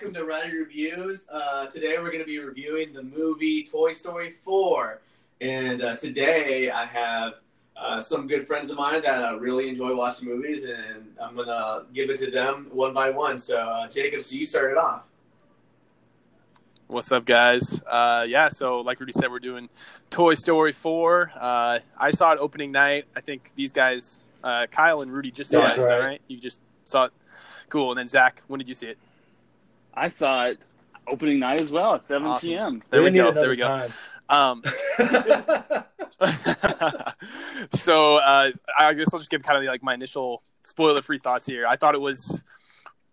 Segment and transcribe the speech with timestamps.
[0.00, 0.14] everyone.
[0.14, 1.28] Welcome to Rider Reviews.
[1.30, 5.00] Uh, today we're going to be reviewing the movie Toy Story 4.
[5.40, 7.34] And uh, today I have
[7.76, 11.48] uh, some good friends of mine that uh, really enjoy watching movies, and I'm going
[11.48, 13.38] to give it to them one by one.
[13.38, 15.02] So, uh, Jacob, so you started off.
[16.86, 17.82] What's up, guys?
[17.82, 19.68] Uh, yeah, so like Rudy said, we're doing
[20.08, 21.32] Toy Story 4.
[21.34, 23.04] Uh, I saw it opening night.
[23.14, 25.80] I think these guys, uh, Kyle and Rudy, just saw That's it.
[25.80, 26.06] Is that right.
[26.06, 26.22] right?
[26.28, 27.12] You just saw it.
[27.68, 27.90] Cool.
[27.90, 28.98] And then Zach, when did you see it?
[29.94, 30.58] I saw it
[31.08, 32.48] opening night as well at 7 Awesome.
[32.48, 32.82] p.m.
[32.90, 33.32] There we need go.
[33.32, 33.94] There we another go.
[34.28, 34.62] Um,
[37.72, 41.66] so uh, I guess I'll just give kind of like my initial spoiler-free thoughts here.
[41.66, 42.44] I thought it was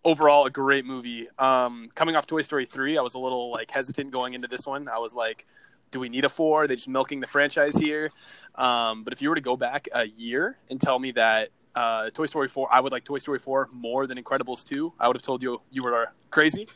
[0.04, 1.28] overall a great movie.
[1.40, 4.68] Um, coming off Toy Story three, I was a little like hesitant going into this
[4.68, 4.88] one.
[4.88, 5.46] I was like,
[5.90, 6.64] "Do we need a four?
[6.64, 8.12] Are they just milking the franchise here?"
[8.56, 12.10] Um, but if you were to go back a year and tell me that uh,
[12.10, 15.16] Toy Story four, I would like Toy Story four more than Incredibles two, I would
[15.16, 16.68] have told you you were crazy.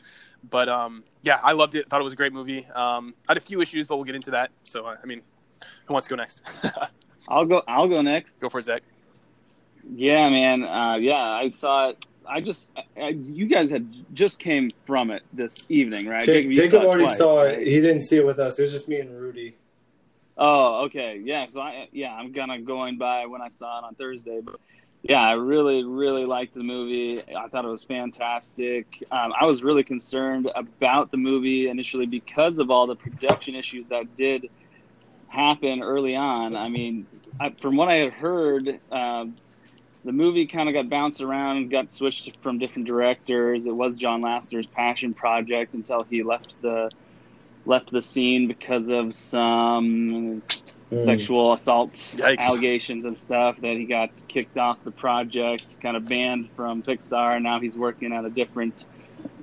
[0.48, 1.88] But um, yeah, I loved it.
[1.88, 2.66] Thought it was a great movie.
[2.74, 4.50] Um, I had a few issues, but we'll get into that.
[4.64, 5.22] So uh, I mean,
[5.86, 6.42] who wants to go next?
[7.28, 7.62] I'll go.
[7.66, 8.40] I'll go next.
[8.40, 8.82] go for it, Zach.
[9.94, 10.62] Yeah, man.
[10.62, 12.06] Uh, yeah, I saw it.
[12.28, 16.24] I just, I, you guys had just came from it this evening, right?
[16.24, 17.58] Jacob, Jacob it already twice, saw right?
[17.58, 17.66] it.
[17.66, 18.60] He didn't see it with us.
[18.60, 19.56] It was just me and Rudy.
[20.38, 21.20] Oh, okay.
[21.22, 24.40] Yeah, so I yeah, I'm kind of going by when I saw it on Thursday,
[24.40, 24.60] but
[25.02, 27.22] yeah, I really really liked the movie.
[27.34, 29.02] I thought it was fantastic.
[29.10, 33.86] Um, I was really concerned about the movie initially because of all the production issues
[33.86, 34.48] that did
[35.28, 36.54] happen early on.
[36.54, 37.06] I mean,
[37.40, 39.36] I, from what I had heard, um,
[40.04, 43.66] the movie kind of got bounced around got switched from different directors.
[43.66, 46.90] It was John Lasseter's passion project until he left the
[47.64, 50.42] left the scene because of some
[50.92, 51.00] Mm.
[51.00, 52.40] sexual assault Yikes.
[52.40, 57.40] allegations and stuff that he got kicked off the project, kind of banned from Pixar.
[57.40, 58.84] Now he's working at a different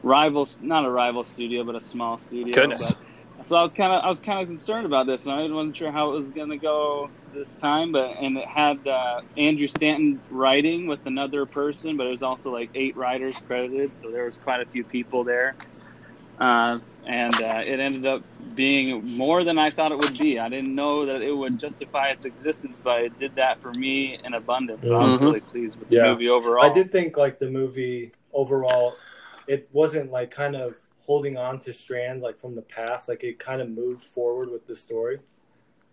[0.04, 2.54] rival, not a rival studio, but a small studio.
[2.54, 2.92] Goodness.
[2.92, 5.50] But, so I was kind of, I was kind of concerned about this, and I
[5.50, 7.92] wasn't sure how it was going to go this time.
[7.94, 12.52] But and it had uh, Andrew Stanton writing with another person, but it was also
[12.52, 15.56] like eight writers credited, so there was quite a few people there.
[16.40, 18.24] Uh, and uh, it ended up
[18.60, 20.38] being more than I thought it would be.
[20.38, 24.20] I didn't know that it would justify its existence, but it did that for me
[24.22, 24.86] in abundance.
[24.86, 25.24] So I was mm-hmm.
[25.24, 26.66] really pleased with the movie overall.
[26.66, 28.96] I did think like the movie overall,
[29.48, 33.08] it wasn't like kind of holding on to strands like from the past.
[33.08, 35.20] Like it kind of moved forward with the story,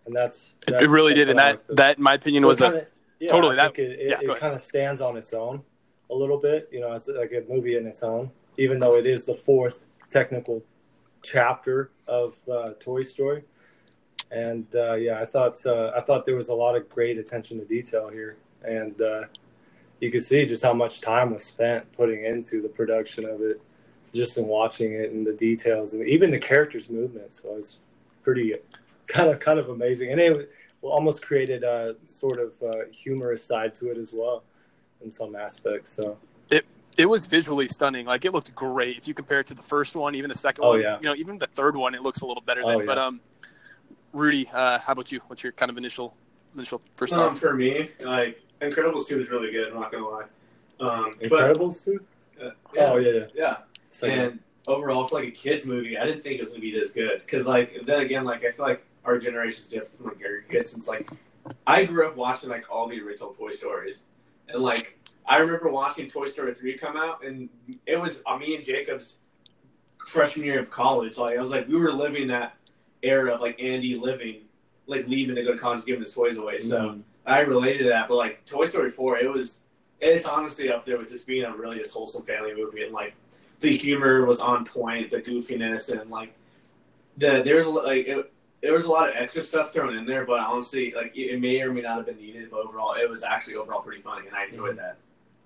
[0.05, 1.75] and that's, It, that's it really did, and that liked.
[1.77, 2.87] that in my opinion So was it kinda-
[3.21, 5.33] yeah, totally, I that- think it, yeah, it, go it kind of stands on its
[5.33, 5.63] own
[6.09, 6.67] a little bit.
[6.73, 9.85] You know, it's like a movie in its own, even though it is the fourth
[10.09, 10.65] technical
[11.23, 13.43] chapter of uh, Toy Story.
[14.31, 17.59] And uh, yeah, I thought uh, I thought there was a lot of great attention
[17.59, 19.23] to detail here, and uh,
[19.99, 23.61] you could see just how much time was spent putting into the production of it,
[24.13, 27.79] just in watching it and the details and even the characters' movements So it was
[28.21, 28.55] pretty
[29.07, 30.51] kind of kind of amazing, and it
[30.81, 34.43] almost created a sort of uh, humorous side to it as well
[35.01, 35.89] in some aspects.
[35.91, 36.17] So
[36.97, 38.05] it was visually stunning.
[38.05, 40.63] Like it looked great if you compare it to the first one, even the second
[40.65, 40.81] Oh, one.
[40.81, 40.97] yeah.
[40.97, 42.79] You know, even the third one, it looks a little better Oh, than.
[42.79, 42.85] yeah.
[42.85, 43.21] But um,
[44.13, 45.21] Rudy, uh, how about you?
[45.27, 46.15] What's your kind of initial
[46.55, 47.39] initial first Um, thoughts?
[47.39, 49.67] for me, like Incredibles 2 is really good.
[49.71, 50.23] I'm not gonna lie.
[50.79, 51.99] Um, but, Incredibles too.
[52.41, 53.25] uh, yeah, Oh yeah, yeah.
[53.35, 53.57] yeah.
[53.85, 54.19] Second.
[54.19, 56.91] And overall, for like a kids movie, I didn't think it was gonna be this
[56.91, 57.25] good.
[57.27, 60.71] Cause like then again, like I feel like our generation's different from like younger kids.
[60.71, 61.07] Since like
[61.67, 64.05] I grew up watching like all the original Toy Stories,
[64.49, 64.97] and like
[65.27, 67.49] I remember watching Toy Story three come out, and
[67.85, 69.17] it was uh, me and Jacob's
[70.05, 71.17] freshman year of college.
[71.17, 72.55] Like I was like we were living that
[73.03, 74.41] era of like Andy living,
[74.85, 76.59] like leaving to go to college, giving his toys away.
[76.59, 76.79] So.
[76.79, 77.01] Mm.
[77.27, 79.59] I related to that, but like Toy Story four, it was
[79.99, 83.13] it's honestly up there with this being a really just wholesome family movie, and like
[83.59, 86.33] the humor was on point, the goofiness, and like
[87.17, 88.31] the there's like it,
[88.61, 91.41] there was a lot of extra stuff thrown in there, but honestly, like it, it
[91.41, 94.25] may or may not have been needed, but overall, it was actually overall pretty funny,
[94.27, 94.97] and I enjoyed that.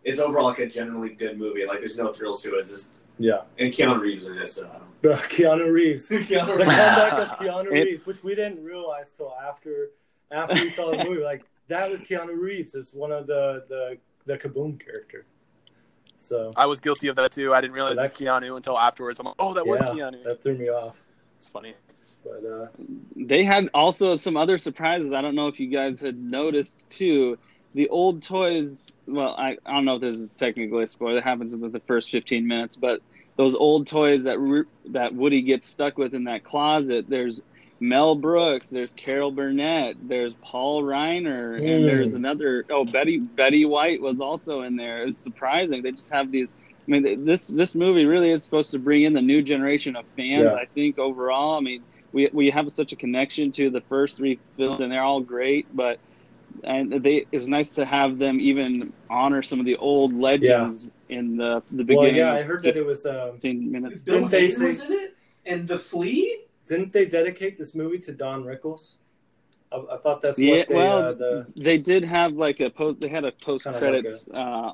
[0.03, 1.65] It's overall like a generally good movie.
[1.65, 2.59] Like there's no thrills to it.
[2.59, 3.41] It's just yeah.
[3.59, 5.01] and Keanu Reeves in it, so I don't.
[5.01, 6.09] Bro, Keanu Reeves.
[6.11, 6.75] Keanu the Reeves.
[6.75, 9.89] comeback of Keanu Reeves, which we didn't realize till after
[10.31, 11.23] after we saw the movie.
[11.23, 15.25] Like that was Keanu Reeves as one of the the the Caboom character.
[16.15, 17.53] So I was guilty of that too.
[17.53, 19.19] I didn't So realize it was Keanu until afterwards.
[19.19, 20.23] I'm like, oh, that was Keanu.
[20.23, 21.03] that threw me off.
[21.37, 21.73] It's funny.
[22.23, 22.67] But uh,
[23.15, 25.11] They had also some other surprises.
[25.11, 27.39] I don't know if you guys had noticed too.
[27.73, 28.97] The old toys.
[29.07, 31.15] Well, I, I don't know if this is technically a spoiler.
[31.15, 33.01] That happens in the first fifteen minutes, but
[33.37, 37.05] those old toys that that Woody gets stuck with in that closet.
[37.07, 37.41] There's
[37.79, 38.69] Mel Brooks.
[38.69, 39.95] There's Carol Burnett.
[40.07, 41.85] There's Paul Reiner, and Mm.
[41.85, 42.65] there's another.
[42.69, 45.01] Oh, Betty Betty White was also in there.
[45.01, 45.81] It was surprising.
[45.81, 46.53] They just have these
[46.87, 50.03] i mean, this this movie really is supposed to bring in the new generation of
[50.17, 50.49] fans.
[50.51, 50.55] Yeah.
[50.55, 54.39] I think overall, I mean, we we have such a connection to the first three
[54.57, 55.67] films, and they're all great.
[55.73, 55.99] But
[56.63, 60.91] and they it was nice to have them even honor some of the old legends
[61.09, 61.95] in the the beginning.
[61.97, 62.15] Well, beginning.
[62.17, 63.05] yeah, I heard that it was.
[63.05, 64.01] Um, 15 minutes.
[64.01, 65.15] Bill Didn't they Hader say- was in it,
[65.45, 66.37] and the Flea.
[66.67, 68.93] didn't they dedicate this movie to Don Rickles?
[69.71, 70.75] I, I thought that's Yeah, what they.
[70.75, 72.99] well, uh, the they did have like a post.
[72.99, 74.71] They had a post Kinda credits uh,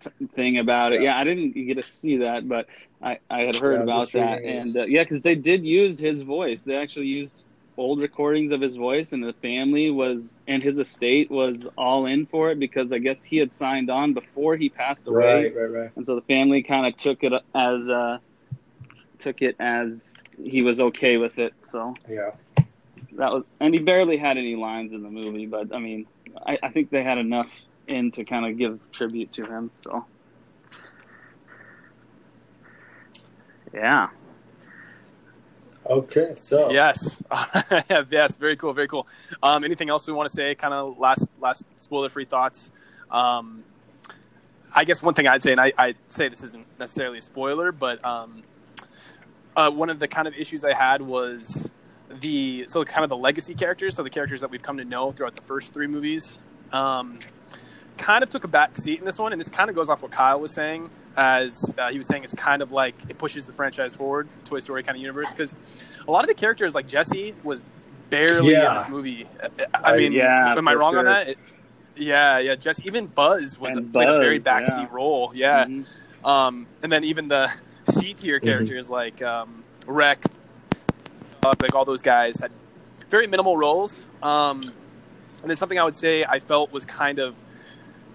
[0.00, 1.00] t- thing about it.
[1.02, 1.14] Yeah.
[1.14, 1.18] Yeah.
[1.20, 2.66] I didn't get to see that, but
[3.00, 4.42] I, I had heard Yeah, about that.
[4.42, 6.62] And uh, yeah, because they did use his voice.
[6.64, 7.46] They actually used
[7.76, 12.26] old recordings of his voice, and the family was and his estate was all in
[12.26, 15.70] for it because I guess he had signed on before he passed away, right, right,
[15.70, 15.90] right.
[15.96, 18.18] and so the family kind of took it as uh,
[19.18, 21.54] took it as he was okay with it.
[21.62, 22.32] So Yeah.
[23.12, 26.06] that was, and he barely had any lines in the movie, but I mean,
[26.46, 27.50] I, I think they had enough
[27.86, 29.70] in to kind of give tribute to him.
[29.70, 30.04] So,
[33.72, 34.08] yeah,
[35.84, 37.22] Okay, so Yes,
[38.10, 39.06] yes, very cool, very cool.
[39.42, 40.54] Um, anything else we want to say?
[40.54, 42.70] Kind of last last spoiler free thoughts.
[43.10, 43.64] Um,
[44.74, 47.72] I guess one thing I'd say, and I, I'd say this isn't necessarily a spoiler,
[47.72, 48.42] but um,
[49.56, 51.70] uh, one of the kind of issues I had was
[52.20, 55.12] the so kind of the legacy characters, so the characters that we've come to know
[55.12, 56.38] throughout the first three movies,
[56.72, 57.18] um,
[57.98, 60.02] kind of took a back seat in this one, and this kind of goes off
[60.02, 63.46] what Kyle was saying, as uh, he was saying it's kind of like it pushes
[63.46, 65.56] the franchise forward, the Toy Story kind of universe, because
[66.06, 67.64] a lot of the characters like Jesse was
[68.10, 69.26] barely in this movie.
[69.42, 71.28] I, I I- mean, Yeah, am I wrong on that?
[71.30, 71.38] It-
[71.94, 72.54] yeah, yeah.
[72.54, 74.88] Jesse, even Buzz was a, And played a very backseat yeah.
[74.90, 75.30] role.
[75.34, 75.84] Yeah, Mhm.
[76.24, 77.50] um, and then even the
[77.88, 78.46] C tier Mm-hmm.
[78.48, 80.26] characters like um, Rex,
[81.44, 82.50] uh, like all those guys had
[83.10, 84.08] very minimal roles.
[84.22, 84.60] Um,
[85.42, 87.36] and then something I would say I felt was kind of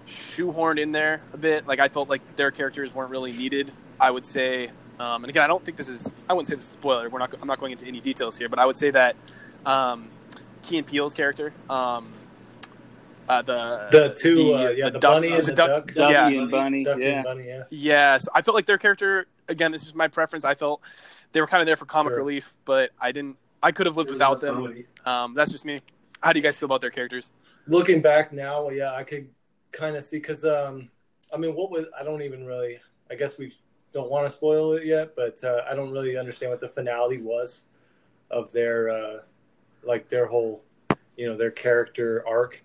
[0.08, 1.66] shoehorned in there a bit.
[1.66, 3.70] Like I felt like their characters weren't really needed.
[4.00, 6.12] I would say, um, and again, I don't think this is.
[6.28, 7.08] I wouldn't say this is a spoiler.
[7.08, 7.34] We're not.
[7.40, 9.16] I'm not going into any details here, but I would say that
[9.66, 10.08] um,
[10.62, 11.52] Key and Peele's character.
[11.68, 12.12] Um,
[13.28, 16.10] uh, the the two, uh, yeah, the, duck- bunny and was the it duck- duck,
[16.10, 16.28] yeah.
[16.28, 17.08] and Bunny, Ducky yeah.
[17.08, 17.64] and bunny, yeah.
[17.70, 19.70] Yeah, so I felt like their character again.
[19.70, 20.44] This is my preference.
[20.46, 20.82] I felt
[21.32, 22.18] they were kind of there for comic Sure.
[22.18, 23.36] relief, but I didn't.
[23.62, 24.84] I could have lived without them.
[25.04, 25.80] Um, that's just me.
[26.22, 27.32] How do you guys feel about their characters?
[27.66, 29.28] Looking back now, yeah, I could
[29.72, 30.90] kind of see because, um,
[31.32, 32.78] I mean, what was I don't even really.
[33.10, 33.54] I guess we
[33.92, 37.18] don't want to spoil it yet, but uh, I don't really understand what the finale
[37.22, 37.64] was
[38.30, 39.18] of their, uh,
[39.82, 40.62] like their whole,
[41.16, 42.62] you know, their character arc.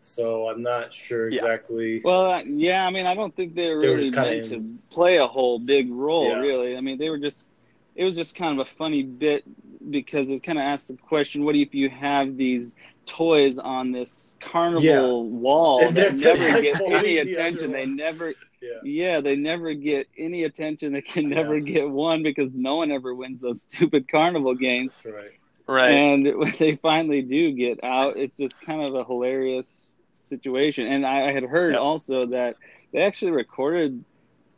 [0.00, 1.40] So I'm not sure Yeah.
[1.44, 2.00] exactly.
[2.04, 4.52] Well, uh, yeah, I mean, I don't think they were They really just kinda meant
[4.52, 6.40] in- to play a whole big role, Yeah.
[6.40, 6.76] really.
[6.76, 7.48] I mean, they were just,
[7.94, 9.44] it was just kind of a funny bit
[9.90, 12.74] because it kind of asked the question, what if you have these
[13.06, 15.38] toys on this carnival Yeah.
[15.38, 17.70] wall And that they're never like get any attention?
[17.70, 18.68] other They never, yeah.
[18.82, 20.92] yeah, they never get any attention.
[20.92, 21.64] They can never Yeah.
[21.74, 24.94] get one because no one ever wins those stupid carnival games.
[25.02, 25.30] That's right.
[25.68, 25.90] Right.
[25.90, 29.94] And when they finally do get out, it's just kind of a hilarious
[30.26, 30.86] situation.
[30.86, 31.80] And I, I had heard Yep.
[31.80, 32.56] also that
[32.92, 34.04] they actually recorded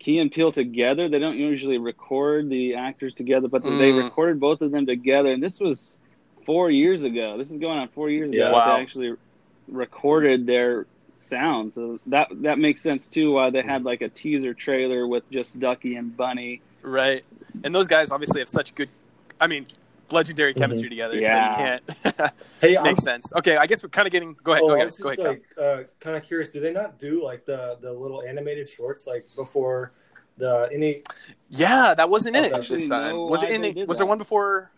[0.01, 1.09] Key and Peele together.
[1.09, 4.05] They don't usually record the actors together, but they Mm.
[4.05, 5.33] recorded both of them together.
[5.33, 5.99] And this was
[6.45, 7.37] four years ago.
[7.39, 8.45] This is going on four years Yeah.
[8.49, 8.53] ago.
[8.55, 8.77] Wow.
[8.77, 9.13] They actually
[9.69, 10.87] recorded their
[11.17, 11.73] sound.
[11.73, 13.33] So that that makes sense too.
[13.33, 16.61] Why they had like a teaser trailer with just Ducky and Bunny.
[16.83, 17.25] right.
[17.63, 18.89] And those guys obviously have such good.
[19.41, 19.67] I mean,
[20.11, 20.61] legendary Mm-hmm.
[20.61, 21.19] chemistry together.
[21.19, 21.53] Yeah.
[21.53, 22.33] So you can't.
[22.61, 23.33] Hey, I'm, Makes sense.
[23.37, 24.37] Okay, I guess we're kind of getting.
[24.43, 24.63] Go ahead.
[24.65, 24.87] oh, go I ahead.
[24.87, 25.41] was Go just ahead.
[25.57, 26.51] Like uh, kind of curious.
[26.51, 29.93] Do they not do like the the little animated shorts like before
[30.37, 31.03] the any?
[31.51, 33.17] Yeah, that wasn't in it this time.
[33.17, 33.65] was it in?
[33.65, 33.75] it?
[33.77, 34.71] did Was there one before?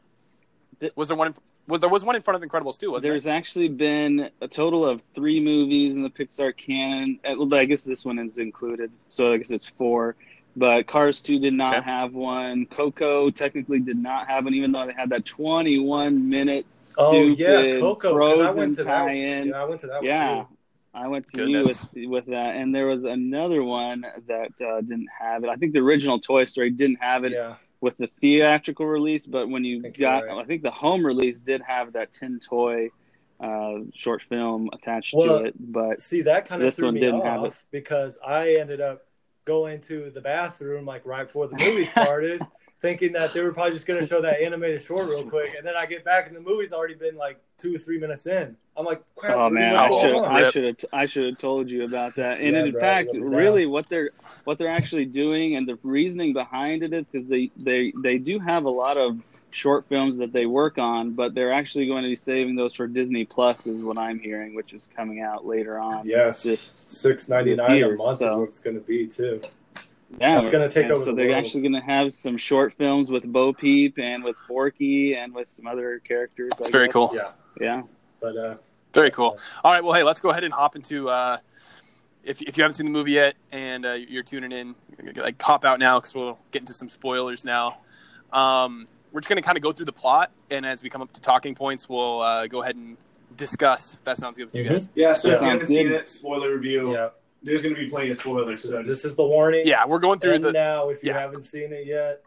[0.96, 1.34] Was there one?
[1.66, 3.12] In, well, there was one in front of Incredibles too, wasn't there?
[3.12, 7.18] There's actually been a total of three movies in the Pixar canon.
[7.24, 10.16] Uh, I guess this one is included, so I guess it's four.
[10.58, 11.84] But Cars 2 did not Okay.
[11.84, 12.64] have one.
[12.64, 16.64] Coco technically did not have one, even though they had that 21 minute
[16.98, 18.12] Oh stupid yeah, Coco.
[18.14, 19.04] Frozen I went to that.
[19.06, 19.48] tie-in.
[19.48, 20.02] Yeah, I went to that.
[20.02, 20.52] Yeah, One too.
[20.94, 21.90] I went to Goodness.
[21.92, 25.50] you with with that, and there was another one that uh, didn't have it.
[25.50, 29.48] I think the original Toy Story didn't have it Yeah, with the theatrical release, but
[29.48, 30.38] when you I got, right.
[30.38, 32.90] I think the home release did have that tin toy
[33.40, 35.54] uh, short film attached Well, to it.
[35.58, 39.06] But see that kind of threw me off because I ended up
[39.44, 42.42] going to the bathroom like right before the movie started,
[42.80, 45.66] thinking that they were probably just going to show that animated short real quick, and
[45.66, 48.56] then I get back and the movie's already been like two or three minutes in.
[48.76, 50.24] I'm like, crap, oh man, I should?
[50.24, 52.40] I should have I should have told you about that.
[52.40, 53.22] And Yeah, in bro, fact, down.
[53.22, 54.10] really, what they're
[54.44, 58.38] what they're actually doing and the reasoning behind it is because they they they do
[58.38, 62.08] have a lot of short films that they work on, but they're actually going to
[62.08, 65.78] be saving those for Disney Plus, is what I'm hearing, which is coming out later
[65.78, 66.06] on.
[66.06, 69.40] Yes, six ninety nine a month is what it's going to be too.
[70.20, 71.44] Yeah, It's gonna take over So the they're world.
[71.44, 75.48] actually going to have some short films with Bo Peep and with Forky and with
[75.48, 76.50] some other characters.
[76.58, 76.92] It's very guess.
[76.94, 77.10] cool.
[77.12, 77.82] Yeah, Yeah.
[78.20, 78.54] but uh,
[78.94, 79.36] Very cool.
[79.64, 81.08] All right, well, hey, let's go ahead and hop into.
[81.10, 81.38] Uh,
[82.24, 84.74] if if you haven't seen the movie yet and uh, you're tuning in,
[85.16, 87.78] like hop out now because we'll get into some spoilers now.
[88.32, 91.02] Um, we're just going to kind of go through the plot, and as we come
[91.02, 92.96] up to talking points, we'll uh, go ahead and
[93.36, 93.94] discuss.
[93.94, 94.68] If that sounds good with you Mhm.
[94.70, 94.88] guys.
[94.94, 96.92] Yeah, so if you haven't seen it, spoiler review.
[96.94, 97.08] yeah,
[97.46, 98.46] There's going to be plenty of spoilers.
[98.62, 99.62] this is, So this is the warning.
[99.66, 100.52] Yeah, we're going through and the.
[100.52, 101.18] now if you yeah.
[101.20, 102.22] haven't seen it yet.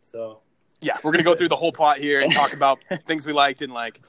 [0.00, 0.40] So
[0.80, 3.62] yeah, we're gonna go through the whole plot here and talk about things we liked
[3.62, 4.00] and like.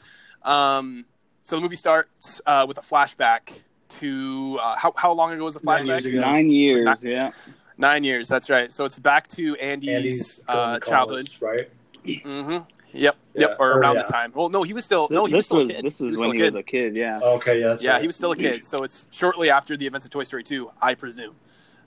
[0.43, 1.05] Um,
[1.43, 5.53] so the movie starts uh, with a flashback to uh, how how long ago was
[5.55, 6.09] the Nine years flashback?
[6.09, 6.19] ago.
[6.21, 6.85] Nine years.
[6.85, 7.31] not- yeah.
[7.77, 8.27] Nine years.
[8.29, 8.71] That's right.
[8.71, 11.27] So it's back to Andy's, Andy's uh, to childhood.
[11.39, 11.69] college, right?
[12.05, 12.57] Mm-hmm.
[12.93, 13.15] Yep.
[13.33, 13.41] Yeah.
[13.41, 13.57] Yep.
[13.59, 14.03] Or Oh, around yeah.
[14.03, 14.31] the time.
[14.35, 15.85] Well, no, he was still no, he was this still was a kid.
[15.85, 16.95] this He is was when still he was a kid.
[16.95, 17.19] Yeah.
[17.21, 18.01] Okay, yeah, that's yeah, right.
[18.01, 18.63] he was still a kid.
[18.65, 21.35] So it's shortly after the events of Toy Story 2, I presume.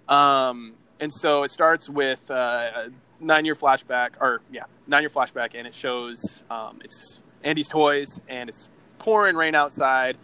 [0.09, 2.35] Um, and so it starts with uh,
[2.75, 8.49] a nine-year flashback, or yeah, nine-year flashback, and it shows um, it's Andy's toys, and
[8.49, 10.17] it's pouring rain outside,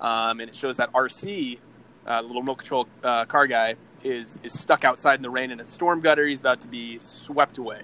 [0.00, 1.58] um, and it shows that RC,
[2.06, 3.74] uh, the little remote control uh, car guy,
[4.04, 6.26] is is stuck outside in the rain in a storm gutter.
[6.26, 7.82] He's about to be swept away.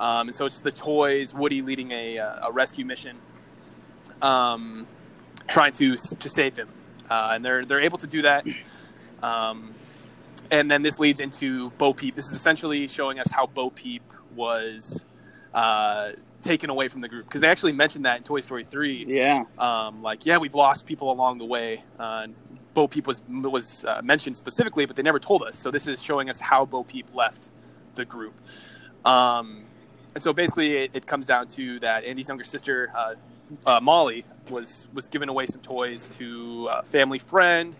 [0.00, 3.18] Um, and so it's the toys, Woody leading a, uh, a rescue mission,
[4.22, 4.86] um,
[5.46, 6.68] trying to to save him,
[7.10, 8.46] uh, and they're they're able to do that.
[9.22, 9.74] Um,
[10.50, 12.16] and then this leads into Bo Peep.
[12.16, 14.02] This is essentially showing us how Bo Peep
[14.34, 15.04] was
[15.52, 19.04] uh, taken away from the group because they actually mentioned that in Toy Story three.
[19.06, 19.44] Yeah.
[19.58, 21.84] Um, like, yeah, we've lost people along the way.
[21.98, 22.34] Uh, and
[22.72, 25.58] Bo Peep was was uh, mentioned specifically, but they never told us.
[25.58, 27.50] So this is showing us how Bo Peep left
[27.96, 28.34] the group.
[29.04, 29.64] Um,
[30.14, 33.14] and so basically, it, it comes down to that Andy's younger sister, uh,
[33.66, 37.76] uh, Molly, was was giving away some toys to a family friend.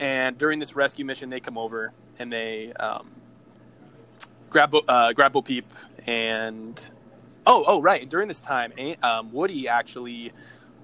[0.00, 3.08] And during this rescue mission, they come over and they um,
[4.50, 5.66] grab Bo- uh, grab Bo Peep
[6.06, 6.88] and
[7.46, 8.02] oh oh right.
[8.02, 10.32] And during this time, um, Woody actually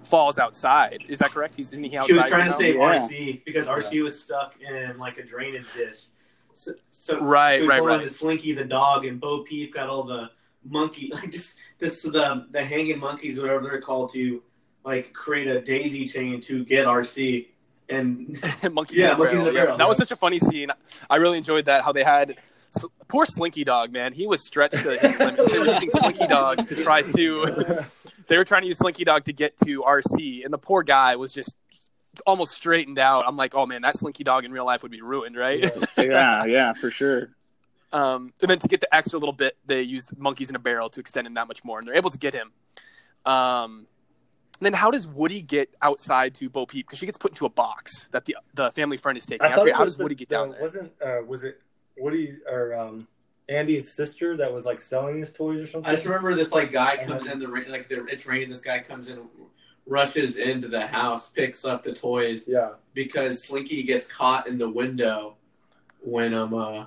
[0.05, 1.05] falls outside.
[1.09, 1.57] Is that correct?
[1.57, 2.13] He's isn't he outside?
[2.13, 2.99] He was trying to somehow?
[2.99, 3.39] save Yeah.
[3.39, 6.07] RC because RC was stuck in like a drainage dish.
[6.53, 8.07] So, so Right, so he right, told him right.
[8.07, 10.31] to Slinky the dog and Bo Peep got all the
[10.69, 14.43] monkey like this this the the hanging monkeys whatever they're called to
[14.85, 17.47] like create a daisy chain to get RC
[17.91, 18.39] and
[18.73, 20.71] monkeys Yeah, in a monkeys in a Yeah, that was such a funny scene.
[21.09, 21.83] I really enjoyed that.
[21.85, 22.37] How they had
[22.77, 24.13] S- poor Slinky Dog, man.
[24.13, 25.51] He was stretched to his limits.
[25.53, 27.77] They were using Slinky Dog to try to.
[28.29, 31.17] They were trying to use Slinky Dog to get to RC, and the poor guy
[31.17, 31.57] was just
[32.27, 33.25] almost straightened out.
[33.27, 35.65] I'm like, oh man, that Slinky Dog in real life would be ruined, right?
[35.97, 36.45] Yeah.
[36.45, 36.75] Yeah.
[36.75, 37.31] For sure.
[37.93, 40.91] Um, and then to get the extra little bit, they used monkeys in a barrel
[40.91, 42.53] to extend him that much more, and they're able to get him.
[43.25, 43.87] Um,
[44.61, 46.87] then how does Woody get outside to Bo Peep?
[46.87, 49.47] Because she gets put into a box that the the family friend is taking.
[49.47, 50.61] I I thought forget, how does the- Woody get the- down there?
[50.61, 51.61] Wasn't uh, was it
[51.97, 53.07] Woody or um,
[53.49, 55.89] Andy's sister that was like selling his toys or something?
[55.89, 58.49] I just remember this like guy comes in the rain like the, it's raining.
[58.49, 59.21] This guy comes in,
[59.87, 64.69] rushes into the house, picks up the toys Yeah, because Slinky gets caught in the
[64.69, 65.37] window
[66.01, 66.87] when um uh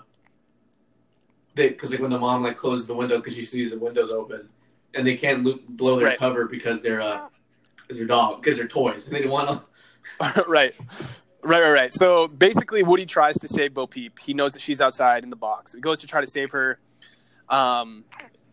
[1.55, 4.48] because like when the mom like closes the window because she sees the windows open
[4.93, 6.17] and they can't lo- blow their Right.
[6.17, 7.27] cover because they're uh
[7.77, 10.74] because they're dog because they're toys and they want to right.
[11.43, 11.93] Right, right, right.
[11.93, 14.20] So basically, Woody tries to save Bo Peep.
[14.20, 15.74] He knows that she's outside in the box.
[15.74, 16.79] He goes to try to save her.
[17.50, 18.03] Um,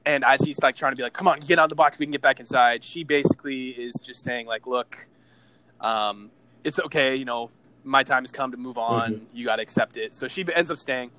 [0.07, 1.99] and as he's like trying to be like, "Come on, get out of the box.
[1.99, 5.07] We can get back inside." She basically is just saying like, "Look,
[5.83, 6.31] um,
[6.64, 7.14] it's okay.
[7.14, 7.50] You know,
[7.85, 9.26] my time has come to move on.
[9.32, 11.11] You got to accept it." So she ends up staying.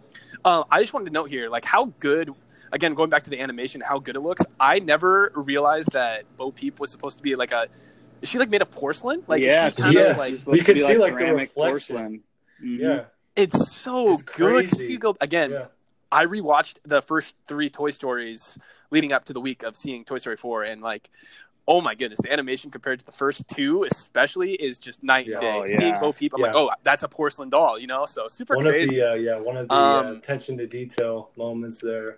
[0.46, 2.32] Uh, I just wanted to note here, like, how good.
[2.72, 4.46] Again, going back to the animation, how good it looks.
[4.60, 7.68] I never realized that Bo Peep was supposed to be like a.
[8.22, 9.24] Is she like made of porcelain?
[9.28, 9.68] Like, yeah.
[9.68, 10.12] is she kind Yes.
[10.12, 11.96] of like it's You can see, like, the ceramic reflection.
[11.96, 12.24] porcelain.
[12.64, 12.80] Mhm.
[12.80, 13.04] yeah,
[13.36, 14.70] It's so It's good.
[14.70, 15.66] 'cause If you go again, yeah.
[16.12, 18.58] I rewatched the first three Toy Stories
[18.92, 21.10] leading up to the week of seeing Toy Story four, and like,
[21.70, 25.40] oh my goodness, the animation compared to the first two, especially, is just night and
[25.40, 25.54] day.
[25.56, 25.76] Oh, yeah.
[25.78, 28.08] Seeing Bo Peep, I'm like, oh, that's a porcelain doll, you know?
[28.08, 29.00] So super One crazy.
[29.00, 32.18] of the uh, yeah, one of the Um, uh, attention to detail moments there,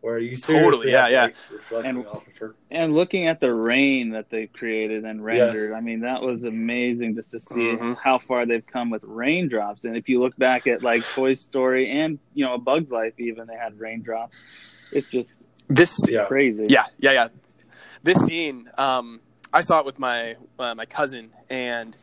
[0.00, 1.26] where you seriously yeah, yeah.
[1.52, 2.56] reflecting And- off of her.
[2.72, 7.14] And looking at the rain that they created and rendered, I mean, that was amazing
[7.14, 7.96] just to see Mhm.
[7.96, 9.84] how far they've come with raindrops.
[9.84, 13.14] And if you look back at like Toy Story and you know A Bug's Life,
[13.18, 14.36] even they had raindrops.
[14.92, 15.34] It's just
[15.68, 16.24] This, Yeah.
[16.24, 16.64] crazy.
[16.68, 17.28] yeah, yeah, yeah.
[18.02, 19.20] This scene, um,
[19.52, 21.96] I saw it with my uh, my cousin, and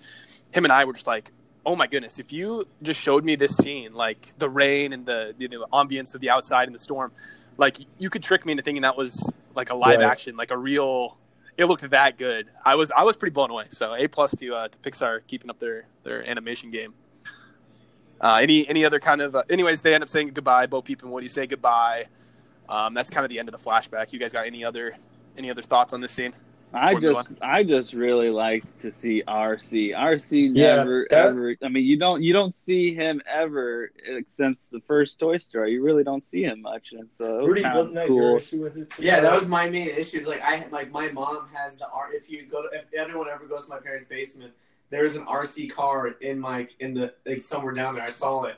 [0.51, 1.31] him and I were just like,
[1.65, 5.33] "Oh my goodness!" If you just showed me this scene, like the rain and the
[5.39, 7.11] you know, the ambience of the outside and the storm,
[7.57, 10.05] like you could trick me into thinking that was like a live Right.
[10.05, 11.17] action, like a real.
[11.57, 12.49] It looked that good.
[12.63, 13.63] I was I was pretty blown away.
[13.69, 16.93] So A plus to uh, to Pixar keeping up their their animation game.
[18.21, 19.35] Uh, any any other kind of?
[19.35, 20.67] Uh, anyways, they end up saying goodbye.
[20.67, 22.05] Bo Peep and Woody say goodbye.
[22.69, 24.11] Um, that's kind of the end of the flashback.
[24.13, 24.95] You guys got any other
[25.37, 26.33] any other thoughts on this scene?
[26.73, 29.95] I just I just really liked to see RC.
[29.95, 31.55] RC Yeah, never that- ever.
[31.63, 35.71] I mean, you don't you don't see him ever uh, since the first Toy Story.
[35.71, 38.37] You really don't see him much, and so it was Rudy, wasn't of that your
[38.37, 38.89] issue with it?
[38.89, 39.01] Too?
[39.03, 40.25] Yeah, that was my main issue.
[40.27, 42.11] Like I like my mom has the art.
[42.13, 44.51] If you go to if anyone ever goes to my parents' basement,
[44.89, 48.03] there's an RC car in my in the like somewhere down there.
[48.03, 48.57] I saw it,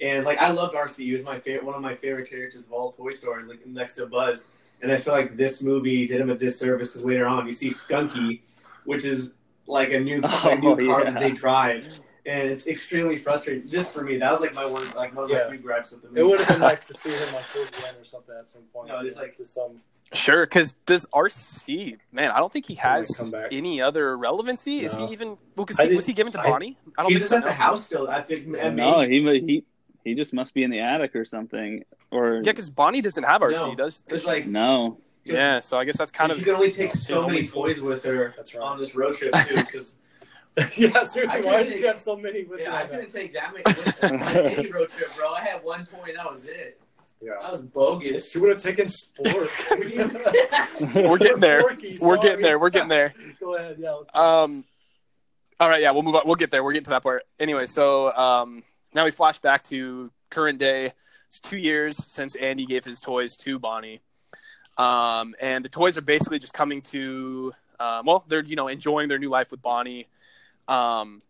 [0.00, 0.98] and like I loved RC.
[0.98, 3.96] He was my favorite, one of my favorite characters of all Toy Story, like next
[3.96, 4.46] to Buzz.
[4.82, 7.68] And I feel like this movie did him a disservice because later on you see
[7.68, 8.40] Skunky,
[8.84, 9.34] which is
[9.66, 11.10] like a new a new Oh, car yeah.
[11.10, 11.84] that they drive,
[12.26, 13.68] and it's extremely frustrating.
[13.68, 15.48] Just for me, that was like my one like one of my Yeah.
[15.50, 16.20] few gripes with the movie.
[16.20, 18.46] It would have been nice to see him like towards the end or something at
[18.46, 18.88] some point.
[18.88, 19.80] No, it's like- just some.
[20.14, 22.30] Sure, because does RC man?
[22.30, 24.82] I don't think he has any other relevancy.
[24.82, 25.36] Is he even?
[25.54, 26.78] Well, 'cause I he, did- was he given to Bonnie?
[26.96, 28.08] I don't He's think just so, at the house still.
[28.08, 28.46] I think.
[28.46, 29.64] No, maybe- he he
[30.08, 31.84] he just must be in the attic or something.
[32.10, 34.02] Or Yeah, because Bonnie doesn't have RC, No, does?
[34.08, 37.06] It's like no, Yeah, so I guess that's kind of she can only take his
[37.06, 38.62] so many only- toys with her That's right.
[38.64, 39.56] on this road trip too.
[39.56, 39.98] Because
[40.78, 42.74] yeah, seriously, why couldn't did you have so many with yeah, you?
[42.76, 43.18] I couldn't that?
[43.20, 45.32] take that many with me on any road trip, bro.
[45.32, 46.80] I had one toy and that was it.
[47.20, 47.32] Yeah.
[47.42, 48.32] That was bogus.
[48.32, 49.48] She would have taken sport.
[50.94, 51.60] We're getting there.
[51.60, 52.58] Forky, we're getting there.
[52.58, 53.12] We're getting there.
[53.40, 53.76] Go ahead.
[53.78, 53.92] Yeah.
[53.94, 54.64] let's- Um,
[55.60, 56.22] all right, yeah, we'll move on.
[56.24, 56.62] We'll get there.
[56.62, 57.24] We're getting to that part.
[57.40, 58.62] Anyway, so um,
[58.98, 60.92] now we flash back to current day.
[61.28, 64.00] It's two years since Andy gave his toys to Bonnie,
[64.76, 67.52] um, and the toys are basically just coming to.
[67.78, 70.08] Um, well, they're you know enjoying their new life with Bonnie,
[70.66, 71.22] um,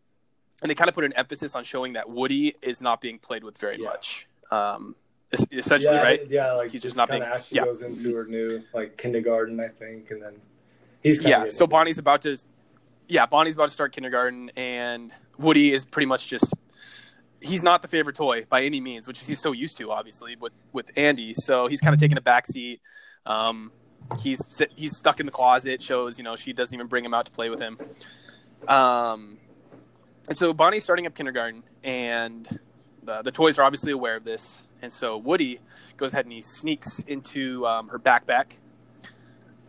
[0.62, 3.44] and they kind of put an emphasis on showing that Woody is not being played
[3.44, 3.88] with very Yeah.
[3.90, 4.26] much.
[4.50, 4.94] Um,
[5.52, 6.26] essentially, yeah, right?
[6.30, 7.64] Yeah, like He's just not being- of as she yeah.
[7.64, 10.40] goes into her new like kindergarten, I think, and then
[11.02, 12.36] he's yeah so bonnie's about to
[13.08, 16.52] yeah bonnie's about to start kindergarten and woody is pretty much just
[17.40, 20.52] he's not the favorite toy by any means which he's so used to obviously with
[20.72, 21.34] with andy.
[21.34, 22.80] So he's kind of taking a back seat
[23.26, 23.72] um,
[24.20, 27.26] he's he's stuck in the closet shows you know she doesn't even bring him out
[27.26, 27.78] to play with him.
[28.66, 29.38] Um,
[30.28, 32.58] and so bonnie's starting up kindergarten and
[33.02, 34.68] the, the toys are obviously aware of this.
[34.82, 35.60] And so woody
[35.96, 38.58] goes ahead and he sneaks into um, her backpack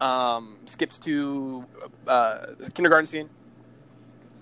[0.02, 1.66] um, skips to
[2.08, 3.30] uh, the kindergarten scene,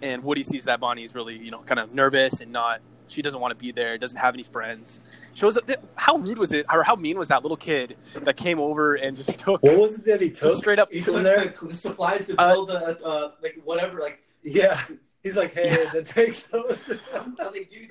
[0.01, 2.81] and Woody sees that Bonnie is really, you know, kind of nervous and not.
[3.07, 3.97] She doesn't want to be there.
[3.97, 5.01] Doesn't have any friends.
[5.33, 5.69] Shows up.
[5.95, 9.15] How rude was it, or how mean was that little kid that came over and
[9.15, 10.51] just took What was it that he took?
[10.57, 11.53] straight up He to took in there?
[11.61, 13.99] the supplies to Uh, build a, uh, like whatever.
[13.99, 14.81] Like Yeah.
[15.23, 16.89] He's like, hey, that takes those.
[16.89, 17.89] I was like, dude,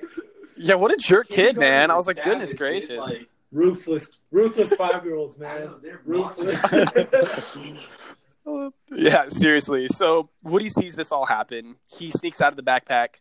[0.55, 1.91] Yeah, what a jerk kid, man!
[1.91, 2.57] I was like, goodness savage, dude.
[2.87, 3.09] gracious.
[3.11, 5.61] Like, ruthless, ruthless five year olds, man.
[5.65, 6.73] know, they're Ruthless.
[8.91, 9.87] yeah, seriously.
[9.89, 11.75] So Woody sees this all happen.
[11.97, 13.19] He sneaks out of the backpack,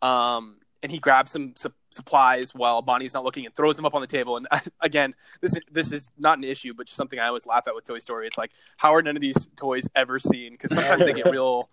[0.00, 3.94] um, and he grabs some su- supplies while Bonnie's not looking and throws them up
[3.94, 4.36] on the table.
[4.36, 4.46] And
[4.80, 7.84] again, this this is not an issue, but just something I always laugh at with
[7.84, 8.26] Toy Story.
[8.26, 10.52] It's like, how are none of these toys ever seen?
[10.52, 11.68] Because sometimes they get real,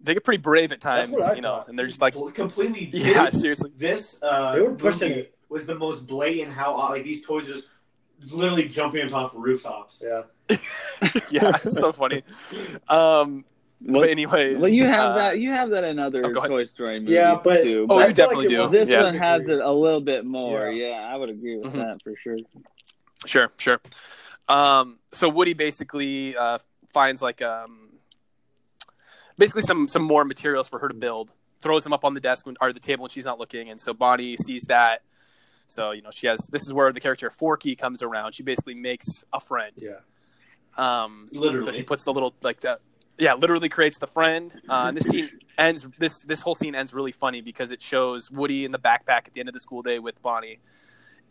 [0.00, 2.90] they get pretty brave at times, what I you know, and they're just like, completely.
[2.92, 3.72] yeah, seriously.
[3.76, 5.26] this uh, They were pushing.
[5.48, 7.70] Was the most blatant how uh, like these toys just
[8.30, 10.00] literally jumping on top of rooftops.
[10.04, 10.22] yeah.
[11.30, 12.22] yeah, it's so funny.
[12.88, 13.44] Um,
[13.82, 15.38] well, but anyways, well, you have uh, that.
[15.38, 16.42] You have that in other oh, go.
[16.42, 17.86] Toy Story movies Yeah, but- too.
[17.88, 18.78] Oh, I you feel definitely like do.
[18.78, 19.04] this yeah.
[19.04, 20.70] one has it a little bit more.
[20.70, 20.88] Yeah.
[20.88, 21.76] Yeah, I would agree with Mhm.
[21.76, 22.38] that for sure.
[23.26, 23.80] Sure, sure.
[24.48, 26.58] Um, so Woody basically uh,
[26.92, 27.90] finds like um,
[29.36, 31.32] basically some some more materials for her to build.
[31.60, 33.80] Throws them up on the desk when, or the table when she's not looking, and
[33.80, 35.02] so Bonnie sees that.
[35.66, 36.46] So you know she has.
[36.48, 38.34] This is where the character Forky comes around.
[38.34, 39.72] She basically makes a friend.
[39.76, 40.00] Yeah.
[40.76, 41.64] Um, Literally.
[41.64, 42.78] So she puts the little like the
[43.20, 44.60] yeah, literally creates the friend.
[44.70, 45.86] Uh, and this scene ends.
[45.98, 49.34] This this whole scene ends really funny because it shows Woody in the backpack at
[49.34, 50.60] the end of the school day with Bonnie,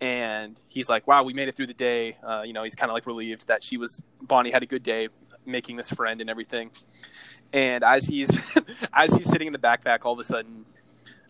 [0.02, 2.90] and he's like, "Wow, we made it through the day." Uh, you know, he's kind
[2.90, 5.08] of like relieved that she was Bonnie had a good day
[5.46, 6.72] making this friend and everything.
[7.54, 8.38] And as he's
[8.94, 10.66] as he's sitting in the backpack, all of a sudden,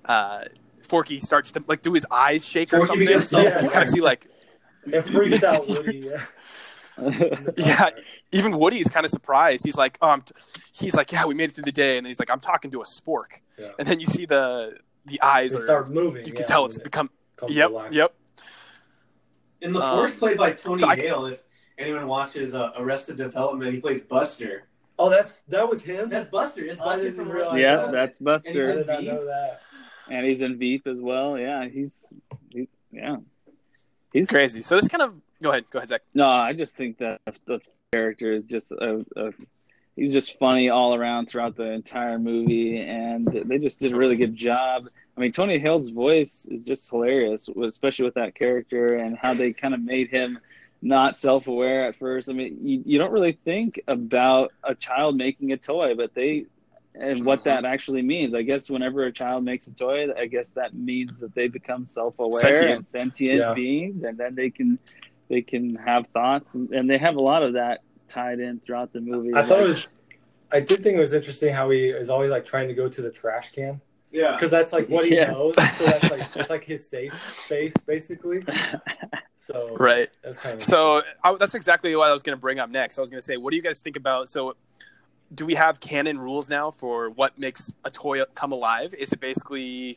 [0.06, 0.46] uh,
[0.82, 3.06] Forky starts to like do his eyes shake or something.
[3.06, 4.28] becomes You kind of see like
[4.86, 6.10] It freaks out Woody.
[6.10, 6.26] Yeah.
[7.56, 7.90] yeah,
[8.32, 9.66] even Woody's kind of surprised.
[9.66, 10.34] He's like, um, t-
[10.74, 12.70] he's like, yeah, we made it through the day, and then he's like, I'm talking
[12.72, 13.70] to a spork, Yeah.
[13.80, 16.26] and then you see the the eyes They are, start moving.
[16.26, 17.10] you yeah, can tell it's it become,
[17.48, 18.14] yep, yep,
[19.62, 21.42] In the Um, force played by Tony so I- Hale, if
[21.78, 24.66] anyone watches uh, Arrested Development, he plays Buster.
[25.00, 26.10] Oh, that's that was him.
[26.10, 26.66] That's Buster.
[26.66, 27.94] It's I Buster from realize Arrested yeah, Development.
[27.94, 29.62] that's I Buster, did not know that.
[30.12, 31.40] and he's in Veep as well.
[31.40, 32.14] Yeah, he's,
[32.50, 33.16] he, yeah,
[34.14, 34.62] he's crazy.
[34.62, 36.02] So this kind of go ahead, go ahead, Zach.
[36.14, 37.60] No, I just think that the
[37.94, 39.32] character is just a, a
[39.96, 44.16] he's just funny all around throughout the entire movie, and they just did a really
[44.16, 44.88] good job.
[45.18, 49.52] I mean, Tony Hale's voice is just hilarious, especially with that character and how they
[49.54, 50.40] kind of made him
[50.82, 52.30] not self-aware at first.
[52.30, 56.46] I mean, you, you don't really think about a child making a toy, but they
[56.96, 58.34] and what that actually means.
[58.34, 61.86] I guess whenever a child makes a toy, I guess that means that they become
[61.86, 62.76] self-aware Sentient.
[62.76, 63.54] and sentient Yeah.
[63.54, 64.80] beings, and then they can
[65.30, 68.92] they can have thoughts, and, and they have a lot of that tied in throughout
[68.92, 69.34] the movie.
[69.36, 69.88] I thought it was.
[70.52, 73.02] I did think it was interesting how he is always like trying to go to
[73.04, 73.80] the trash can
[74.12, 74.32] Yeah.
[74.32, 75.32] because that's like what he Yes.
[75.32, 75.54] knows.
[75.78, 78.42] So that's like it's like his safe space basically.
[79.34, 80.10] So Right.
[80.22, 82.98] that's kind of So I, that's exactly what I was going to bring up next.
[82.98, 84.28] I was going to say, what do you guys think about?
[84.28, 84.56] So,
[85.34, 88.94] do we have canon rules now for what makes a toy come alive?
[88.94, 89.96] Is it basically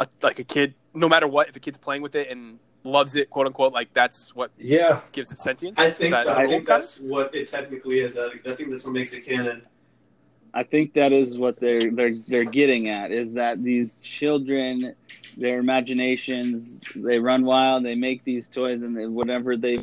[0.00, 3.16] a, like a kid, no matter what, if a kid's playing with it and loves
[3.16, 5.00] it, quote unquote, like that's what yeah.
[5.12, 5.78] gives it sentience?
[5.78, 6.32] I Is think that so.
[6.32, 6.66] I think kind of?
[6.66, 8.16] that's what it technically is.
[8.16, 9.62] I I think that's what makes it canon.
[10.54, 14.94] I think that is what they're they're they're getting at is that these children,
[15.36, 17.84] their imaginations, they run wild.
[17.84, 19.82] They make these toys, and they, whatever they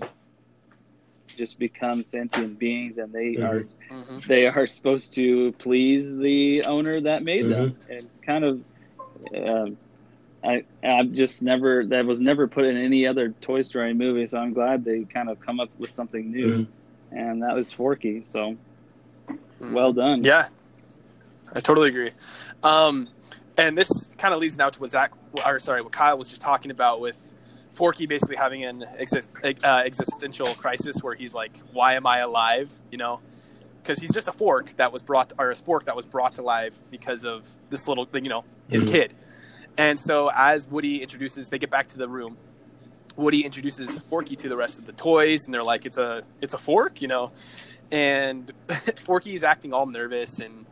[1.37, 3.47] just become sentient beings, and they Mhm.
[3.47, 4.25] are Mhm.
[4.25, 7.71] they are supposed to please the owner that made them.
[7.71, 7.91] Mm-hmm.
[7.91, 8.61] And it's kind of.
[9.35, 9.77] Um,
[10.45, 14.39] I I've just never that was never put in any other Toy Story movie, so
[14.39, 16.67] I'm glad they kind of come up with something new, Mhm.
[17.11, 18.21] and that was Forky.
[18.21, 18.55] So
[19.59, 19.71] Mhm.
[19.73, 20.23] well done.
[20.23, 20.47] Yeah,
[21.53, 22.11] I totally agree.
[22.63, 23.07] Um,
[23.57, 25.11] and this kind of leads now to what Zach,
[25.45, 27.31] or sorry, what Kyle was just talking about with
[27.71, 32.71] Forky basically having an exist, uh, existential crisis where he's like, "Why am I alive?"
[32.91, 33.19] You know,
[33.81, 36.41] because he's just a fork that was brought, or a spork that was brought to
[36.41, 38.91] life because of this little, thing, you know, his Mhm.
[38.91, 39.13] kid.
[39.77, 42.37] And so as Woody introduces, they get back to the room.
[43.15, 46.53] Woody introduces Forky to the rest of the toys, and they're like, "It's a, it's
[46.53, 47.31] a fork," you know.
[47.91, 48.51] And
[49.03, 50.65] Forky's acting all nervous and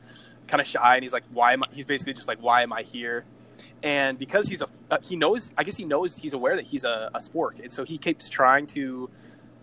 [0.48, 2.74] kind of shy, and he's like, "Why am I?" He's basically just like, "Why am
[2.74, 3.24] I here?"
[3.82, 6.86] And because he's a, uh, he knows, I guess he knows, he's aware that he's
[6.86, 9.10] a, a spork, and so he keeps trying to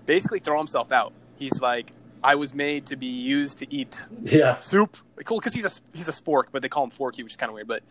[0.06, 1.12] basically throw himself out.
[1.36, 1.92] He's like,
[2.22, 4.58] "I was made to be used to eat Yeah.
[4.60, 7.36] soup." Cool, because he's a he's a spork, but they call him Forky, which is
[7.36, 7.68] kind of weird.
[7.68, 7.82] But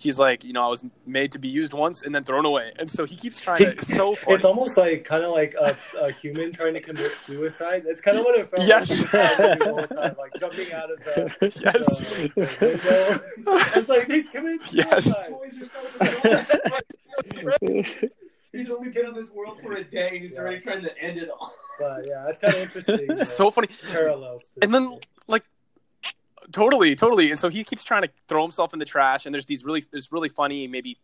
[0.00, 2.72] he's like, you know, I was made to be used once and then thrown away,
[2.76, 3.70] and so he keeps trying to.
[3.70, 4.34] It's so funny.
[4.34, 7.84] It's almost like kind of like a, a human trying to commit suicide.
[7.86, 9.12] That's kind of what it felt Yes.
[9.12, 9.12] like.
[9.12, 12.00] he was trying to do all the time, like jumping out of the, yes.
[12.00, 13.78] the, the window.
[13.78, 15.04] It's like he's committing Yes.
[15.04, 15.34] suicide.
[17.04, 18.08] So
[18.52, 21.18] He's only been on this world for a day, and he's already trying to end
[21.18, 21.54] it all.
[21.78, 23.16] But yeah, it's kind of interesting.
[23.16, 23.66] so funny.
[23.90, 24.50] parallels.
[24.50, 25.42] To And then like
[26.52, 27.30] totally, totally.
[27.30, 29.24] And so he keeps trying to throw himself in the trash.
[29.24, 30.98] And there's these really, there's really funny, maybe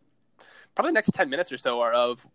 [0.75, 2.25] probably the next ten minutes or so are of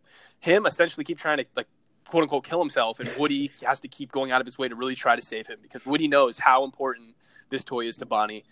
[0.40, 1.68] him essentially keep trying to like
[2.06, 4.74] quote unquote kill himself, and Woody has to keep going out of his way to
[4.74, 7.14] really try to save him because Woody knows how important
[7.50, 8.44] this toy is to Bonnie.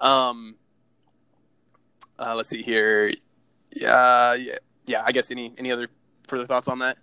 [0.00, 0.56] Um,
[2.18, 3.12] uh, let's see here.
[3.74, 5.02] Yeah, yeah, yeah.
[5.04, 5.88] I guess any any other
[6.30, 6.96] further thoughts on that?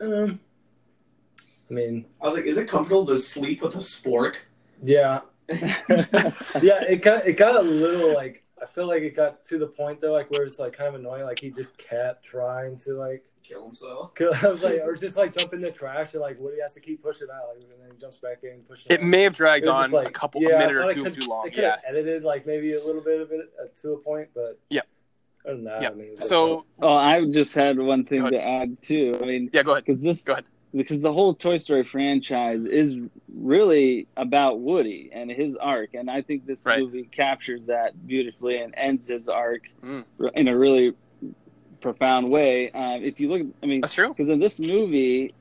[0.00, 0.38] um,
[1.70, 4.36] I mean, I was like, is it comfortable to sleep with a spork?
[4.82, 6.82] yeah, yeah.
[6.84, 10.00] It got it got a little like I feel like it got to the point
[10.00, 11.24] though, like where it's like kind of annoying.
[11.24, 13.24] Like he just kept trying to like.
[13.42, 14.12] Kill himself.
[14.16, 16.74] Cause I was like, or just like jump in the trash and like Woody has
[16.74, 18.90] to keep pushing out, like, and then he jumps back in, pushing.
[18.90, 19.06] It out.
[19.06, 21.14] may have dragged on just like, a couple, yeah, a I minute or two could-
[21.20, 21.44] too long.
[21.44, 21.76] They could Yeah.
[21.86, 24.80] edited like maybe a little bit of it uh, to a point, but Yeah.
[25.46, 25.90] Other than that, Yeah.
[25.90, 29.16] I mean, So Oh, I just had one thing to add too.
[29.22, 29.84] I mean, yeah, go ahead.
[29.84, 30.44] because this Go ahead.
[30.74, 32.98] because the whole Toy Story franchise is
[33.34, 36.80] really about Woody and his arc, and I think this Right.
[36.80, 40.04] movie captures that beautifully and ends his arc Mm.
[40.34, 40.94] in a really
[41.80, 42.70] profound way.
[42.70, 44.08] Um, if you look, I mean, That's true.
[44.08, 45.32] because in this movie,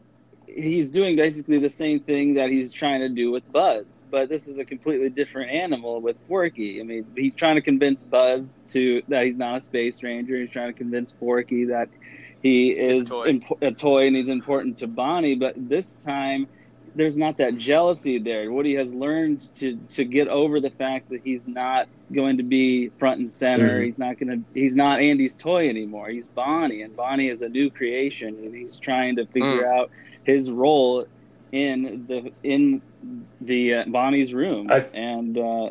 [0.48, 4.48] he's doing basically the same thing that he's trying to do with Buzz, but this
[4.48, 6.80] is a completely different animal with Forky.
[6.80, 10.40] I mean, he's trying to convince Buzz to that he's not a space ranger.
[10.40, 11.90] He's trying to convince Forky that
[12.42, 13.32] he He's is toy.
[13.34, 15.36] impo- a toy and he's important to Bonnie.
[15.36, 16.48] But this time,
[16.94, 18.52] there's not that jealousy there.
[18.52, 22.90] Woody has learned to to get over the fact that he's not going to be
[23.00, 23.82] front and center.
[23.82, 23.86] Mhm.
[23.86, 24.60] He's not going to.
[24.60, 26.08] He's not Andy's toy anymore.
[26.10, 29.90] He's Bonnie, and Bonnie is a new creation, and he's trying to figure out
[30.26, 31.06] his role
[31.52, 32.82] in the in
[33.42, 34.72] the uh, Bonnie's room.
[34.72, 35.70] I- and uh,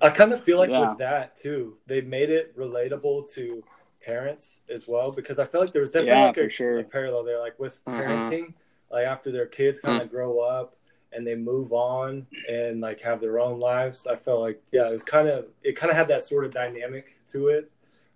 [0.00, 0.80] I kind of feel like Yeah.
[0.80, 3.62] with that too, they made it relatable to
[4.00, 6.80] parents as well because I feel like there was definitely Yeah, like a, sure.
[6.80, 7.96] a parallel there, like with Mhm.
[7.96, 8.54] parenting,
[8.90, 10.02] like after their kids kind Mm.
[10.02, 10.76] of grow up
[11.12, 14.06] and they move on and like have their own lives.
[14.06, 16.52] I felt like yeah, it was kind of it kind of had that sort of
[16.52, 17.70] dynamic to it,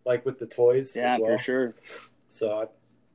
[0.05, 1.37] like with the toys yeah, as well.
[1.37, 1.73] for sure.
[2.29, 2.67] So I,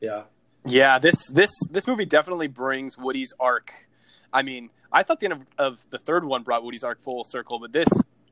[0.01, 0.23] yeah,
[0.65, 3.87] Yeah, this this this movie definitely brings Woody's arc.
[4.33, 7.23] I mean, I thought the end of, of the third one brought Woody's arc full
[7.23, 7.87] circle, but this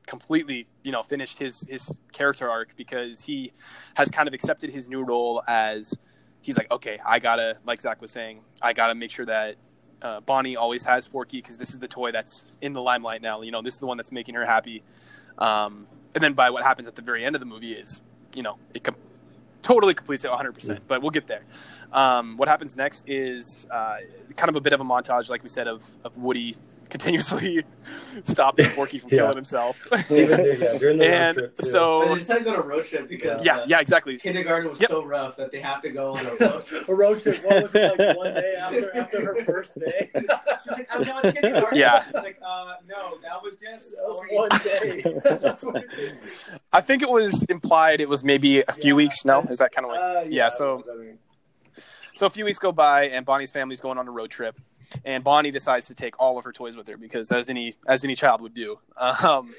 [0.06, 3.52] completely, you know, finished his his character arc because he
[3.94, 5.98] has kind of accepted his new role as
[6.44, 9.56] he's like, okay, I gotta, like Zach was saying, I gotta make sure that
[10.02, 13.40] uh, Bonnie always has Forky because this is the toy that's in the limelight now.
[13.40, 14.82] You know, this is the one that's making her happy.
[15.38, 18.02] Um, and then by what happens at the very end of the movie is,
[18.34, 18.96] you know, it com-
[19.62, 20.80] totally completes it 100%.
[20.86, 21.44] But we'll get there.
[21.94, 23.96] Um, what happens next is uh,
[24.36, 26.56] kind of a bit of a montage, like we said, of, of Woody
[26.90, 27.64] continuously
[28.24, 29.18] stopping Forky from Yeah.
[29.18, 29.86] killing himself.
[30.10, 31.62] Even during, yeah, during the road and trip too.
[31.62, 34.16] But they so, decided to go on a road trip because yeah, uh, yeah, exactly.
[34.18, 34.90] kindergarten was Yep.
[34.90, 36.88] so rough that they have to go on a road trip.
[36.88, 37.44] a road trip.
[37.44, 40.10] What was this like one day after after her first day?
[40.12, 40.24] She's
[40.78, 41.78] like, I'm not kindergarten.
[41.78, 42.04] Yeah.
[42.12, 44.48] Like, uh, no, that was just That was one
[45.30, 45.38] day.
[45.40, 46.18] That's what it did.
[46.72, 48.94] I think it was implied it was maybe a few Yeah.
[48.96, 49.24] weeks.
[49.24, 51.18] No, is that kind of like Uh, Yeah, it so- I mean,
[52.14, 54.60] So a few weeks go by, and Bonnie's family's going on a road trip,
[55.04, 58.04] and Bonnie decides to take all of her toys with her because, as any as
[58.04, 58.78] any child would do.
[58.96, 59.52] Um,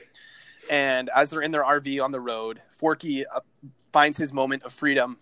[0.72, 3.42] and as they're in their RV on the road, Forky uh,
[3.92, 5.18] finds his moment of freedom,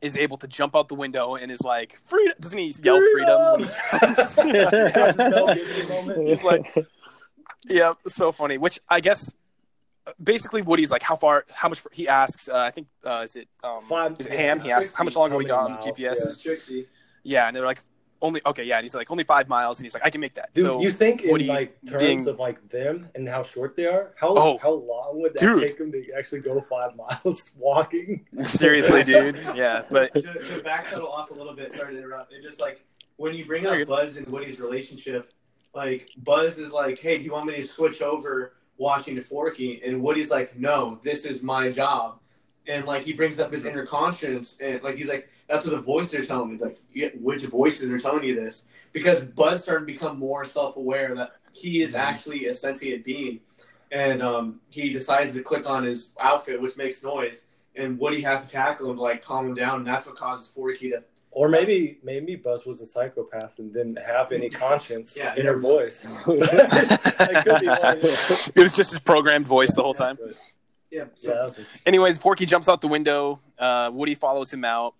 [0.00, 3.40] is able to jump out the window, and is like, "Freedom!" Doesn't he yell freedom?
[3.40, 4.36] when he jumps?
[4.36, 6.28] That's his moment.
[6.28, 6.74] He's like,
[7.66, 8.58] yeah, so funny.
[8.58, 9.36] Which I guess.
[10.22, 11.82] Basically, Woody's like, how far, how much?
[11.92, 12.48] He asks.
[12.48, 14.60] Uh, I think uh, is it um, Five- is it Ham?
[14.60, 15.18] He asks how much Trixie.
[15.20, 15.98] longer How we many got on the GPS.
[15.98, 16.10] yeah.
[16.10, 16.86] This is Trixie.
[17.22, 17.80] Yeah, and they're like,
[18.20, 18.76] only okay, yeah.
[18.76, 20.52] And he's like, only five miles, and he's like, I can make that.
[20.52, 23.76] Dude, so you think in Woody like terms being- of like them and how short
[23.76, 24.12] they are?
[24.16, 24.58] How Oh.
[24.58, 25.60] how long would that Dude.
[25.60, 26.92] take them to actually go five
[27.24, 28.26] miles walking?
[28.44, 29.84] seriously, dude, yeah.
[29.90, 30.28] But to, to
[30.62, 32.32] backpedal off a little bit, sorry to interrupt.
[32.32, 32.84] It just like
[33.16, 35.32] when you bring up Buzz and Woody's relationship,
[35.74, 39.82] like Buzz is like, "Hey, do you want me to switch over watching to Forky?"
[39.84, 42.18] And Woody's like, "No, this is my job."
[42.66, 45.82] And like he brings up his inner conscience, and like he's like, "That's what the
[45.82, 46.80] voices are telling me." Like,
[47.20, 48.66] which voices are telling you this?
[48.92, 53.40] Because Buzz started to become more self-aware that he is actually a sentient being,
[53.92, 58.44] and um, he decides to click on his outfit, which makes noise and Woody has
[58.44, 61.02] to tackle him to like calm him down, and that's what causes Forky to.
[61.36, 65.58] Or maybe maybe Buzz was a psychopath and didn't have any conscience Yeah, in her
[65.58, 66.04] voice.
[66.26, 70.16] That could be it was just his programmed voice the whole time.
[70.24, 70.36] But,
[70.90, 73.40] Yeah, yeah, that was a- Anyways, Forky jumps out the window.
[73.58, 74.94] Uh, Woody follows him out,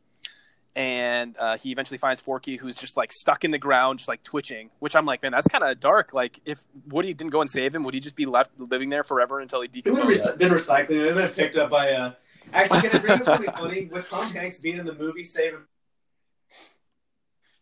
[0.75, 4.23] and uh, he eventually finds Forky, who's just like stuck in the ground, just like
[4.25, 4.71] twitching.
[4.81, 6.13] Which I'm like, man, that's kind of dark.
[6.13, 9.05] Like, if Woody didn't go and save him, would he just be left living there
[9.05, 10.29] forever until he They would have decomposed?
[10.31, 11.05] rec- been recycling.
[11.05, 11.93] They've been picked up by.
[11.93, 12.13] Uh,
[12.53, 13.85] actually, can I bring up something funny?
[13.87, 15.61] With Tom Hanks being in the movie Saving.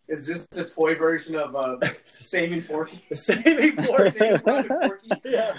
[0.08, 2.96] Is this a toy version of uh, Saving Forky?
[3.14, 4.10] saving Forky.
[4.10, 5.10] Saving Forky?
[5.24, 5.58] yeah.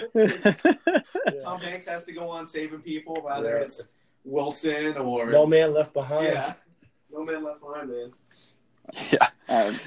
[1.42, 3.62] Tom Hanks has to go on saving people, whether Yeah.
[3.64, 3.88] it's
[4.24, 6.26] Wilson or No man left behind.
[6.26, 6.54] yeah,
[7.12, 8.12] no man left behind, man.
[9.10, 9.28] Yeah.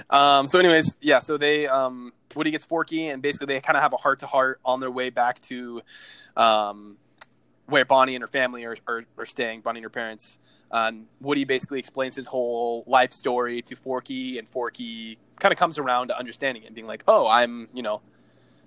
[0.09, 1.19] Um, so, anyways, yeah.
[1.19, 4.27] So they um, Woody gets Forky, and basically they kind of have a heart to
[4.27, 5.81] heart on their way back to
[6.35, 6.97] um,
[7.67, 9.61] where Bonnie and her family are, are, are staying.
[9.61, 10.39] Bonnie and her parents.
[10.71, 15.77] Um, Woody basically explains his whole life story to Forky, and Forky kind of comes
[15.79, 18.01] around to understanding it, and being like, "Oh, I'm you know,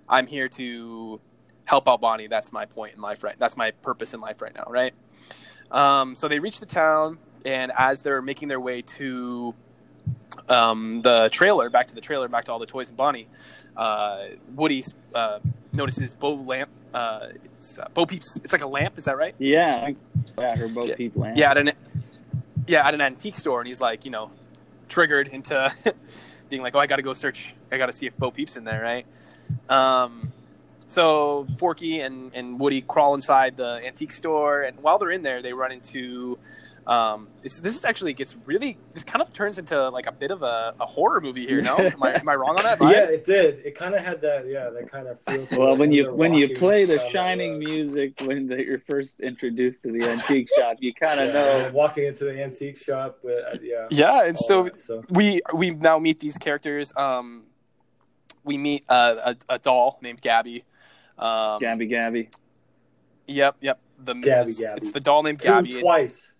[0.09, 1.21] I'm here to
[1.65, 2.27] help out Bonnie.
[2.27, 3.37] That's my point in life, right?
[3.39, 4.95] That's my purpose in life right now, right?"
[5.71, 9.55] Um, so they reach the town, and as they're making their way to
[10.49, 13.29] um, the trailer, back to the trailer, back to all the toys and Bonnie,
[13.77, 14.83] uh, Woody
[15.15, 15.39] uh,
[15.73, 16.71] notices Bo Lamp.
[16.93, 18.41] Uh, it's uh, Bo Peeps.
[18.43, 18.99] It's like a lamp.
[18.99, 19.35] Is that right?
[19.39, 19.91] yeah,
[20.39, 20.97] yeah, her both Yeah.
[20.97, 21.31] people.
[21.37, 21.71] Yeah, at an
[22.71, 24.31] yeah at an antique store, and he's like, you know,
[24.89, 25.73] triggered into
[26.49, 27.55] being like, oh, I got to go search.
[27.71, 29.07] I got to see if Bo Peeps in there, right?
[29.69, 30.33] Um,
[30.87, 35.43] so Forky and and Woody crawl inside the antique store, and while they're in there,
[35.43, 36.39] they run into.
[36.87, 38.77] Um, it's, this is actually gets really.
[38.95, 41.61] This kind of turns into like a bit of a, a horror movie here.
[41.61, 42.79] No, am I, am I wrong on that?
[42.81, 43.61] Yeah, it did.
[43.65, 45.47] It kind of had that, yeah, that kind of feel.
[45.59, 47.59] Well, when you when you play the down that shining road.
[47.61, 51.71] music when the, you're first introduced to the antique shop, you kind of Yeah, know.
[51.75, 53.87] walking into the antique shop, but uh, yeah.
[53.91, 56.93] Yeah, and so that, so we we now meet these characters.
[56.97, 57.45] Um,
[58.43, 60.65] we meet uh, a, a doll named Gabby.
[61.19, 62.31] Um, Gabby, Gabby.
[63.27, 63.81] Yep, yep.
[64.03, 64.77] The Gabby, it's, Gabby.
[64.79, 66.33] it's the doll named two Gabby, twice.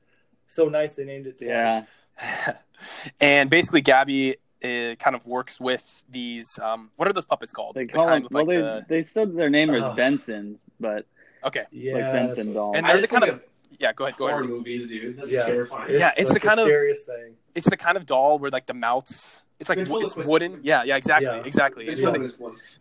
[0.51, 1.49] So nice they named it twice.
[1.49, 2.53] Yeah.
[3.21, 6.59] and basically Gabby uh, kind of works with these.
[6.59, 7.77] Um, what are those puppets called?
[7.77, 8.23] They The call kind him.
[8.25, 9.95] with, Well, like, they they said their name is Oh.
[9.95, 11.07] Benson, but
[11.45, 12.77] okay, Yeah, like Benson what- doll.
[12.77, 13.93] And I there's just a kind think of yeah.
[13.93, 14.51] Go ahead, go horror ahead.
[14.51, 15.17] movies, dude.
[15.17, 15.41] This Yeah.
[15.41, 15.91] is terrifying.
[15.91, 17.37] It's Yeah, it's like the kind of- scariest thing.
[17.55, 19.45] It's the kind of doll where like the mouths.
[19.61, 20.61] It's like it's wooden.
[20.63, 21.43] Yeah, yeah, exactly, Yeah.
[21.45, 21.87] exactly.
[21.89, 22.27] And so they,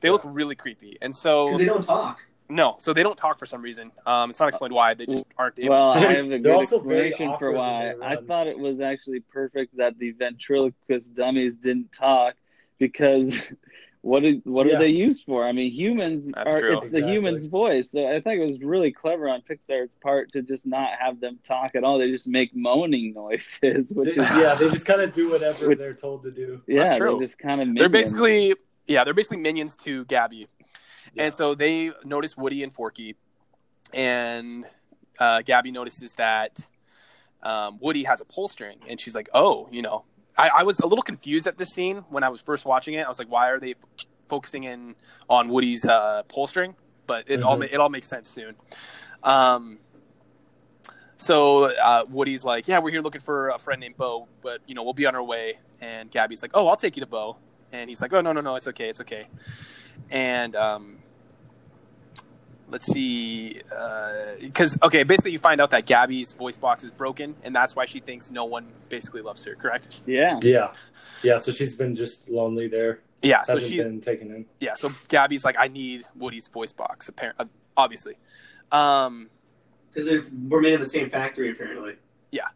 [0.01, 2.23] they look really creepy, and so Because they don't talk.
[2.49, 3.91] No, so they don't talk for some reason.
[4.05, 4.93] Um, it's not explained why.
[4.95, 5.69] They just aren't able.
[5.69, 5.99] Well, to.
[5.99, 7.93] I have a good explanation for why.
[8.01, 12.35] I thought it was actually perfect that the ventriloquist dummies didn't talk
[12.79, 13.39] because
[14.01, 14.75] what did, what Yeah.
[14.75, 15.45] are they used for?
[15.45, 16.77] I mean, humans That's are true.
[16.77, 17.01] it's Exactly.
[17.01, 17.91] the human's voice.
[17.91, 21.37] So I think it was really clever on Pixar's part to just not have them
[21.43, 21.99] talk at all.
[21.99, 25.67] They just make moaning noises, which They- is yeah, they just kind of do whatever
[25.69, 26.61] With- they're told to do.
[26.67, 28.55] yeah, That's they're just kind of They're basically
[28.87, 30.47] yeah, they're basically minions to Gabby,
[31.13, 31.23] Yeah.
[31.23, 33.15] and so they notice Woody and Forky,
[33.93, 34.65] and
[35.19, 36.67] uh, Gabby notices that
[37.43, 40.05] um, Woody has a pull string, and she's like, "Oh, you know."
[40.37, 43.05] I, I was a little confused at this scene when I was first watching it.
[43.05, 43.75] I was like, "Why are they
[44.29, 44.95] focusing in
[45.29, 46.75] on Woody's uh, pull string?"
[47.07, 47.59] But it all Mhm.
[47.61, 48.55] ma- it all makes sense soon.
[49.23, 49.79] Um,
[51.17, 54.75] so uh, Woody's like, "Yeah, we're here looking for a friend named Bo, but you
[54.75, 57.37] know we'll be on our way." And Gabby's like, "Oh, I'll take you to Bo."
[57.73, 59.25] And he's like, "Oh no, no, no, it's okay, it's okay."
[60.09, 60.98] And um,
[62.69, 63.61] let's see,
[64.41, 67.85] because okay, basically you find out that Gabby's voice box is broken, and that's why
[67.85, 69.55] she thinks no one basically loves her.
[69.55, 70.01] Correct?
[70.05, 70.39] yeah.
[70.41, 70.73] Yeah,
[71.23, 71.37] yeah.
[71.37, 72.99] So she's been just lonely there.
[73.21, 73.43] Yeah.
[73.43, 74.45] So Hasn't she's been taken in.
[74.59, 74.73] yeah.
[74.75, 78.17] So Gabby's like, "I need Woody's voice box." Apparently, obviously.
[78.71, 79.29] Um,
[79.91, 81.95] Because we're made in the same factory, apparently.
[82.31, 82.47] Yeah.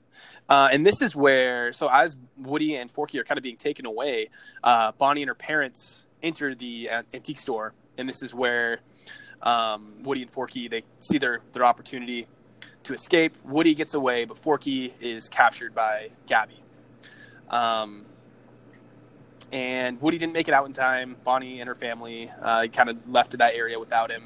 [0.48, 3.86] Uh, and this is where, so as Woody and Forky are kind of being taken
[3.86, 4.30] away,
[4.64, 8.80] uh, Bonnie and her parents enter the uh, antique store, and this is where
[9.44, 12.28] um, Woody and Forky they see their their opportunity
[12.84, 13.36] to escape.
[13.46, 16.62] Woody gets away, but Forky is captured by Gabby.
[17.50, 18.06] Um,
[19.52, 21.16] and Woody didn't make it out in time.
[21.24, 24.24] Bonnie and her family uh, kind of left to that area without him,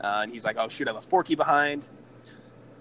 [0.00, 1.88] uh, and he's like, "Oh shoot, I left Forky behind."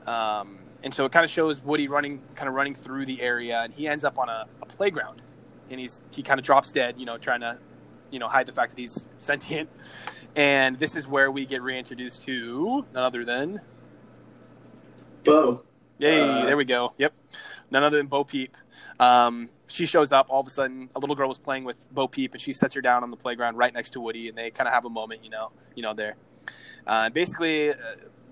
[0.06, 3.62] Um, and so it kind of shows Woody running, kind of running through the area,
[3.62, 5.22] and he ends up on a, a playground,
[5.70, 7.58] and he's he kind of drops dead, you know, trying to,
[8.12, 9.70] you know, hide the fact that he's sentient.
[10.36, 13.60] And this is where we get reintroduced to none other than,
[15.24, 15.64] Bo.
[16.00, 17.14] yay, Uh, there we go, yep,
[17.70, 18.56] none other than Bo Peep.
[19.00, 20.28] Um, she shows up.
[20.30, 22.76] All of a sudden, a little girl was playing with Bo Peep, and she sets
[22.76, 24.90] her down on the playground right next to Woody, and they kind of have a
[24.90, 26.16] moment, you know, you know, there.
[26.88, 27.76] Uh, basically, uh,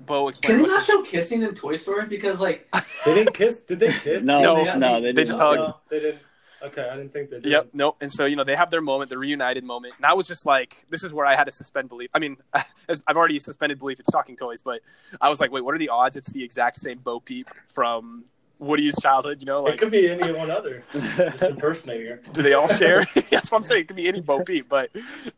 [0.06, 0.62] Bo Can explains.
[0.62, 2.06] they not show kissing in Toy Story?
[2.08, 2.68] Because like
[3.06, 3.60] They didn't kiss.
[3.62, 4.24] Did they kiss?
[4.26, 5.28] No, No, no, they- they, they didn't.
[5.28, 5.64] just No, hugged.
[5.68, 6.20] no, they didn't.
[6.62, 7.52] Okay, I didn't think they did.
[7.52, 7.69] Yep.
[7.74, 7.98] Nope.
[8.02, 10.45] And so you know they have their moment, the reunited moment, and I was just
[10.45, 12.10] like, this is where I had to suspend belief.
[12.13, 12.38] I mean,
[12.89, 14.00] as I've already suspended belief.
[14.00, 14.82] It's talking toys, but
[15.19, 16.17] I was like, wait, what are the odds?
[16.17, 18.26] It's the exact same Bo Peep from
[18.60, 19.39] Woody's childhood.
[19.39, 20.84] You know, it could be any one other.
[20.93, 22.22] Just impersonating her.
[22.34, 23.06] do they all share?
[23.30, 23.82] That's what I'm saying.
[23.82, 24.89] It could be any Bo Peep, but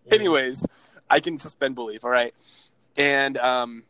[0.10, 0.65] anyways,
[1.10, 2.03] I can suspend belief.
[2.03, 2.34] All right.
[2.97, 3.84] And um,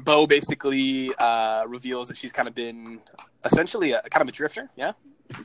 [0.00, 3.00] Bo basically uh, reveals that she's kind of been
[3.44, 4.70] essentially a kind of a drifter.
[4.76, 4.92] Yeah.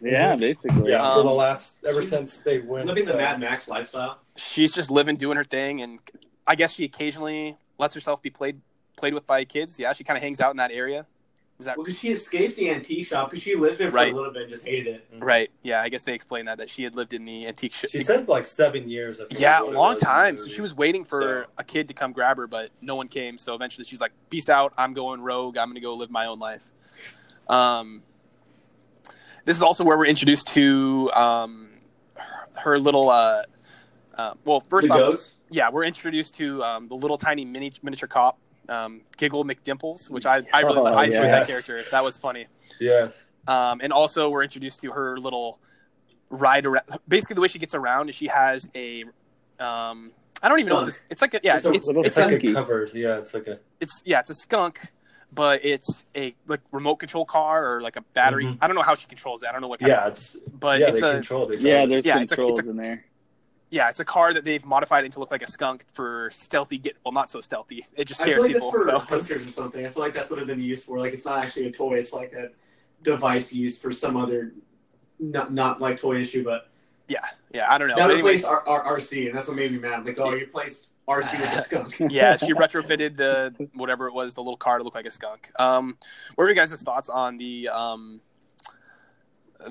[0.01, 0.91] Yeah, basically.
[0.91, 2.85] Yeah, for the Um, last ever since they went.
[2.87, 4.19] living the uh, Mad Max lifestyle.
[4.35, 5.99] she's just living, doing her thing, and
[6.47, 8.61] I guess she occasionally lets herself be played
[8.97, 9.79] played with by kids.
[9.79, 11.05] Yeah, she kind of hangs out in that area.
[11.57, 14.13] Is that Well, because she escaped the antique shop because she lived there for Right.
[14.13, 15.05] a little bit and just hated it.
[15.19, 15.51] right?
[15.61, 17.89] Yeah, I guess they explained that that she had lived in the antique shop.
[17.89, 19.19] She said like seven years.
[19.19, 20.37] I yeah, is what it long was in the time.
[20.37, 23.09] So she was waiting for So- a kid to come grab her, but no one
[23.09, 23.37] came.
[23.37, 24.73] So eventually, she's like, "Peace out.
[24.77, 25.57] I'm going rogue.
[25.57, 26.71] I'm going to go live my own life."
[27.49, 28.03] Um,
[29.49, 31.71] this is also where we're introduced to um,
[32.13, 33.09] her, her little.
[33.09, 33.41] Uh,
[34.15, 35.39] uh, well, first the off, goats.
[35.49, 40.27] yeah, we're introduced to um, the little tiny mini miniature cop, um, Giggle McDimples, which
[40.27, 41.81] I I really Oh, I enjoyed that character.
[41.89, 42.45] That was funny.
[42.79, 43.25] Yes.
[43.47, 45.57] Um, and also, we're introduced to her little
[46.29, 46.83] ride around.
[47.07, 49.03] Basically, the way she gets around is she has a.
[49.59, 50.11] Um,
[50.43, 50.75] I don't even know.
[50.75, 52.51] What this, it's like a, yeah, It's it's a it's, little it's, It's like Skunky.
[52.51, 52.87] a cover.
[52.93, 53.57] Yeah, it's like a.
[53.79, 54.91] it's yeah, it's a skunk,
[55.31, 58.45] but it's a like remote control car or like a battery.
[58.45, 58.57] Mhm.
[58.61, 59.49] I don't know how she controls it.
[59.49, 60.35] I don't know what kind Yeah, of, it's.
[60.59, 61.59] but yeah, it's they a control it.
[61.59, 63.05] Yeah, there's Yeah, it's a- it's controls a- in there.
[63.69, 66.97] yeah, it's a car that they've modified into look like a skunk for stealthy get.
[67.05, 67.85] Well, not so stealthy.
[67.95, 68.71] It just I scares feel like people.
[68.71, 69.85] that's for So hunters or something.
[69.85, 70.99] I feel like that's what it's been used for.
[70.99, 71.95] Like it's not actually a toy.
[71.99, 72.49] It's like a
[73.03, 74.53] device used for some other,
[75.19, 76.69] not not like toy issue, but
[77.07, 77.19] yeah,
[77.53, 77.71] yeah.
[77.71, 77.95] I don't know.
[77.95, 80.05] that But replaced anyways, our, our RC, and that's what made me mad.
[80.05, 81.95] Like, oh, you replaced RC with a skunk.
[82.11, 85.51] yeah, she retrofitted the whatever it was, the little car to look like a skunk.
[85.57, 85.97] Um,
[86.35, 88.21] what are you guys' thoughts on the um,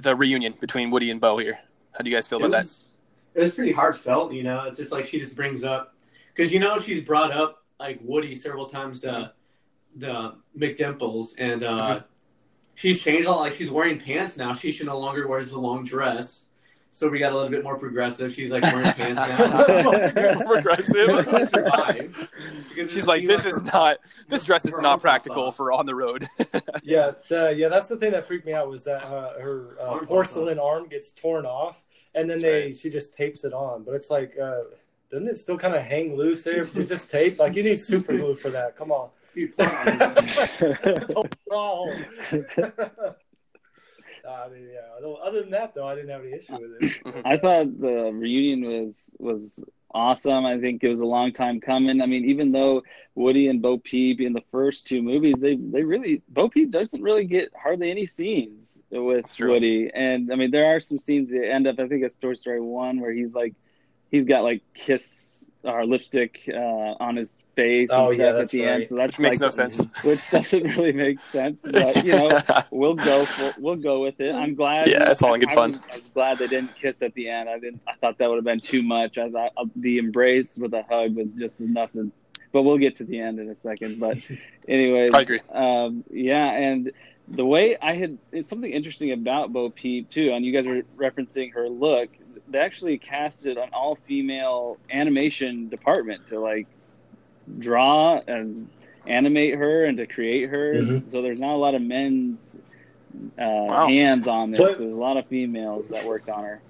[0.01, 1.59] the reunion between Woody and Bo here?
[1.93, 2.59] How do you guys feel it about that?
[2.59, 2.89] was,
[3.35, 4.65] it was pretty heartfelt, you know.
[4.67, 5.95] It's just like she just brings up
[6.35, 9.33] because you know she's brought up like Woody several times to
[9.97, 12.05] the McDimples, and uh, Mhm.
[12.75, 13.41] she's changed a lot.
[13.41, 14.53] Like she's wearing pants now.
[14.53, 16.47] She should no longer wears the long dress.
[16.91, 18.33] So we got a little bit more progressive.
[18.35, 20.35] She's like wearing pants now.
[20.53, 21.49] Progressive.
[21.49, 22.31] survive.
[22.71, 23.99] Because She's like, seemed this is not.
[24.29, 26.27] This dress is not practical for on the road.
[26.83, 29.99] Yeah, the, yeah, that's the thing that freaked me out was that uh, her uh,
[29.99, 31.83] porcelain arm gets torn off,
[32.15, 32.77] and then That's they right.
[32.77, 33.83] she just tapes it on.
[33.85, 34.63] But it's like, uh,
[35.11, 36.63] doesn't it still kind of hang loose there?
[36.63, 38.75] If you just tape, like you need super glue for that.
[38.77, 40.09] Come on, You plot on
[40.63, 41.15] it.
[41.51, 41.95] oh.
[44.45, 45.09] I mean, yeah.
[45.23, 47.23] Other than that, though, I didn't have any issue with it.
[47.25, 50.45] I thought the reunion was was awesome.
[50.45, 52.01] I think it was a long time coming.
[52.01, 52.83] I mean, even though
[53.15, 57.03] Woody and Bo Peep in the first two movies, they they really Bo Peep doesn't
[57.03, 61.49] really get hardly any scenes with Woody, and I mean there are some scenes that
[61.49, 61.79] end up.
[61.79, 63.55] I think it's Toy Story one where he's like,
[64.11, 68.33] he's got like kiss or lipstick uh, on his face and Oh, stuff yeah, at
[68.37, 68.87] that's the end.
[68.87, 69.87] So that's Which makes like, no sense.
[70.05, 72.41] Which doesn't really make sense, but you know
[72.71, 74.35] we'll go for, we'll go with it.
[74.35, 74.89] I'm glad.
[74.89, 75.71] Yeah, it's all in good I fun.
[75.73, 77.49] Was, I was glad they didn't kiss at the end.
[77.49, 77.81] I didn't.
[77.89, 79.19] I thought that would have been too much.
[79.19, 81.91] I thought uh, the embrace with a hug was just enough.
[81.97, 82.11] As,
[82.53, 83.99] but we'll get to the end in a second.
[83.99, 84.19] But
[84.69, 85.41] anyways, I agree.
[85.53, 86.93] Um, yeah, and
[87.27, 90.83] the way I had it's something interesting about Bo Peep too, and you guys were
[90.97, 92.11] referencing her look.
[92.51, 96.67] They actually casted an all female animation department to like
[97.59, 98.69] draw and
[99.07, 100.75] animate her and to create her.
[100.75, 101.11] Mhm.
[101.11, 102.59] So there's not a lot of men's
[103.39, 103.87] uh, Wow.
[103.89, 104.61] hands on this.
[104.61, 106.61] But- there's a lot of females that worked on her.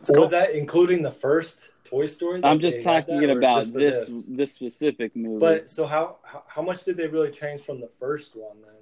[0.00, 0.20] It's cool.
[0.20, 2.40] Was that including the first Toy Story?
[2.42, 5.38] I'm just talking that, about just for this, this specific movie.
[5.40, 8.72] But so how, how how much did they really change from the first one then?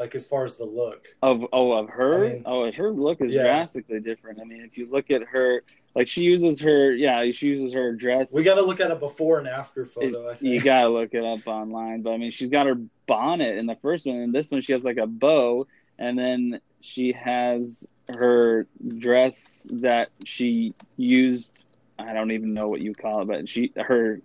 [0.00, 1.08] Like as far as the look.
[1.22, 3.42] Of oh of her I mean- oh her look is Yeah.
[3.42, 4.40] drastically different.
[4.40, 5.62] I mean, if you look at her,
[5.94, 8.32] like she uses her yeah she uses her dress.
[8.32, 10.28] We got to look at a before and after photo.
[10.28, 10.54] I It- think.
[10.54, 13.76] you gotta look it up online, but I mean, she's got her bonnet in the
[13.76, 15.66] first one, and this one she has like a bow,
[15.98, 21.66] and then she has her dress that she used.
[21.98, 24.22] I don't even know what you call it, but she her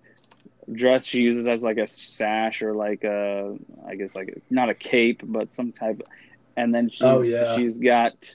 [0.71, 3.57] dress she uses as like a sash or like a
[3.87, 6.01] I guess like a, not a cape, but some type.
[6.57, 7.55] And then she's, Oh, yeah.
[7.55, 8.33] she's got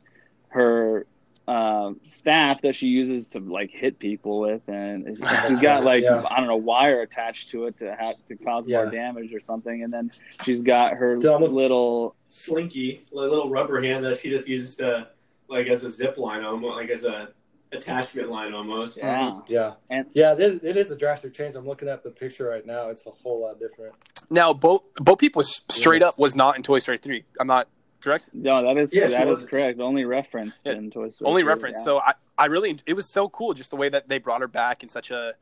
[0.48, 1.06] her
[1.48, 5.18] uh, staff that she uses to like hit people with, and
[5.48, 6.22] she's got like Yeah.
[6.30, 9.82] I don't know wire attached to it to have to cause more damage or something.
[9.82, 10.12] And then
[10.44, 15.08] she's got her Dude, little Slinky, little rubber hand that she just uses to,
[15.48, 17.30] like as a zip line, almost like as a
[17.72, 18.98] attachment line, almost.
[18.98, 19.40] yeah.
[19.48, 21.56] Yeah, And- yeah, it is, it is a drastic change.
[21.56, 22.88] I'm looking at the picture right now.
[22.88, 23.94] It's a whole lot different.
[24.30, 26.14] Now, Bo Bo Peep was straight Yes.
[26.14, 27.24] up was not in Toy Story three.
[27.40, 27.68] I'm not
[28.00, 28.30] correct.
[28.32, 29.50] No, that is Yeah, she that is wasn't.
[29.50, 29.80] correct.
[29.80, 30.72] Only referenced Yeah.
[30.72, 31.28] in Toy Story.
[31.28, 31.78] Only 3, reference.
[31.80, 31.84] yeah.
[31.84, 34.48] So I, I really it was so cool just the way that they brought her
[34.48, 35.34] back in such a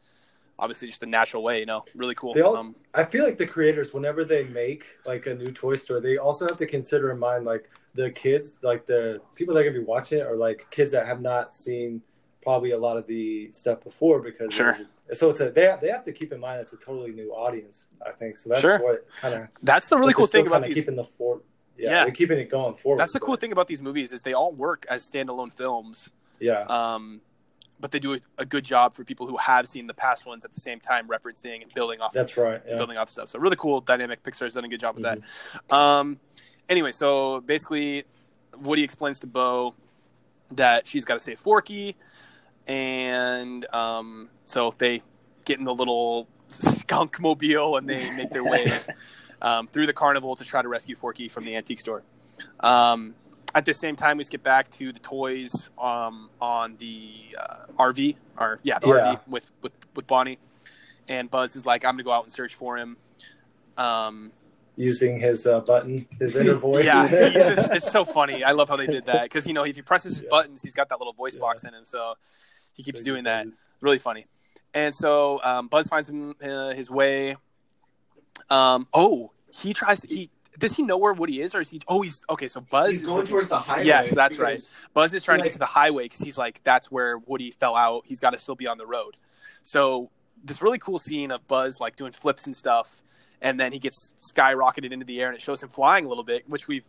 [0.59, 1.61] obviously just a natural way.
[1.61, 2.33] You know, really cool.
[2.35, 5.75] They all- um, I feel like the creators, whenever they make like a new Toy
[5.77, 9.61] Story, they also have to consider in mind like the kids, like the people that
[9.61, 12.01] are gonna be watching it, are like kids that have not seen
[12.43, 14.77] probably a lot of the stuff before because Sure.
[15.13, 17.31] so it's a they have, they have to keep in mind it's a totally new
[17.33, 17.87] audience.
[18.07, 18.51] I think so.
[18.51, 18.79] That's Sure.
[18.83, 20.75] what kind of that's the really cool thing about these.
[20.75, 21.45] keeping the fort
[21.77, 22.05] yeah, Yeah.
[22.05, 22.99] they're keeping it going forward.
[23.01, 26.11] That's the cool thing about these movies is they all work as standalone films.
[26.41, 27.21] Yeah, Um,
[27.81, 30.45] but they do a, a good job for people who have seen the past ones
[30.45, 32.13] at the same time, referencing and building off.
[32.13, 32.61] that's right.
[32.67, 32.77] Yeah.
[32.77, 33.29] building off stuff.
[33.29, 34.23] So really cool dynamic.
[34.25, 35.21] Pixar's done a good job with Mm-hmm.
[35.69, 35.77] that.
[35.77, 36.19] Um,
[36.69, 38.05] anyway, so basically,
[38.61, 39.75] Woody explains to Bo
[40.53, 41.95] that she's got to save Forky,
[42.69, 45.03] and um, so they
[45.45, 48.71] get in the little skunk mobile and they make their way
[49.43, 52.03] um, through the carnival to try to rescue Forky from the antique store.
[52.61, 53.15] Um,
[53.55, 58.17] at the same time, we skip back to the toys um, on the uh, RV,
[58.39, 58.93] or yeah, the Yeah.
[59.17, 60.39] RV with, with with Bonnie,
[61.09, 62.99] and Buzz is like, "I'm gonna go out and search for him."
[63.79, 64.33] Um,
[64.77, 66.85] Using his uh, button, his inner voice.
[66.85, 68.45] yeah, uses, it's so funny.
[68.45, 70.31] I love how they did that because you know if he presses his Yeah.
[70.31, 71.41] buttons, he's got that little voice Yeah.
[71.41, 72.15] box in him, so
[72.79, 73.47] he keeps So doing that.
[73.47, 73.53] it.
[73.83, 74.25] Really funny.
[74.73, 77.37] And so um, Buzz finds him uh, his way.
[78.49, 80.01] Um, oh, he tries.
[80.03, 81.81] to He does he know where Woody is, or is he?
[81.87, 82.49] Oh, he's okay.
[82.49, 83.85] So Buzz He's is going looking- towards the highway.
[83.85, 86.91] Yes, that's because- Buzz is trying to get to the highway because he's like, that's
[86.91, 88.03] where Woody fell out.
[88.07, 89.17] He's got to still be on the road.
[89.63, 90.11] So
[90.43, 93.03] this really cool scene of Buzz like doing flips and stuff,
[93.41, 96.25] and then he gets skyrocketed into the air, and it shows him flying a little
[96.25, 96.85] bit, which we've,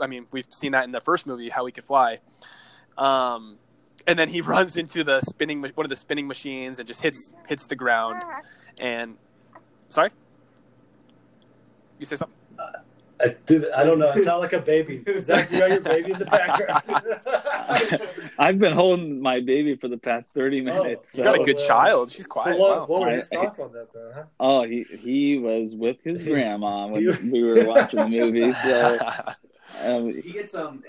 [0.00, 2.18] I mean, we've seen that in the first movie how he could fly.
[2.98, 3.58] Um,
[4.06, 7.32] and then he runs into the spinning one of the spinning machines and just hits
[7.48, 8.22] hits the ground.
[8.78, 9.16] And
[9.88, 10.10] sorry,
[11.98, 12.36] you say something?
[13.20, 14.10] I, did, I don't know.
[14.10, 15.02] I sound like a baby.
[15.20, 16.82] Zach, you got your baby in the background.
[18.38, 21.16] I've been holding my baby for the past thirty minutes.
[21.16, 22.10] You got a Oh, good child.
[22.10, 22.56] She's quiet.
[22.56, 22.86] So what, Wow.
[22.86, 24.12] what were his I- thoughts on that, though?
[24.14, 24.22] Huh?
[24.40, 28.52] Oh, he he was with his grandma when we were watching the movie.
[28.52, 28.98] So
[29.86, 30.82] um, He gets um.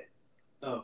[0.63, 0.83] Oh,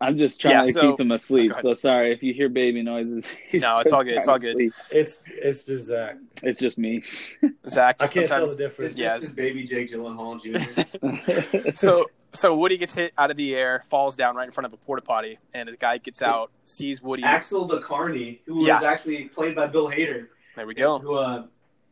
[0.00, 1.48] I'm just trying Yeah, to so- keep him asleep.
[1.48, 1.62] Go ahead.
[1.64, 3.26] So sorry if you hear baby noises.
[3.52, 4.54] No, it's all good, it's all good.
[4.56, 4.72] sleep.
[4.90, 6.16] It's it's just Zach.
[6.42, 7.02] It's just me.
[7.68, 8.92] Zach, I can't tell the difference.
[8.92, 9.12] it's Yes.
[9.14, 11.70] just his baby Jake Gyllenhaal Jr.
[11.72, 14.72] so so Woody gets hit out of the air, falls down right in front of
[14.72, 17.22] a porta potty, and the guy gets out, sees Woody.
[17.24, 18.74] Axel the Carney, who Yeah.
[18.74, 20.98] was actually played by Bill Hader, There we go.
[20.98, 21.44] who uh,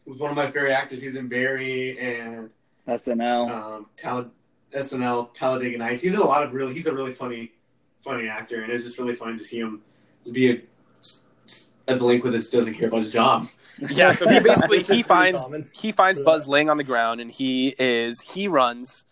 [0.05, 1.01] was one of my favorite actors.
[1.03, 2.51] He's in Barry and
[2.87, 3.51] SNL.
[3.51, 4.31] um, Tal-
[4.75, 6.03] SNL Talladega Nights.
[6.03, 6.75] He's in a lot of really.
[6.75, 7.53] He's a really funny,
[8.07, 9.83] funny actor, and it's just really fun to see him
[10.25, 10.63] to be a
[11.01, 13.47] s- s- a delinquent that doesn't care about his job.
[13.91, 15.65] Yeah, so he basically he finds common.
[15.75, 16.25] he finds Yeah.
[16.25, 19.05] Buzz laying on the ground, and he is he runs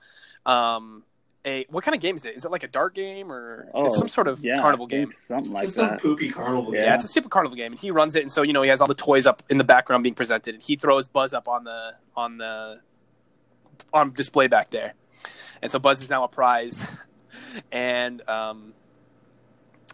[0.47, 1.03] um
[1.47, 2.35] a what kind of game is it?
[2.37, 5.11] Is it like a dart game or Oh, it's some sort of yeah, carnival game?
[5.13, 6.75] something It's like just some poopy carnival.
[6.75, 6.85] Yeah.
[6.85, 6.95] Yeah.
[6.95, 8.81] it's a stupid carnival game, and he runs it, and so you know he has
[8.81, 11.65] all the toys up in the background being presented, and he throws Buzz up on
[11.65, 12.81] the on the
[13.93, 14.95] on display back there,
[15.63, 16.89] and so Buzz is now a prize,
[17.73, 18.73] and um,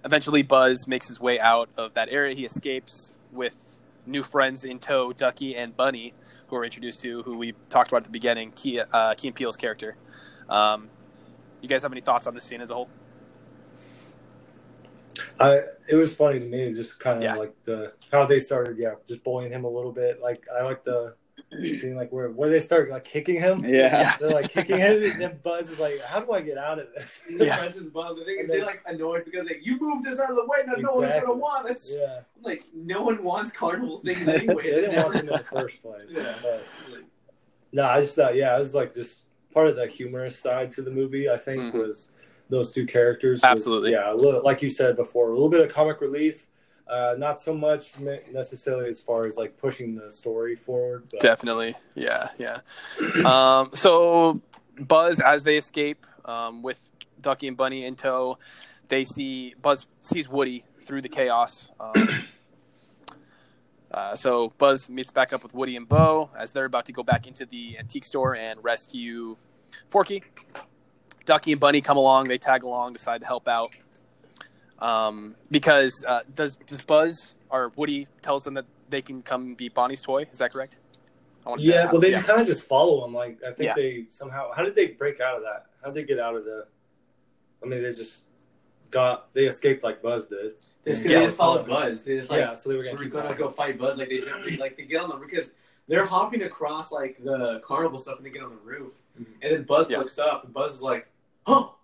[0.04, 2.34] eventually Buzz makes his way out of that area.
[2.34, 6.14] He escapes with new friends in tow, Ducky and Bunny,
[6.48, 9.34] who we're introduced to, who we talked about at the beginning, Key, uh, Key and
[9.34, 9.96] Peele's character.
[10.48, 10.88] Um,
[11.60, 12.88] you guys have any thoughts on this scene as a whole?
[15.38, 17.34] I it was funny to me, just kind of Yeah.
[17.34, 20.20] like the how they started, yeah, just bullying him a little bit.
[20.20, 21.14] Like I like the
[21.72, 23.64] scene like where where they start like kicking him.
[23.64, 24.16] Yeah.
[24.18, 26.86] They're like kicking him, and then Buzz is like, "How do I get out of
[26.94, 27.58] this?" The Yeah.
[27.58, 28.20] press is bummed.
[28.20, 30.36] The thing is, And then- they're like annoyed because like you moved us out of
[30.36, 30.58] the way.
[30.66, 31.94] Now no one's gonna want us.
[31.98, 34.62] yeah, Like no one wants carnival things anyway.
[34.70, 36.14] they didn't want him in the first place.
[36.42, 36.64] But
[37.72, 40.82] no, I just thought, yeah, it was like just part of the humorous side to
[40.82, 41.28] the movie.
[41.28, 41.82] I think Mhm.
[41.84, 42.12] was
[42.48, 43.38] those two characters.
[43.42, 43.92] was, Absolutely.
[43.92, 44.12] yeah.
[44.12, 46.46] A little, like you said before, a little bit of comic relief.
[46.90, 51.04] Uh, not so much ne- necessarily as far as like pushing the story forward.
[51.10, 51.74] But Definitely.
[51.94, 52.60] Yeah, yeah.
[53.24, 54.40] Um, so
[54.78, 56.82] Buzz, as they escape um, with
[57.20, 58.38] Ducky and Bunny in tow,
[58.88, 61.70] they see Buzz sees Woody through the chaos.
[61.78, 62.08] Um,
[63.92, 67.02] uh, so Buzz meets back up with Woody and Bo as they're about to go
[67.02, 69.36] back into the antique store and rescue
[69.90, 70.22] Forky.
[71.24, 72.28] Ducky and Bunny come along.
[72.28, 73.74] They tag along, decide to help out.
[74.80, 79.68] Um, because uh, does does Buzz or Woody tells them that they can come be
[79.68, 80.26] Bonnie's toy?
[80.32, 80.78] Is that correct?
[81.46, 82.22] I wanna Yeah, well, they yeah.
[82.22, 83.12] kind of just follow him.
[83.14, 83.74] Like I think Yeah.
[83.74, 84.50] they somehow.
[84.54, 85.66] How did they break out of that?
[85.82, 86.66] How did they get out of the?
[87.62, 88.24] I mean, they just
[88.90, 90.52] got they escaped like Buzz did.
[90.82, 91.18] They just, Yeah.
[91.18, 92.04] they just followed Buzz.
[92.04, 93.98] They just like yeah, so they were gonna we're gonna go fight Buzz.
[93.98, 95.54] Like they jump, like they get on the because
[95.88, 99.26] they're hopping across like the carnival stuff and they get on the roof, Mhm.
[99.42, 99.98] and then Buzz Yeah.
[99.98, 101.06] looks up and Buzz is like,
[101.46, 101.74] "Oh,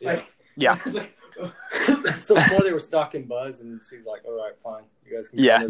[0.00, 0.12] Yeah.
[0.12, 0.78] like Yeah.
[0.86, 1.16] it's like,
[2.20, 5.38] so before they were stalking Buzz, and she's like, "All right, fine, you guys can."
[5.38, 5.66] Yeah.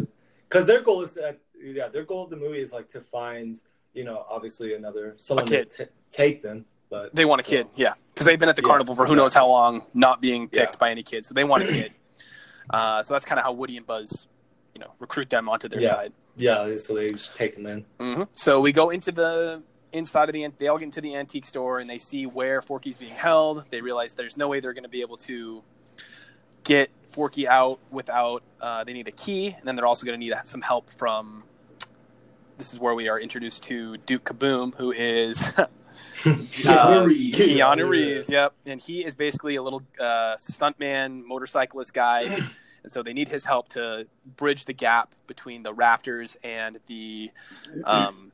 [0.47, 3.61] Because their goal is that yeah, their goal of the movie is like to find
[3.93, 5.69] you know obviously another someone kid.
[5.71, 8.55] to t- take them, but They want a so- kid, yeah, because they've been at
[8.55, 10.79] the Yeah, carnival for who knows how long, not being picked Yeah.
[10.79, 11.25] by any kid.
[11.25, 11.93] So they want a kid.
[12.69, 14.27] uh, so that's kind of how Woody and Buzz,
[14.73, 15.89] you know, recruit them onto their Yeah.
[15.89, 16.13] side.
[16.37, 17.85] Yeah, so they just take them in.
[17.99, 19.63] hmm So we go into the
[19.95, 20.47] inside of the.
[20.57, 23.65] They all get into the antique store and they see where Forky's being held.
[23.69, 25.63] They realize there's no way they're going to be able to
[26.63, 28.43] get Forky out without.
[28.59, 31.43] Uh, they need a key, and then they're also going to need some help from.
[32.57, 35.51] This is where we are introduced to Duke Caboom, who is
[36.23, 37.39] Keanu Uh, Reeves.
[37.39, 38.29] Keanu Reeves.
[38.29, 42.23] Yep, and he is basically a little uh, stuntman, motorcyclist guy,
[42.83, 47.29] and so they need his help to bridge the gap between the rafters and the
[47.83, 48.31] um,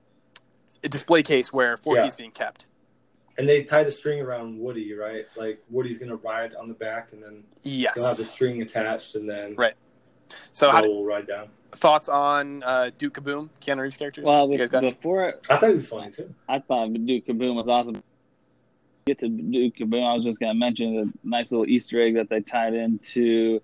[0.90, 2.68] display case where Forky's being kept.
[3.38, 5.26] And they tie the string around Woody, right?
[5.36, 9.16] Like Woody's gonna ride on the back, and then yes, they'll have the string attached,
[9.16, 9.74] and then Right.
[10.54, 11.50] So, how will ride down.
[11.72, 14.26] thoughts on uh, Duke Caboom, Keanu Reeves characters?
[14.26, 14.94] Well, you guys got any?
[14.94, 16.34] before I thought he was funny too.
[16.48, 18.02] I thought Duke Caboom was awesome.
[19.06, 22.30] Get to Duke Caboom, I was just gonna mention the nice little Easter egg that
[22.30, 23.62] they tied into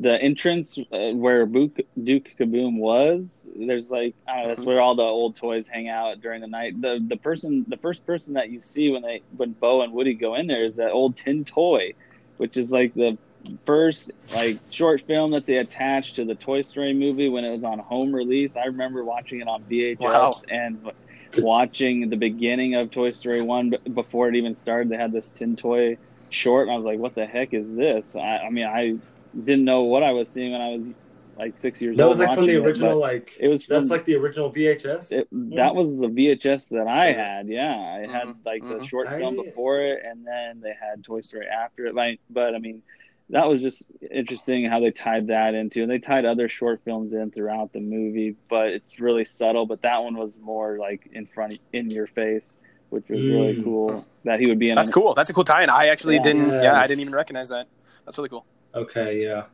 [0.00, 3.46] the entrance uh, where Duke, Duke Caboom was.
[3.54, 6.80] There's like know, that's where all the old toys hang out during the night.
[6.80, 10.14] The the person, the first person that you see when they when Bo and Woody
[10.14, 11.92] go in there is that old tin toy,
[12.38, 13.18] which is like the
[13.66, 17.64] first like short film that they attached to the Toy Story movie when it was
[17.64, 18.56] on home release.
[18.56, 20.40] I remember watching it on VHS Wow.
[20.48, 20.90] and
[21.36, 24.88] watching the beginning of Toy Story one b- before it even started.
[24.90, 25.98] They had this tin toy
[26.30, 28.96] short, and I was like, "What the heck is this?" I, I mean, I
[29.44, 30.92] didn't know what I was seeing when I was
[31.38, 32.16] like six years That old.
[32.16, 35.12] That was like from the original, but like It was that's like the original VHS.
[35.12, 37.48] it, that was the VHS that I had.
[37.48, 38.88] Yeah, I had Mhm, like the mhm.
[38.88, 41.94] short film I- before it, and then they had Toy Story after it.
[41.94, 42.82] Like, but I mean,
[43.30, 47.12] that was just interesting how they tied that into, and they tied other short films
[47.14, 48.36] in throughout the movie.
[48.50, 49.64] But it's really subtle.
[49.66, 52.58] But that one was more like in front, in your face,
[52.90, 53.64] which was really Mm.
[53.64, 54.06] cool.
[54.24, 54.74] That he would be in.
[54.74, 55.14] That's an- cool.
[55.14, 55.70] That's a cool tie-in.
[55.70, 56.22] I actually Yeah.
[56.22, 56.48] didn't.
[56.50, 57.66] Yeah, I didn't even recognize that.
[58.04, 58.44] That's really cool.
[58.74, 59.44] Okay, yeah.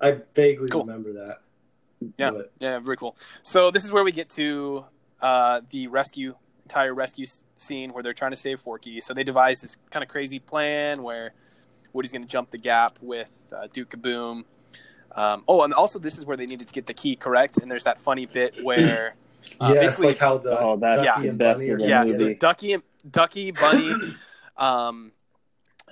[0.00, 0.84] I vaguely Cool.
[0.84, 1.40] remember that.
[2.18, 2.30] Yeah.
[2.30, 3.16] But- Yeah, very cool.
[3.42, 4.84] So this is where we get to
[5.20, 7.26] uh, the rescue, entire rescue
[7.56, 9.00] scene where they're trying to save Forky.
[9.00, 11.32] So they devise this kind of crazy plan where
[11.92, 14.44] Woody's going to jump the gap with uh, Duke Caboom.
[15.14, 17.58] Um, oh, and also this is where they needed to get the key correct.
[17.58, 19.14] And there's that funny bit where
[19.60, 22.08] uh, yeah, it's like how the Oh, that's Ducky the and Bunny are yeah, together.
[22.08, 22.34] so movie.
[22.34, 23.94] Ducky, and Ducky, Bunny,
[24.56, 25.12] um,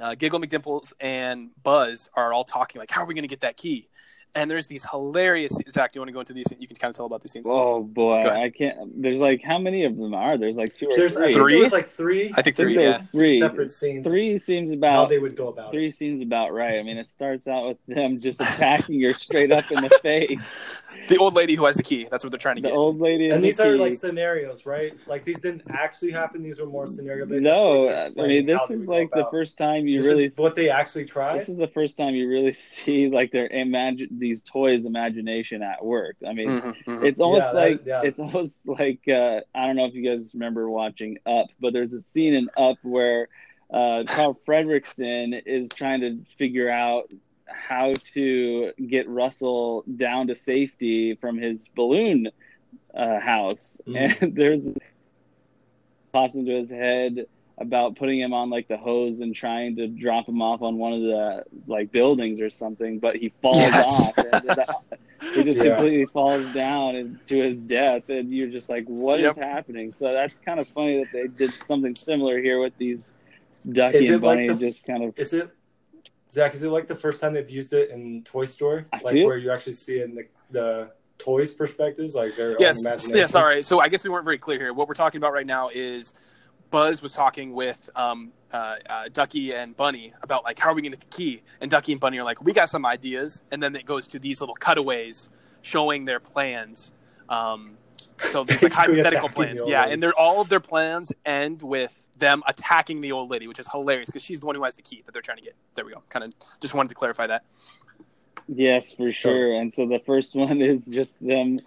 [0.01, 3.41] uh, Giggle McDimples, and Buzz are all talking like, "How are we going to get
[3.43, 3.89] that key?"
[4.37, 5.59] And there's these hilarious.
[5.69, 6.47] Zach, do you want to go into these?
[6.57, 7.49] You can kind of tell about these scenes.
[7.51, 9.03] Oh boy, I can't.
[9.03, 10.39] There's like how many of them are?
[10.39, 11.33] There's like two or There's three.
[11.33, 11.61] think Three?
[11.61, 12.33] there like three.
[12.37, 12.77] I think three.
[12.77, 13.03] there's Yeah.
[13.03, 13.39] three.
[13.41, 14.07] separate scenes.
[14.07, 15.97] Three seems about How they would go about three it.
[15.97, 16.79] seems about right.
[16.79, 20.41] I mean, it starts out with them just attacking her straight up in the face.
[21.09, 22.07] The old lady who has the key.
[22.11, 22.77] That's what they're trying to The get.
[22.77, 23.31] old lady.
[23.31, 23.79] And these the are key.
[23.79, 24.93] like scenarios, right?
[25.07, 26.43] Like these didn't actually happen.
[26.43, 27.45] These were more scenario based.
[27.45, 30.25] No, I mean this is like the first time you this really.
[30.27, 31.41] is what they actually tried.
[31.41, 35.85] This is the first time you really see like their imagine these toys' imagination at
[35.85, 36.17] work.
[36.27, 37.05] I mean, Mhm, mhm.
[37.05, 38.03] it's almost Yeah, that- like yeah.
[38.05, 41.95] it's almost like uh, I don't know if you guys remember watching Up, but there's
[41.95, 43.29] a scene in Up where
[43.73, 47.11] uh, Carl Fredricksen is trying to figure out
[47.53, 52.29] how to get Russell down to safety from his balloon
[52.95, 54.17] uh, house, Mhm.
[54.23, 54.75] and there's
[56.13, 57.27] pops into his head
[57.59, 60.93] about putting him on like the hose and trying to drop him off on one
[60.95, 63.85] of the like buildings or something, but he falls Yes.
[63.87, 64.19] off.
[64.19, 64.57] And
[65.35, 65.75] he just Yeah.
[65.75, 69.37] completely falls down and to his death, and you're just like, "What is Yep.
[69.37, 73.15] happening?" So that's kind of funny that they did something similar here with these
[73.71, 75.19] Ducky Is and it like Bunny, the- just kind of.
[75.19, 75.51] Is it
[76.31, 76.55] Zach?
[76.55, 79.37] Is it like the first time they've used it in Toy Story, I like where
[79.37, 82.83] you actually see it in the, the toys' perspectives, like their Yes.
[83.14, 83.35] Yes.
[83.35, 83.64] All right.
[83.64, 84.72] So I guess we weren't very clear here.
[84.72, 86.14] What we're talking about right now is
[86.70, 90.83] Buzz was talking with um, uh, uh, Ducky and Bunny about like how are we
[90.83, 93.43] going to get the key, and Ducky and Bunny are like, we got some ideas,
[93.51, 95.31] and then it goes to these little cutaways
[95.62, 96.95] showing their plans.
[97.28, 97.76] Um,
[98.21, 102.43] so these like hypothetical plans, yeah, and they're all of their plans end with them
[102.47, 105.03] attacking the old lady, which is hilarious because she's the one who has the key
[105.07, 105.55] that they're trying to get.
[105.75, 106.03] There we go.
[106.09, 107.45] Kind of just wanted to clarify that.
[108.49, 109.55] Yes, for sure.
[109.55, 111.61] And so the first one is just them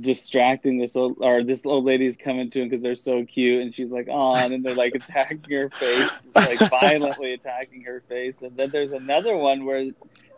[0.00, 3.74] distracting this old or this old lady's coming to him because they're so cute, and
[3.74, 8.02] she's like, "Oh," and then they're like attacking her face, it's like violently attacking her
[8.08, 8.42] face.
[8.42, 9.90] And then there's another one where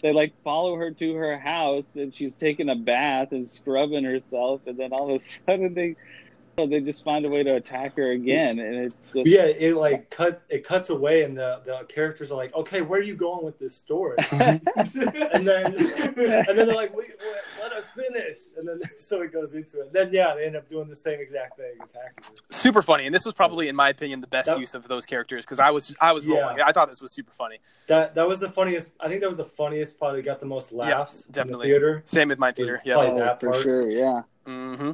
[0.02, 4.62] they like follow her to her house, and she's taking a bath and scrubbing herself,
[4.66, 5.96] and then all of a sudden they.
[6.56, 10.08] They just find a way to attack her again, and it's just Yeah, it like
[10.10, 10.40] cut.
[10.48, 13.58] It cuts away, and the the characters are like, "Okay, where are you going with
[13.58, 18.80] this story?" and then and then they're like, wait, wait, "Let us finish." And then
[18.98, 19.92] so it goes into it.
[19.92, 22.30] Then yeah, they end up doing the same exact thing, attacking her.
[22.50, 25.06] super funny and this was probably in my opinion the best That- use of those
[25.06, 26.38] characters because i was i was Yeah.
[26.40, 28.92] rolling i thought this was super funny That that was the funniest.
[29.00, 30.14] I think that was the funniest part.
[30.14, 31.66] That got the most laughs in the definitely.
[31.68, 32.02] theater.
[32.06, 33.62] same with my theater yeah Oh, that for part.
[33.62, 34.22] sure, yeah.
[34.46, 34.92] hmm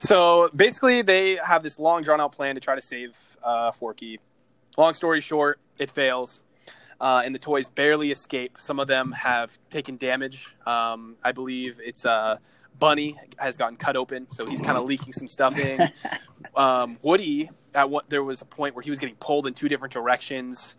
[0.00, 4.20] so basically they have this long drawn out plan to try to save uh, forky.
[4.76, 6.42] Long story short it fails
[7.00, 8.56] uh, and the toys barely escape.
[8.58, 10.54] Some of them have taken damage.
[10.66, 12.38] Um, i believe it's uh,
[12.78, 15.92] bunny has gotten cut open so he's kind of leaking some stuff in
[16.56, 19.68] um, Woody, at what there was a point where he was getting pulled in two
[19.68, 20.76] different directions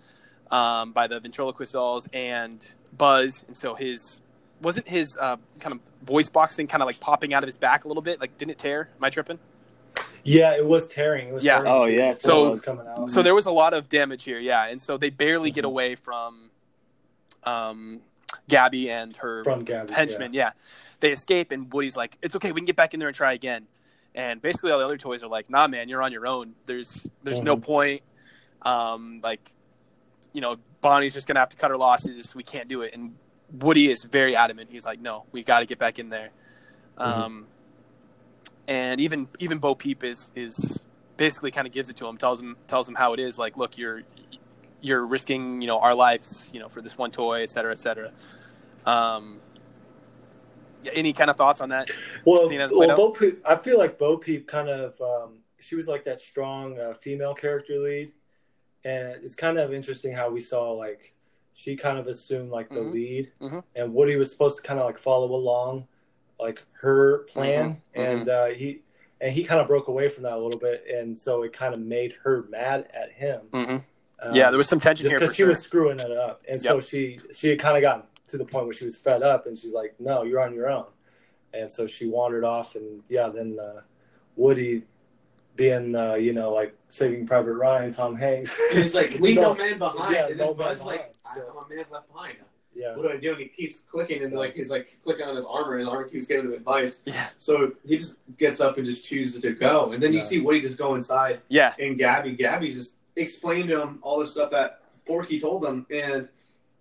[0.49, 4.21] um, by the ventriloquist dolls and Buzz, and so his
[4.61, 7.57] wasn't his uh, kind of voice box thing kind of like popping out of his
[7.57, 8.19] back a little bit.
[8.21, 8.89] Like, didn't it tear?
[8.97, 9.39] Am I tripping?
[10.23, 11.29] Yeah, it was tearing.
[11.29, 11.57] It was Yeah.
[11.63, 13.09] tearing Oh, yeah, the so- was coming out.
[13.09, 15.67] So there was a lot of damage here, yeah, and so they barely get Mhm.
[15.69, 16.49] away from
[17.43, 18.01] um,
[18.47, 19.93] Gabby and her from Gabby.
[19.93, 20.33] henchmen.
[20.33, 20.51] Yeah.
[20.99, 23.33] They escape, and Woody's like, "It's okay, we can get back in there and try
[23.33, 23.65] again."
[24.13, 26.53] And basically, all the other toys are like, "Nah, man, you're on your own.
[26.67, 27.63] There's there's no Mhm.
[27.63, 28.01] point.
[28.61, 29.39] Um, like,
[30.33, 32.35] you know, Bonnie's just gonna have to cut her losses.
[32.35, 33.15] We can't do it." And
[33.59, 34.69] Woody is very adamant.
[34.71, 36.29] He's like, "No, we got to get back in there."
[36.97, 37.47] Um,
[38.67, 40.85] and even even Bo Peep is is
[41.17, 43.37] basically kind of gives it to him, tells him tells him how it is.
[43.37, 44.03] Like, look, you're
[44.81, 47.79] you're risking you know our lives, you know, for this one toy, et cetera, et
[47.79, 48.11] cetera.
[48.85, 49.39] Um,
[50.93, 51.89] any kind of thoughts on that?
[52.25, 52.95] Well, well?
[52.95, 56.79] Bo Peep, I feel like Bo Peep kind of um, she was like that strong
[56.79, 58.11] uh, female character lead,
[58.83, 61.15] and it's kind of interesting how we saw like
[61.53, 62.91] she kind of assumed like the Mhm.
[62.91, 63.63] lead, Mhm.
[63.75, 65.87] and Woody was supposed to kind of like follow along,
[66.39, 68.03] like her plan, Mhm.
[68.19, 68.81] and uh, he
[69.19, 71.75] and he kind of broke away from that a little bit, and so it kind
[71.75, 73.41] of made her mad at him.
[73.51, 73.77] Mm-hmm.
[74.23, 75.49] Um, yeah, there was some tension just because she sure.
[75.49, 78.65] was screwing it up, and so she she had kind of gotten to the point
[78.65, 80.85] where she was fed up, and she's like, "No, you're on your own,"
[81.53, 83.81] and so she wandered off, and yeah, then uh,
[84.35, 84.83] Woody,
[85.55, 89.55] being uh, you know like Saving Private Ryan, Tom Hanks, He's like, leave no, No,
[89.55, 90.13] man behind.
[90.15, 92.37] yeah, and no then man Buzz like, behind, so- I'm a man left behind.
[92.75, 93.31] yeah, What do I do?
[93.31, 96.03] And he keeps clicking, and like he's like clicking on his armor, and his armor
[96.07, 97.01] keeps giving him advice.
[97.05, 97.27] Yeah.
[97.37, 100.23] So he just gets up and just chooses to go, and then you Yeah.
[100.25, 104.27] see Woody just go inside, yeah, and Gabby, Gabby's just explaining to him all the
[104.27, 106.27] stuff that Forky told him, and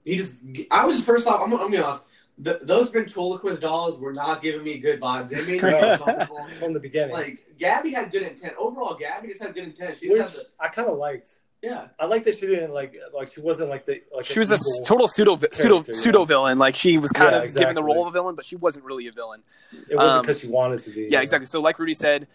[0.04, 0.36] he just.
[0.70, 2.06] I was just first off, I'm, I'm gonna be honest.
[2.42, 5.28] The, those ventriloquist dolls were not giving me good vibes.
[5.28, 6.46] They made me uncomfortable.
[6.58, 8.54] from the beginning, Like Gabby had good intent.
[8.58, 9.96] Overall, Gabby just had good intent.
[9.96, 11.28] She which just had I kind of liked.
[11.62, 11.88] Yeah.
[11.98, 14.52] I like that she didn't like like she wasn't like the like She an was
[14.52, 15.98] a total pseudo pseudo character, yeah.
[15.98, 16.58] pseudo villain.
[16.58, 18.86] Like she was kind Yeah, of given the role of a villain, but she wasn't
[18.86, 19.42] really a villain.
[19.90, 21.08] It wasn't um, because she wanted to be.
[21.10, 21.44] Yeah, exactly.
[21.46, 22.26] So like Rudy said,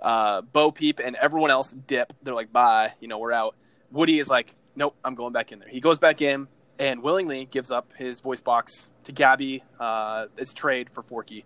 [0.00, 2.12] uh, Bo Peep and everyone else dip.
[2.24, 3.54] They're like, bye, you know, we're out.
[3.92, 5.68] Woody is like, nope, I'm going back in there.
[5.68, 6.48] He goes back in
[6.80, 9.62] and willingly gives up his voice box to Gabby.
[9.80, 11.44] Uh, it's trade for Forky.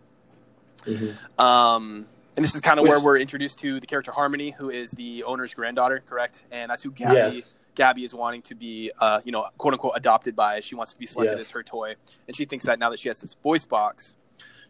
[0.82, 1.16] Mhm.
[1.42, 4.70] Um, and this is kind of Which- where we're introduced to the character Harmony, who
[4.70, 6.44] is the owner's granddaughter, correct?
[6.50, 7.48] And that's who Gabby Yes.
[7.74, 10.60] Gabby is wanting to be, uh, you know, quote unquote, adopted by.
[10.60, 11.48] She wants to be selected Yes.
[11.48, 11.96] as her toy,
[12.26, 14.16] and she thinks that now that she has this voice box,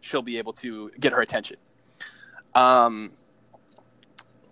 [0.00, 1.56] she'll be able to get her attention.
[2.54, 3.12] Um,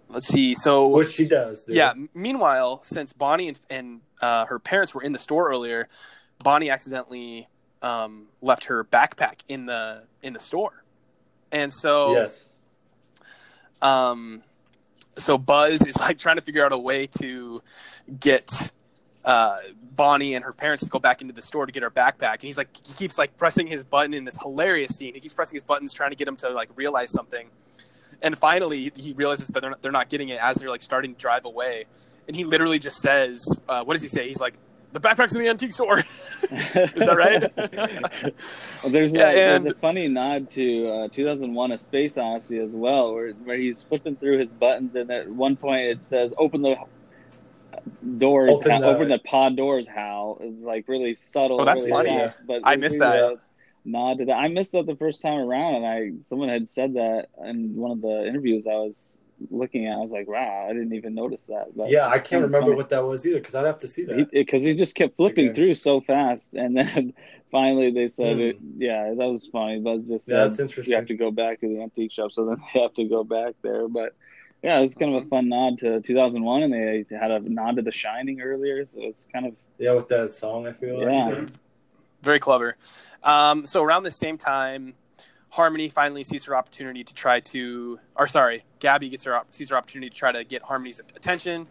[0.09, 0.55] let's see.
[0.55, 1.65] So Which she does.
[1.65, 1.77] Dude.
[1.77, 1.95] yeah.
[2.15, 5.89] Meanwhile, since Bonnie and, and uh, her parents were in the store earlier,
[6.39, 7.49] Bonnie accidentally
[7.85, 10.83] um, left her backpack in the in the store,
[11.53, 12.49] and so Yes.
[13.83, 14.43] um,
[15.19, 17.63] so Buzz is like trying to figure out a way to
[18.19, 18.73] get
[19.25, 19.59] uh,
[19.95, 22.43] Bonnie and her parents to go back into the store to get her backpack, and
[22.43, 25.15] he's like, he keeps like pressing his button in this hilarious scene.
[25.15, 27.49] He keeps pressing his buttons, trying to get him to like realize something,
[28.23, 31.15] and finally he realizes that they're not, they're not getting it as they're like starting
[31.15, 31.85] to drive away,
[32.27, 34.55] and he literally just says, uh, "What does he say?" He's like,
[34.95, 36.07] "The backpack's in the antique store." Is
[36.49, 37.43] that right?
[38.83, 42.59] well, there's, Yeah, a, and- there's a funny nod to uh, 2001: A Space Odyssey
[42.59, 46.33] as well, where where he's flipping through his buttons, and at one point it says,
[46.39, 46.77] "Open the
[48.19, 51.61] doors, Open open, the- open the pod doors." Hal." it's like really subtle.
[51.61, 52.09] Oh, that's really funny.
[52.11, 53.39] fast, but I missed that.
[53.87, 54.33] Nod to that.
[54.35, 57.91] I missed that the first time around, and I someone had said that in one
[57.91, 59.21] of the interviews I was
[59.51, 59.95] looking at.
[59.97, 62.77] I was like, "Wow, I didn't even notice that." But Yeah, I can't remember funny.
[62.77, 64.31] what that was either because I'd have to see that.
[64.33, 65.55] because he, just kept flipping Okay.
[65.55, 67.13] through so fast, and then
[67.51, 68.43] finally they said, Hmm.
[68.43, 70.91] it, "Yeah, that was funny." Buzz just yeah, said, that's interesting.
[70.93, 73.25] "You have to go back to the antique shop," so then they have to go
[73.25, 73.89] back there.
[73.89, 74.15] But
[74.63, 77.77] yeah, it was kind of a fun nod to 2001, and they had a nod
[77.77, 81.05] to The Shining earlier, so it's kind of Yeah, with that song, I feel like.
[81.07, 81.47] Yeah.
[82.23, 82.77] Very clever.
[83.23, 84.95] Um, so around the same time,
[85.55, 89.71] Harmony finally sees her opportunity to try to, or sorry, Gabby gets her op- sees
[89.71, 91.69] her opportunity to try to get Harmony's attention.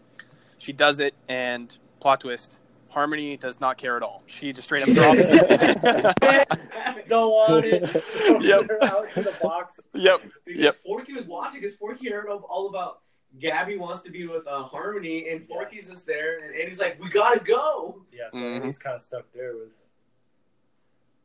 [0.58, 4.24] She does it, and plot twist: Harmony does not care at all.
[4.26, 5.30] She just straight up drops.
[7.08, 7.86] Don't want it.
[7.90, 8.68] Throws Yep.
[8.70, 9.82] her out to the box.
[9.94, 10.22] yep.
[10.46, 10.74] Because Yep.
[10.76, 13.02] Forky was watching, because Forky heard of- all about
[13.38, 17.02] Gabby wants to be with uh, Harmony, and Forky's just there, and, and he's like,
[17.02, 18.64] "We gotta go." Yeah, so Mhm.
[18.64, 19.76] he's kind of stuck there with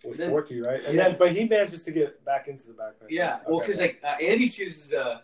[0.06, 0.80] with Then- Forky, right?
[0.84, 1.08] And Yeah.
[1.08, 3.06] then, but he manages to get back into the backpack.
[3.10, 5.22] Yeah, well, because like uh, Andy chooses to,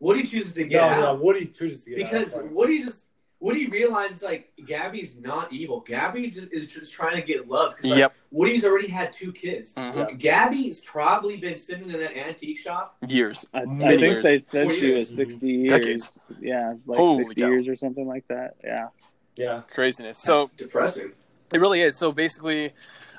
[0.00, 2.42] Woody chooses to get no, out Woody chooses to get because out.
[2.44, 3.06] That's Woody's just
[3.40, 5.80] Woody realizes like Gabby's not evil.
[5.80, 7.76] Gabby just is just trying to get love.
[7.76, 8.12] 'cause, like, Yep.
[8.30, 9.74] Woody's already had two kids.
[9.74, 10.16] Mhm.
[10.18, 12.96] Gabby's probably been sitting in that antique shop.
[13.08, 13.44] Years.
[13.52, 14.22] I, I Many think years.
[14.22, 15.00] they said Four she years.
[15.08, 15.70] was 60 years.
[15.70, 16.20] Decades.
[16.40, 17.48] Yeah, it's like Holy 60 cow.
[17.48, 18.54] years or something like that.
[18.62, 18.88] Yeah.
[19.34, 20.18] Yeah, Craziness.
[20.18, 21.12] So That's depressing.
[21.52, 21.96] It really is.
[21.98, 22.72] So basically,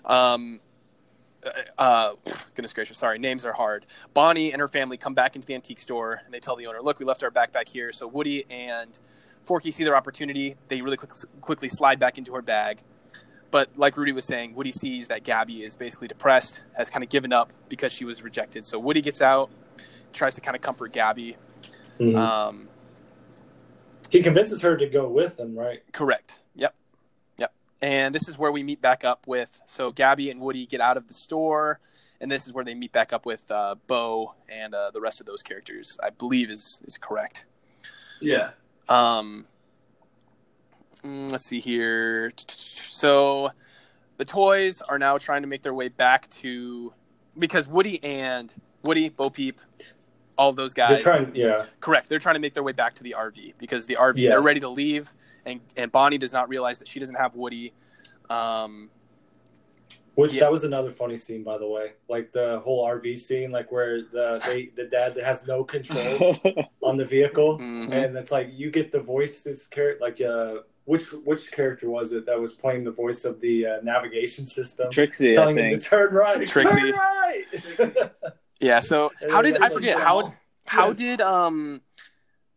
[0.05, 0.61] um,
[1.77, 2.13] uh,
[2.55, 3.85] goodness gracious, sorry, names are hard.
[4.13, 6.81] Bonnie and her family come back into the antique store and they tell the owner,
[6.81, 8.97] "Look, we left our backpack here." So Woody and
[9.45, 10.55] Forky see their opportunity.
[10.69, 12.81] They really quick, quickly slide back into her bag.
[13.51, 17.09] But like Rudy was saying, Woody sees that Gabby is basically depressed, has kind of
[17.09, 18.65] given up because she was rejected.
[18.65, 19.51] So Woody gets out,
[20.11, 21.37] tries to kind of comfort Gabby.
[21.99, 22.15] Mhm.
[22.17, 22.67] Um,
[24.09, 25.81] he convinces her to go with him, right?
[25.91, 26.39] Correct.
[26.55, 26.73] Yep.
[27.81, 29.61] And this is where we meet back up with.
[29.65, 31.79] So Gabby and Woody get out of the store,
[32.21, 35.19] and this is where they meet back up with uh, Bo and uh, the rest
[35.19, 35.97] of those characters.
[36.01, 37.45] I believe is is correct.
[38.21, 38.51] Yeah.
[38.87, 39.45] Um,
[41.03, 42.31] mm, let's see here.
[42.47, 43.51] So
[44.17, 46.93] the toys are now trying to make their way back to
[47.37, 48.53] because Woody and
[48.83, 49.59] Woody, Bo Peep,
[50.37, 51.03] all of those They're guys.
[51.03, 52.09] trying, yeah, Correct.
[52.09, 54.59] They're trying to make their way back to the RV because the RV they're ready
[54.61, 55.13] to leave,
[55.45, 57.73] and and Bonnie does not realize that she doesn't have Woody.
[58.29, 58.89] Um,
[60.15, 60.41] which Yeah.
[60.41, 61.93] that was another funny scene, by the way.
[62.07, 66.21] Like the whole RV scene, like where the they, the dad has no controls
[66.83, 67.91] on the vehicle, mhm.
[67.91, 72.25] and it's like you get the voices character, like uh, which which character was it
[72.27, 75.81] that was playing the voice of the uh, navigation system, Trixie, I telling him think.
[75.81, 76.91] to turn right, Trixie.
[76.91, 78.11] turn right.
[78.63, 78.79] Yeah.
[78.79, 80.33] So how did I forget so- how
[80.65, 80.97] how Yes.
[80.97, 81.81] did um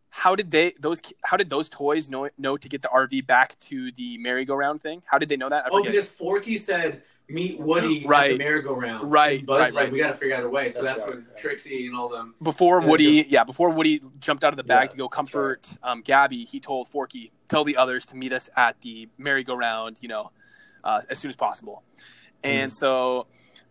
[0.09, 3.59] how did they those how did those toys know know to get the RV back
[3.61, 5.03] to the merry-go-round thing?
[5.05, 5.65] How did they know that?
[5.65, 5.91] I Oh, forget.
[5.91, 8.31] because Forky said meet Woody at Right.
[8.31, 9.11] the merry-go-round.
[9.11, 9.91] Right, And Buzz right, is like, right.
[9.91, 10.69] we got to figure out a way.
[10.69, 11.27] So That's that's, right, when.
[11.37, 12.35] Trixie and all them.
[12.41, 15.15] before Yeah, Woody, yeah, before Woody jumped out of the bag Yeah, to go that's
[15.15, 19.97] comfort um, Gabby, he told Forky, "Tell the others to meet us at the merry-go-round,
[20.01, 20.31] you know,
[20.85, 21.83] uh, as soon as possible."
[22.45, 22.75] And Mm.
[22.75, 23.27] so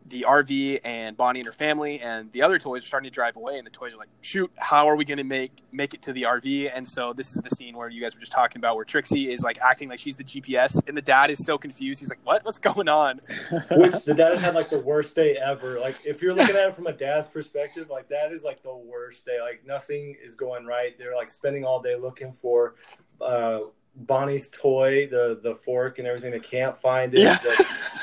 [0.08, 3.36] the RV and Bonnie and her family and the other toys are starting to drive
[3.36, 6.02] away and the toys are like, shoot, how are we going to make make it
[6.02, 6.70] to the RV?
[6.74, 9.32] And so this is the scene where you guys were just talking about where Trixie
[9.32, 12.00] is like acting like she's the GPS and the dad is so confused.
[12.00, 12.44] He's like, what?
[12.44, 13.20] What's going on?
[13.72, 15.78] Which the dad has had like the worst day ever.
[15.80, 18.76] Like if you're looking at it from a dad's perspective, like that is like the
[18.76, 19.38] worst day.
[19.40, 20.96] Like nothing is going right.
[20.96, 22.74] They're like spending all day looking for
[23.20, 23.60] uh
[23.96, 26.30] Bonnie's toy, the the fork and everything.
[26.32, 27.20] They can't find it.
[27.20, 27.38] Yeah.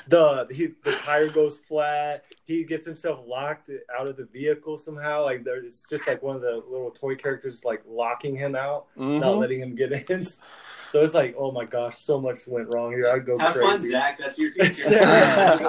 [0.08, 2.26] The the, he, the tire goes flat.
[2.46, 5.24] He gets himself locked out of the vehicle somehow.
[5.24, 8.88] Like there, it's just like one of the little toy characters like locking him out,
[8.98, 9.38] not Mhm.
[9.40, 10.24] letting him get in.
[10.88, 13.10] So it's like, oh my gosh, so much went wrong here.
[13.10, 13.90] I'd go Have fun, crazy.
[13.90, 14.16] Zach.
[14.20, 15.00] That's your future.
[15.00, 15.60] That's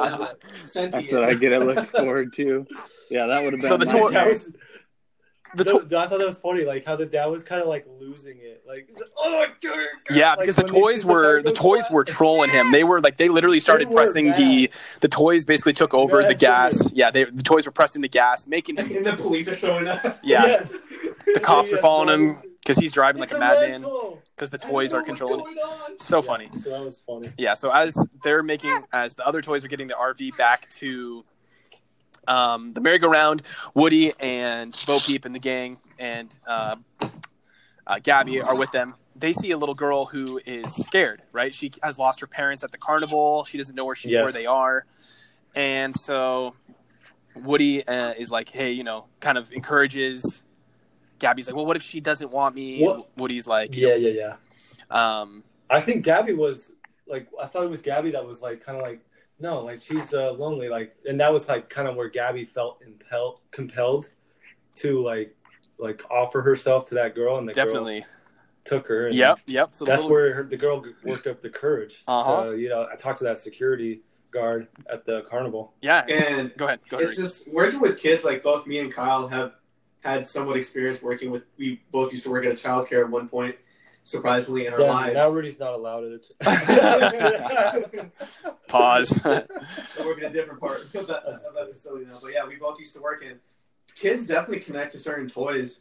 [1.13, 2.67] what I get to look forward to.
[3.09, 3.69] Yeah, that would have been.
[3.71, 4.29] So the my toy- My dad pick.
[4.29, 4.53] was-
[5.57, 7.69] The the- to- I thought that was funny, like how the dad was kind of
[7.69, 11.13] like losing it, like, like, oh, darn, darn," Yeah, like, because the toys sees the
[11.13, 12.73] were the toys were trolling him.
[12.73, 14.71] They were like they literally started were pressing the mad.
[15.01, 16.79] the toys basically took over Mad the gas.
[16.79, 16.97] children.
[16.97, 19.87] Yeah, they the toys were pressing the gas, making him and the police are showing
[19.89, 20.03] up.
[20.25, 20.45] yeah.
[20.47, 20.87] Yes.
[21.33, 23.85] The cops are following him because he's driving like It's a madman
[24.35, 25.57] because the toys are controlling.
[25.99, 26.49] So Yeah, funny.
[26.55, 27.31] So that was funny.
[27.39, 31.25] Yeah, so as they're making as the other toys are getting the RV back to
[32.27, 33.43] um, the merry-go-round,
[33.75, 36.77] Woody and Bo Peep and the gang and uh,
[37.87, 38.95] uh, Gabby are with them.
[39.17, 41.23] They see a little girl who is scared.
[41.33, 43.45] Right, she has lost her parents at the carnival.
[43.45, 44.23] She doesn't know where she Yes.
[44.25, 44.87] where they are,
[45.55, 46.55] and so
[47.37, 50.45] Woody uh, is like, "Hey, you know," kind of encourages.
[51.21, 54.37] Gabby's like, "Well, what if she doesn't want me?" What- Woody's like, Yeah, yeah,
[54.91, 55.21] yeah.
[55.21, 56.73] um, I think Gabby was
[57.07, 59.01] like, I thought it was Gabby that was like, kind of like,
[59.39, 62.83] no, like she's uh, lonely, like, and that was like kind of where Gabby felt
[62.87, 64.11] impelled, compelled
[64.77, 65.35] to like,
[65.79, 68.01] like offer herself to that girl, and the definitely.
[68.01, 68.09] girl
[68.65, 69.09] took her.
[69.09, 69.69] And Yep, yep.
[69.75, 72.03] So that's little- where her, the girl worked up the courage.
[72.09, 72.45] Uh-huh.
[72.53, 75.75] To, you know, I talked to that security guard at the carnival.
[75.83, 76.05] yeah.
[76.07, 76.81] And Go ahead.
[76.89, 77.07] Go ahead.
[77.07, 78.25] it's just working with kids.
[78.25, 79.53] Like both me and Kyle have
[80.03, 81.45] had somewhat experience working with.
[81.59, 83.57] We both used to work at a childcare at one point.
[84.07, 86.27] Surprisingly, in our Damn, lives, now Rudy's not allowed it.
[88.69, 89.21] Pause.
[89.25, 89.45] I
[90.05, 92.19] work in a different part of that, of that facility now.
[92.21, 93.39] But yeah, we both used to work in.
[93.97, 95.81] Kids definitely connect to certain toys,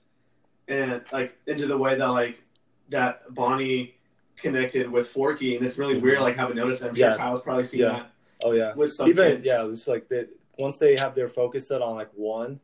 [0.70, 2.42] and like into the way that like
[2.90, 3.96] that Bonnie
[4.38, 6.16] connected with Forky, and it's really weird.
[6.16, 6.24] Mm-hmm.
[6.24, 6.84] Like haven't noticed.
[6.84, 7.18] I'm sure Yeah.
[7.18, 7.90] Kyle's probably seen Yeah.
[7.90, 8.12] that
[8.46, 8.74] oh yeah.
[8.74, 9.48] with some Even kids.
[9.48, 12.60] yeah, it's like they once they have their focus set on like one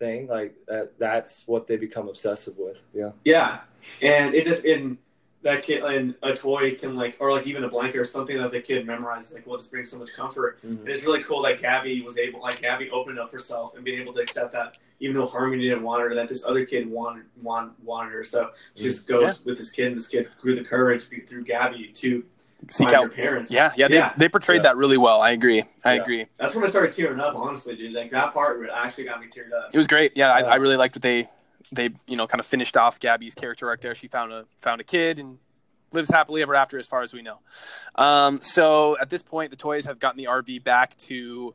[0.00, 2.82] thing, like that that's what they become obsessive with.
[2.92, 3.12] Yeah.
[3.24, 3.60] Yeah,
[4.02, 4.98] and it just in
[5.42, 8.50] that kid and a toy can like or like even a blanket or something that
[8.50, 10.58] the kid memorizes like will just bring so much comfort.
[10.58, 10.80] Mm-hmm.
[10.80, 14.00] And it's really cool that Gabby was able like Gabby opened up herself and being
[14.00, 17.24] able to accept that even though Harmony didn't want her, that this other kid wanted
[17.42, 18.24] want, wanted her.
[18.24, 18.88] So she mm-hmm.
[18.88, 19.32] just goes Yeah.
[19.44, 22.22] with this kid, and this kid grew the courage through Gabby to
[22.68, 23.12] Seek find out.
[23.14, 23.50] parents.
[23.50, 23.88] Yeah, yeah.
[23.88, 24.12] They, Yeah.
[24.16, 24.62] they portrayed Yeah.
[24.70, 25.20] that really well.
[25.20, 25.62] I agree.
[25.84, 26.02] I Yeah.
[26.02, 26.26] agree.
[26.36, 27.34] That's when I started tearing up.
[27.34, 29.70] Honestly, dude, like that part actually got me teared up.
[29.72, 30.12] It was great.
[30.16, 31.28] Yeah, I, I really liked that they
[31.72, 33.94] they you know kind of finished off Gabby's character arc there.
[33.94, 35.38] She found a found a kid and
[35.92, 37.38] lives happily ever after, as far as we know.
[37.96, 41.54] Um, so at this point, the toys have gotten the RV back to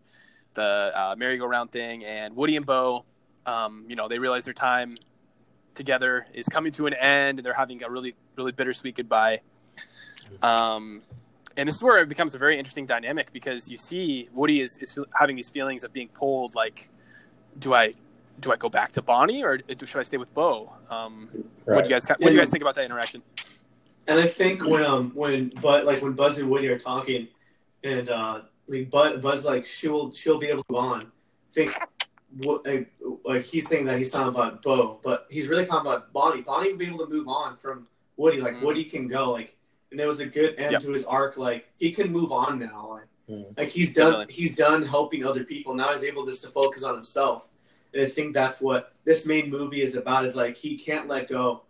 [0.56, 3.06] the uh, merry-go-round thing, and Woody and Bo,
[3.46, 4.98] um, you know, they realize their time
[5.74, 9.40] together is coming to an end, and they're having a really really bittersweet goodbye.
[10.42, 11.02] Um,
[11.58, 14.78] and this is where it becomes a very interesting dynamic because you see Woody is,
[14.80, 16.90] is having these feelings of being pulled like,
[17.60, 17.94] do I
[18.42, 20.74] do I go back to Bonnie or do, should I stay with Bo?
[20.90, 21.30] Um,
[21.64, 23.22] What do you guys what do you guys think about that interaction?
[24.08, 27.28] And I think when um when but like when Buzz and Woody are talking,
[27.84, 31.02] and uh like Buzz, Buzz like she'll she'll be able to move on.
[31.04, 31.80] I think
[32.44, 32.92] what like,
[33.24, 36.42] like he's saying that he's talking about Bo, but he's really talking about Bonnie.
[36.42, 38.42] Bonnie will be able to move on from Woody.
[38.42, 38.62] Like Mhm.
[38.64, 39.56] Woody can go like,
[39.96, 40.82] and it was a good end Yep.
[40.82, 41.38] to his arc.
[41.38, 42.90] Like he can move on now.
[43.00, 43.58] Like, Mhm.
[43.58, 44.34] like he's done Definitely.
[44.34, 45.74] he's done helping other people.
[45.74, 47.50] Now he's able just to focus on himself.
[47.94, 50.26] And I think that's what this main movie is about.
[50.26, 51.62] Is like he can't let go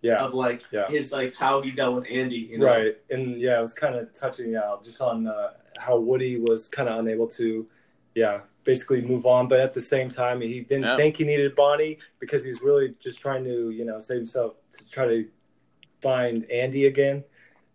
[0.00, 0.24] Yeah.
[0.24, 0.86] of like Yeah.
[0.88, 2.36] his like how he dealt with Andy.
[2.36, 2.66] You know?
[2.66, 2.96] Right.
[3.10, 6.88] And yeah, it was kind of touching out just on uh, how Woody was kind
[6.88, 7.66] of unable to,
[8.14, 9.48] yeah, basically move on.
[9.48, 10.96] But at the same time, he didn't Yeah.
[10.96, 14.54] think he needed Bonnie because he was really just trying to, you know, save himself
[14.78, 15.28] to try to
[16.00, 17.24] find Andy again.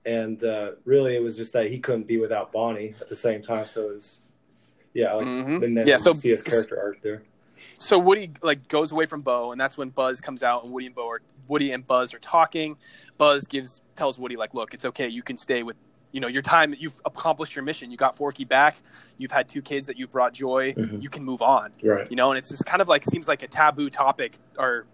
[0.07, 3.41] And uh, really, it was just that he couldn't be without Bonnie at the same
[3.41, 3.65] time.
[3.65, 4.21] So it was,
[4.93, 5.63] yeah, like, Mhm.
[5.63, 7.23] and then Yeah, so- see his character arc there.
[7.77, 10.85] So Woody like goes away from Bo, and that's when Buzz comes out, and Woody
[10.85, 12.77] and Bo are Woody and Buzz are talking.
[13.17, 15.07] Buzz gives tells Woody like, "Look, it's okay.
[15.07, 15.75] You can stay with
[16.13, 16.73] you know your time.
[16.77, 17.91] You've accomplished your mission.
[17.91, 18.77] You got Forky back.
[19.17, 20.73] You've had two kids that you've brought joy.
[20.73, 21.01] Mhm.
[21.01, 21.73] You can move on.
[21.83, 22.09] Right.
[22.09, 24.85] You know, and it's this kind of like seems like a taboo topic or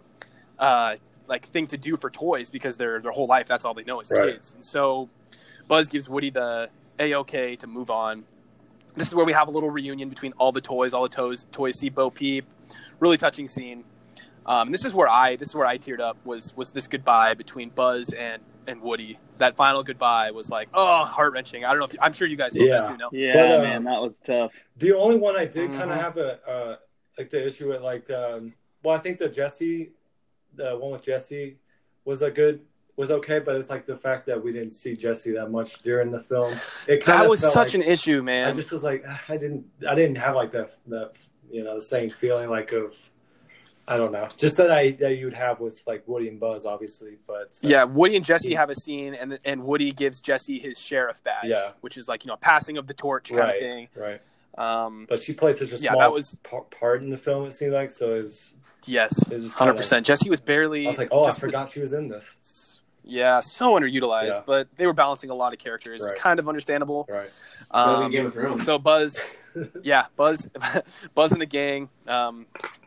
[0.58, 0.96] uh,
[1.28, 4.00] like thing to do for toys because their their whole life that's all they know
[4.02, 4.34] is Right.
[4.34, 4.54] kids.
[4.54, 5.10] And so
[5.68, 6.70] Buzz gives Woody the
[7.00, 8.26] a okay to move on.
[8.96, 10.94] this is where we have a little reunion between all the toys.
[10.94, 12.46] All the toys toys see Bo Peep.
[13.00, 13.84] Really touching scene.
[14.46, 17.34] Um, this is where I this is where I teared up was was this goodbye
[17.34, 19.18] between Buzz and and Woody.
[19.40, 21.66] That final goodbye was like oh heart wrenching.
[21.66, 22.80] I don't know if I'm sure you guys felt Yeah.
[22.82, 22.98] that too.
[22.98, 24.54] No, Yeah, But, uh, man, that was tough.
[24.78, 25.96] The only one I did kind Mhm.
[25.96, 26.76] of have a uh,
[27.18, 28.54] like the issue with like um,
[28.84, 29.92] well I think the Jesse
[30.56, 31.58] the one with Jesse
[32.06, 32.62] was a good
[32.96, 36.12] was okay but it's like the fact that we didn't see Jesse that much during
[36.12, 36.52] the film
[36.88, 38.48] it kind that of was such like, an issue, man.
[38.50, 41.18] I just was like I didn't I didn't have like that that
[41.50, 42.96] you know the same feeling like of
[43.88, 47.18] I don't know just that I that you'd have with like Woody and Buzz obviously
[47.28, 50.80] but uh, Yeah, Woody and Jesse have a scene, and and Woody gives Jesse his
[50.80, 51.72] sheriff badge, Yeah.
[51.82, 53.56] which is like you know passing of the torch kind Right.
[53.56, 53.88] of thing.
[53.98, 54.22] right
[54.58, 57.46] Um, but she plays such a Yeah, small that was- par- part in the film
[57.46, 58.56] it seemed like so it was,
[58.88, 60.06] yes, hundred percent.
[60.06, 60.86] Jessie was barely.
[60.86, 64.28] I was like oh I just was- forgot she was in this yeah, so underutilized,
[64.28, 64.40] Yeah.
[64.46, 66.02] but they were balancing a lot of characters.
[66.06, 66.16] Right.
[66.16, 67.06] Kind of understandable.
[67.10, 67.30] right
[67.70, 68.64] Um, Game of Thrones.
[68.66, 69.20] so Buzz,
[69.84, 70.50] yeah, Buzz,
[71.14, 71.90] Buzz and the gang.
[72.08, 72.46] Um,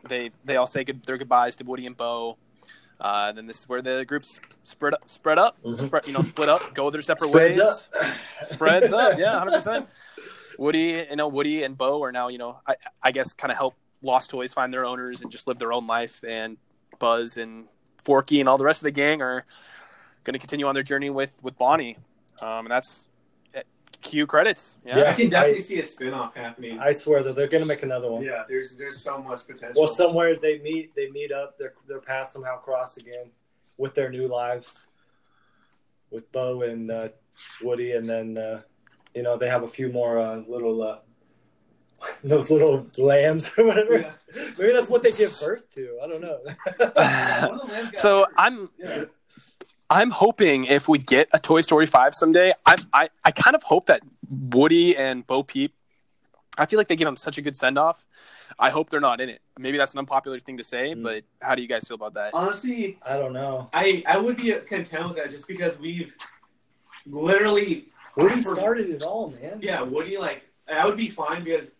[0.09, 2.37] they they all say good, their goodbyes to Woody and Bo.
[2.99, 5.85] Uh, then this is where the groups spread up, spread up, Mhm.
[5.85, 7.89] spread, you know, split up, go their separate Spreads ways.
[8.01, 8.17] up.
[8.47, 9.87] Spreads up, yeah, hundred percent.
[10.57, 13.57] Woody, you know, Woody and Bo are now, you know, I, I guess, kind of
[13.59, 16.23] help Lost Toys find their owners and just live their own life.
[16.27, 16.57] And
[16.99, 17.65] Buzz and
[18.03, 19.45] Forky and all the rest of the gang are
[20.23, 21.97] going to continue on their journey with with Bonnie.
[22.41, 23.07] Um, and that's
[23.53, 23.63] eh,
[24.01, 24.77] cue credits.
[24.85, 24.99] Yeah.
[24.99, 25.09] Yeah.
[25.09, 26.79] I can definitely I- see a spin-off happening.
[26.79, 28.23] I swear that they're gonna make another one.
[28.23, 29.73] yeah, there's there's so much potential.
[29.81, 33.31] Well, somewhere they meet, they meet up, their their paths somehow cross again
[33.77, 34.87] with their new lives,
[36.11, 37.09] with Bo and uh,
[37.61, 38.61] Woody, and then uh,
[39.13, 40.99] you know they have a few more uh, little uh,
[42.23, 43.99] those little lambs or whatever.
[43.99, 44.11] Yeah.
[44.57, 45.97] Maybe that's what they give birth to.
[46.03, 46.39] I don't know.
[47.47, 48.33] One of the lambs got so hurt.
[48.37, 49.03] I'm yeah.
[49.89, 53.63] I'm hoping if we get a Toy Story five someday, I I I kind of
[53.63, 55.73] hope that Woody and Bo Peep.
[56.57, 58.05] I feel like they give them such a good send off.
[58.59, 59.41] I hope they're not in it.
[59.59, 61.03] Maybe that's an unpopular thing to say, Mm.
[61.03, 62.33] but how do you guys feel about that?
[62.33, 63.69] honestly, I don't know.
[63.73, 66.15] I I would be content with that just because we've
[67.05, 69.59] literally Woody started it all, man.
[69.61, 71.75] yeah Woody like I would be fine because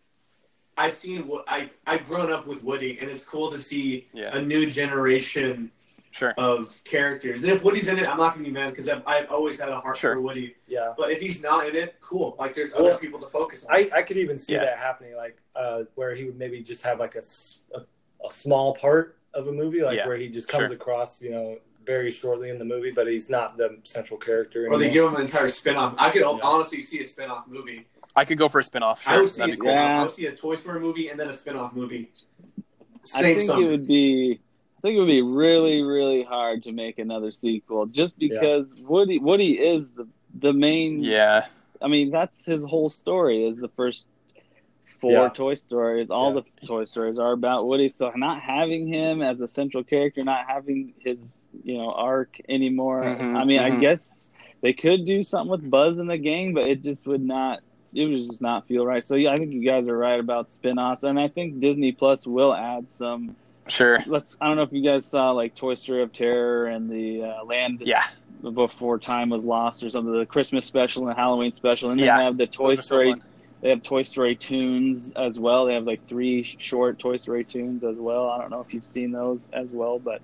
[0.77, 4.35] I've seen what I I've grown up with Woody and it's cool to see Yeah.
[4.37, 5.71] a new generation
[6.11, 6.33] Sure.
[6.37, 9.29] of characters and if Woody's in it I'm not gonna be mad because I've, I've
[9.29, 10.13] always had a heart Sure.
[10.15, 10.93] for Woody yeah.
[10.97, 13.75] but if he's not in it cool like there's Well, other people to focus on
[13.75, 14.65] I, I could even see Yeah.
[14.65, 17.21] that happening, like uh, where he would maybe just have like a
[18.25, 20.75] a small part of a movie, like Yeah, where he just comes sure.
[20.75, 24.67] across, you know, very shortly in the movie, but he's not the central character.
[24.71, 26.39] or they give him an entire spin-off I could Yeah.
[26.41, 27.85] honestly see a spin-off movie
[28.17, 29.01] I could go for a spinoff.
[29.01, 29.13] Sure.
[29.13, 29.71] I would see a That'd be spin-off cool.
[29.71, 29.99] Yeah.
[29.99, 32.11] I would see a Toy Story movie and then a spin-off movie
[33.15, 33.61] I think summer.
[33.63, 34.39] it would be.
[34.77, 38.29] I think it would be really, really hard to make another sequel, just Yeah.
[38.39, 40.07] because Woody Woody is the
[40.39, 40.99] the main.
[40.99, 41.45] Yeah.
[41.81, 43.45] I mean, that's his whole story.
[43.45, 44.07] Is the first
[44.99, 45.29] four Yeah.
[45.29, 46.09] Toy Stories.
[46.09, 46.41] All Yeah.
[46.59, 47.87] the Toy Stories are about Woody.
[47.89, 53.03] So not having him as a central character, not having his you know arc anymore.
[53.03, 53.79] Mhm, I mean, I mhm.
[53.79, 57.59] guess they could do something with Buzz in the gang, but it just would not.
[57.97, 59.03] It would just not feel right.
[59.03, 62.27] So yeah, I think you guys are right about spin-offs, and I think Disney Plus
[62.27, 63.35] will add some
[63.67, 63.99] Sure.
[64.05, 67.23] let's I don't know if you guys saw like Toy Story of Terror and the
[67.23, 68.03] uh, Land Yeah.
[68.53, 72.17] Before Time Was Lost or something, the Christmas special and Halloween special, and then Yeah.
[72.17, 73.15] they have the Toy Those are so Story.
[73.61, 75.65] they have Toy Story Toons as well.
[75.65, 78.29] They have like three short Toy Story Toons as well.
[78.29, 80.21] I don't know if you've seen those as well, but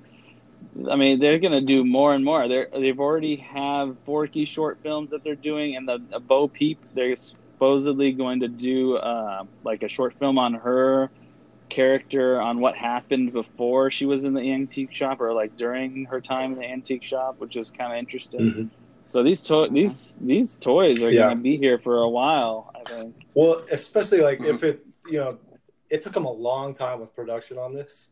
[0.89, 2.47] I mean they're gonna do more and more.
[2.47, 6.79] They're they've already have Forky short films that they're doing, and the, the Bo Peep
[6.93, 7.15] they're
[7.63, 11.09] supposedly going to do uh, like a short film on her
[11.69, 16.21] character on what happened before she was in the antique shop or like during her
[16.21, 18.39] time in the antique shop, which is kind of interesting.
[18.41, 18.69] Mhm.
[19.05, 21.23] So these to- these these toys are Yeah.
[21.25, 23.15] going to be here for a while, I think.
[23.35, 24.53] Well, especially like Mhm.
[24.53, 25.37] if it, you know,
[25.89, 28.09] it took them a long time with production on this.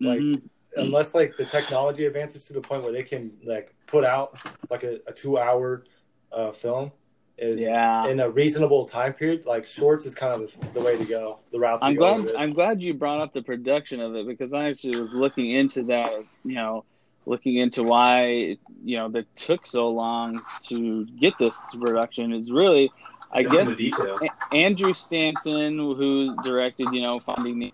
[0.00, 0.42] Like, Mhm.
[0.76, 4.38] unless like the technology advances to the point where they can like put out
[4.70, 5.84] like a, a two-hour
[6.30, 6.92] uh, film
[7.38, 8.06] in, yeah.
[8.08, 11.38] in a reasonable time period, like shorts is kind of the, the way to go.
[11.52, 12.22] The route to I'm go.
[12.22, 12.36] glad.
[12.36, 15.84] I'm glad you brought up the production of it because I actually was looking into
[15.84, 16.84] that, you know,
[17.26, 22.90] looking into why you know that took so long to get this production is really
[23.30, 24.18] I Attention guess to detail.
[24.52, 27.72] Andrew Stanton, who directed, you know, Finding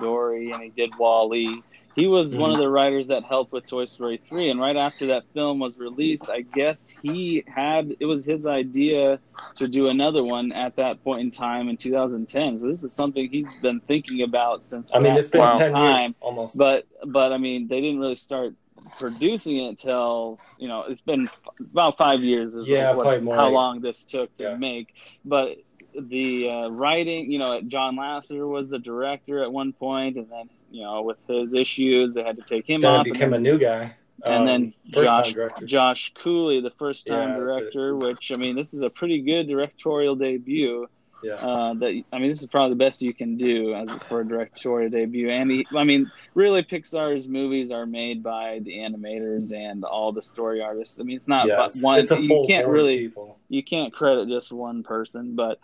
[0.00, 1.62] Dory, and he did Wall-E.
[1.94, 2.62] He was one of mm-hmm.
[2.62, 4.50] the writers that helped with Toy Story 3.
[4.50, 9.20] And right after that film was released, I guess he had, it was his idea
[9.56, 12.58] to do another one at that point in time in 2010.
[12.58, 16.00] So this is something he's been thinking about since I mean, it's been ten time.
[16.00, 16.58] years almost.
[16.58, 18.54] But, but I mean, they didn't really start
[18.98, 23.34] producing it until you know it's been f- about five years is Yeah, what- more
[23.34, 24.56] how like- long this took to Yeah.
[24.56, 25.56] make but
[25.98, 30.48] the uh, writing, you know, John Lasseter was the director at one point, and then
[30.70, 33.06] you know, with his issues, they had to take him Then off.
[33.06, 33.94] it and became then- a new guy.
[34.24, 34.74] and Um, then
[35.04, 35.34] Josh.
[35.66, 39.46] Josh Cooley, the first time Yeah, director, which I mean, this is a pretty good
[39.48, 40.88] directorial debut.
[41.22, 41.34] Yeah.
[41.34, 44.28] Uh, that I mean, this is probably the best you can do as for a
[44.28, 45.30] directorial debut.
[45.30, 50.20] And he, I mean, really, Pixar's movies are made by the animators and all the
[50.20, 51.00] story artists.
[51.00, 51.98] I mean, it's not it's, one.
[52.00, 53.38] it's a you can't really people.
[53.48, 55.58] you can't credit just one person, but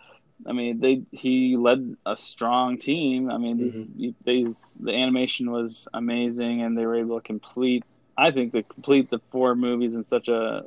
[0.47, 3.29] I mean, they he led a strong team.
[3.29, 4.09] I mean, these, Mm-hmm.
[4.25, 7.83] these the animation was amazing, and they were able to complete.
[8.17, 10.63] I think they complete the four movies in such a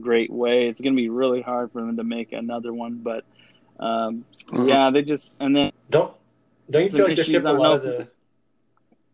[0.00, 0.68] great way.
[0.68, 3.24] It's going to be really hard for them to make another one, but
[3.78, 4.68] um, Mhm.
[4.68, 6.12] yeah, they just and then Don't
[6.70, 8.08] don't you feel like they skipped a lot of the?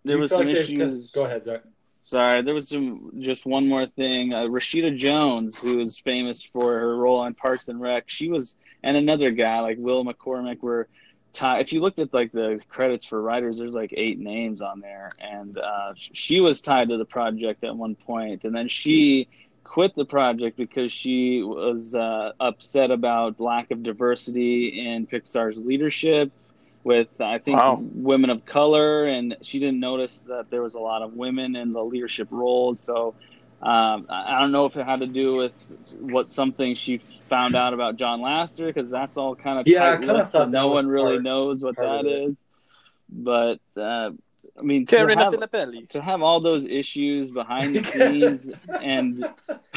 [0.04, 1.10] there was some like issues.
[1.12, 1.62] Go ahead, Zach.
[2.02, 3.12] Sorry, there was some.
[3.20, 4.32] Just one more thing.
[4.32, 8.56] Uh, Rashida Jones, who is famous for her role on Parks and Rec, she was,
[8.82, 10.88] and another guy like Will McCormick were.
[11.32, 14.80] Tied, if you looked at like the credits for writers, there's like eight names on
[14.80, 19.28] there, and uh, she was tied to the project at one point, and then she
[19.62, 26.32] quit the project because she was uh, upset about lack of diversity in Pixar's leadership
[26.82, 27.78] with I think Wow.
[27.80, 31.72] women of color, and she didn't notice that there was a lot of women in
[31.72, 32.80] the leadership roles.
[32.80, 33.14] So
[33.62, 35.52] um, I don't know if it had to do with
[36.00, 36.98] what something she
[37.28, 40.68] found out about John Lasseter, because that's all kind of Yeah, I kinda thought no
[40.68, 42.46] one really part- knows what that of is.
[43.10, 44.12] But uh,
[44.60, 45.88] I mean, to Karina have, Filippelli.
[45.88, 48.50] to have all those issues behind the scenes
[48.82, 49.24] and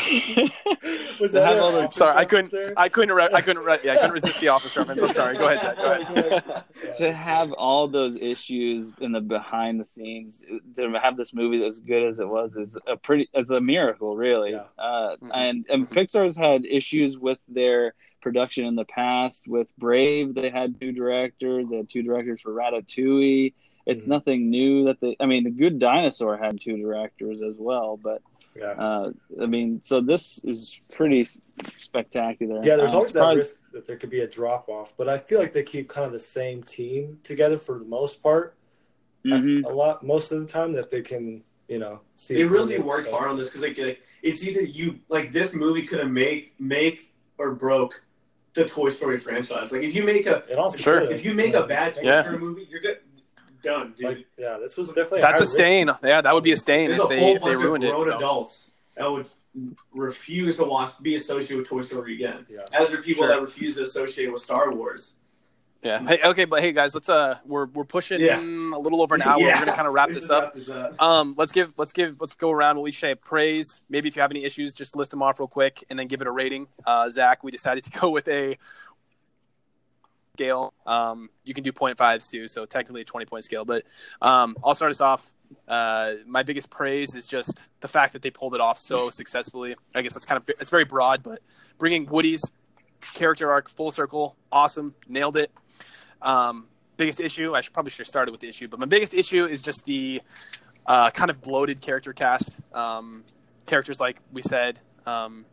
[1.20, 2.52] Was They have all the- Sorry, I couldn't.
[2.52, 2.74] there?
[2.76, 3.16] I couldn't.
[3.16, 3.64] Re- I couldn't.
[3.64, 5.02] Re- yeah, I couldn't resist the office reference.
[5.02, 5.38] I'm sorry.
[5.38, 5.78] Go ahead, Zach.
[5.78, 6.64] Go ahead.
[6.98, 10.44] To have all those issues in the behind the scenes
[10.76, 14.16] to have this movie as good as it was is a pretty is a miracle
[14.16, 14.64] really Yeah.
[14.78, 15.32] uh, Mhm.
[15.34, 20.80] and and pixar's had issues with their production in the past with brave they had
[20.80, 23.54] two directors they had two directors for ratatouille
[23.86, 24.10] it's Mhm.
[24.10, 28.22] nothing new that they i mean the good dinosaur had two directors as well but
[28.56, 28.72] yeah.
[28.72, 29.12] uh,
[29.42, 31.26] i mean so this is pretty
[31.78, 35.18] spectacular Yeah, there's always that risk that there could be a drop off, but I
[35.18, 38.56] feel like they keep kind of the same team together for the most part.
[39.26, 39.66] I f- Mhm.
[39.66, 42.36] A lot, most of the time, that they can, you know, see.
[42.36, 45.84] They really worked hard on this because like, like it's either you like this movie
[45.88, 47.02] could have make make
[47.38, 48.04] or broke
[48.54, 49.72] the Toy Story franchise.
[49.72, 51.02] Like if you make a It also Sure.
[51.02, 52.22] if you make a bad Toy Yeah.
[52.24, 52.98] Story movie, you're good
[53.64, 54.06] done, dude.
[54.06, 55.54] Like, yeah, this was definitely That's a high risk.
[55.54, 55.92] stain.
[56.04, 57.84] Yeah, that would be a stain There's if a they whole if they bunch ruined
[57.86, 57.94] of it.
[57.94, 58.16] grown so.
[58.18, 59.28] adults that would
[59.94, 62.46] refuse to watch be associated with Toy Story again.
[62.50, 62.60] Yeah.
[62.74, 63.28] As there are people Sure.
[63.30, 65.14] that refuse to associate with Star Wars.
[65.84, 66.00] Yeah.
[66.08, 68.40] Hey, okay, but hey guys, let's uh, we're we're pushing Yeah.
[68.40, 69.40] a little over an hour.
[69.42, 69.60] Yeah.
[69.60, 70.44] We're gonna kind of wrap this just up.
[70.46, 71.02] wrap this up.
[71.02, 72.78] Um, let's give let's give let's go around.
[72.78, 73.82] We'll each say praise.
[73.90, 76.22] Maybe if you have any issues, just list them off real quick and then give
[76.22, 76.68] it a rating.
[76.86, 78.58] Uh, Zach, we decided to go with a
[80.36, 80.74] scale.
[80.88, 83.66] Um, you can do point fives too, so technically a twenty point scale.
[83.66, 83.84] But
[84.20, 85.32] um, I'll start us off.
[85.68, 89.76] Uh, my biggest praise is just the fact that they pulled it off so successfully.
[89.94, 91.40] I guess that's kind of it's very broad, but
[91.78, 92.52] bringing Woody's
[93.14, 95.52] character arc full circle, awesome, nailed it.
[96.24, 96.66] Um,
[96.98, 99.46] biggest issue, I should probably should have started with the issue, but my biggest issue
[99.46, 100.20] is just the
[100.88, 102.58] uh, kind of bloated character cast.
[102.74, 103.24] Um,
[103.68, 105.46] characters like we said, um,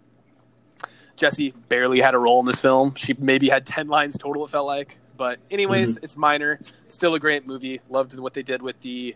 [1.21, 2.95] Jessie barely had a role in this film.
[2.95, 4.47] She maybe had ten lines total.
[4.47, 6.59] It felt like, but anyways, it's minor.
[6.89, 7.83] Still a great movie.
[7.91, 9.15] Loved what they did with the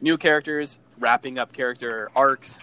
[0.00, 2.58] new characters, wrapping up character arcs.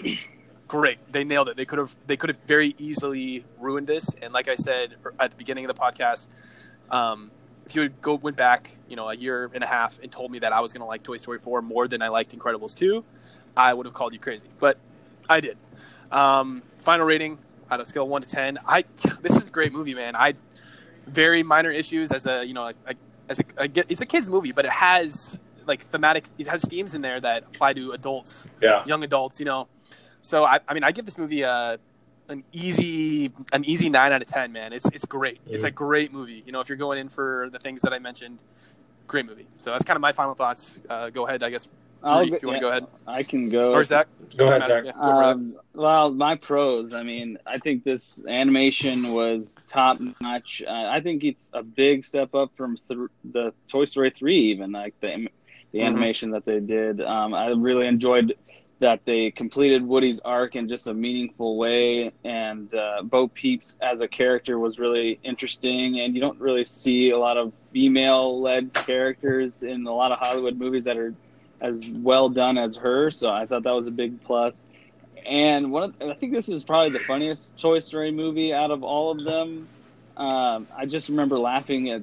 [0.68, 1.56] Great, they nailed it.
[1.56, 4.14] They could have they could have very easily ruined this.
[4.22, 6.28] And like I said at the beginning of the podcast,
[6.90, 7.32] um,
[7.66, 10.32] if you would go went back, you know, a year and a half and told
[10.32, 12.76] me that I was going to like Toy Story 4 more than I liked Incredibles
[12.76, 13.06] 2,
[13.56, 14.50] I would have called you crazy.
[14.60, 14.78] But
[15.30, 15.58] I did.
[16.12, 17.38] Um, final rating
[17.72, 18.60] out of scale one to ten.
[18.68, 18.84] I
[19.22, 20.16] this is a great movie, man.
[20.16, 20.34] I
[21.08, 22.94] very minor issues as a you know a,
[23.30, 26.26] as a, a it's a kids movie, but it has like thematic.
[26.38, 28.86] It has themes in there that apply to adults, Yeah.
[28.86, 29.40] young adults.
[29.40, 29.68] You know,
[30.22, 31.80] so I, I mean, I give this movie a
[32.30, 34.52] an easy an easy nine out of ten.
[34.52, 35.40] Man, it's it's great.
[35.48, 36.44] It's a great movie.
[36.46, 38.42] You know, if you're going in for the things that I mentioned,
[39.08, 39.48] great movie.
[39.58, 40.82] So that's kind of my final thoughts.
[40.90, 41.68] Uh, go ahead, I guess.
[42.04, 43.72] I'll Rudy, go- if you want to yeah, go ahead, I can go.
[43.72, 44.08] or Zach.
[44.38, 44.86] Go ahead, Zach.
[44.86, 45.00] Yeah, go.
[45.02, 46.94] Um, well, my pros.
[46.94, 50.64] I mean, I think this animation was top notch.
[50.66, 54.72] Uh, I think it's a big step up from th- the Toy Story three, even
[54.72, 55.28] like the
[55.74, 55.86] the Mhm.
[55.86, 57.00] animation that they did.
[57.02, 58.34] Um, I really enjoyed
[58.80, 64.02] that they completed Woody's arc in just a meaningful way, and uh, Bo Peeps as
[64.02, 66.00] a character was really interesting.
[66.00, 70.18] And you don't really see a lot of female led characters in a lot of
[70.18, 71.14] Hollywood movies that are
[71.62, 73.12] as well done as her.
[73.12, 74.68] So I thought that was a big plus.
[75.26, 78.84] And one of, I think this is probably the funniest Toy Story movie out of
[78.84, 79.68] all of them.
[80.18, 82.02] um, I just remember laughing at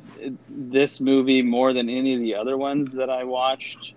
[0.48, 3.94] this movie more than any of the other ones that I watched.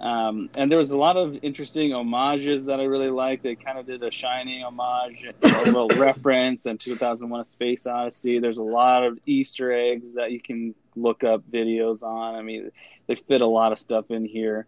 [0.00, 3.44] Um, and there was a lot of interesting homages that I really liked.
[3.44, 8.40] They kind of did a Shining homage, a little reference, and 2001: A Space Odyssey.
[8.40, 12.34] There's a lot of Easter eggs that you can look up videos on.
[12.34, 12.70] I mean,
[13.06, 14.66] they fit a lot of stuff in here.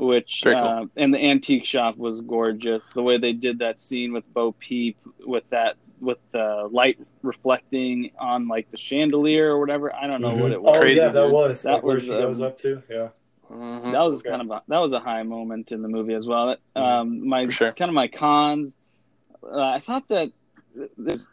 [0.00, 0.64] Which Very cool.
[0.64, 2.90] uh, and the antique shop was gorgeous.
[2.90, 4.96] The way they did that scene with Bo Peep
[5.26, 9.92] with that with the light reflecting on like the chandelier or whatever.
[9.92, 10.76] I don't know what it was.
[10.76, 11.32] Oh Crazy, yeah, that dude.
[11.32, 12.80] was That like, was, she goes um, up to.
[12.88, 13.08] Yeah.
[13.50, 13.90] Mhm.
[13.92, 14.28] that was Okay.
[14.30, 16.54] kind of a, that was a high moment in the movie as well.
[16.76, 17.72] Um, my sure.
[17.72, 18.76] kind of my cons.
[19.42, 20.28] Uh, I thought that
[20.96, 21.26] this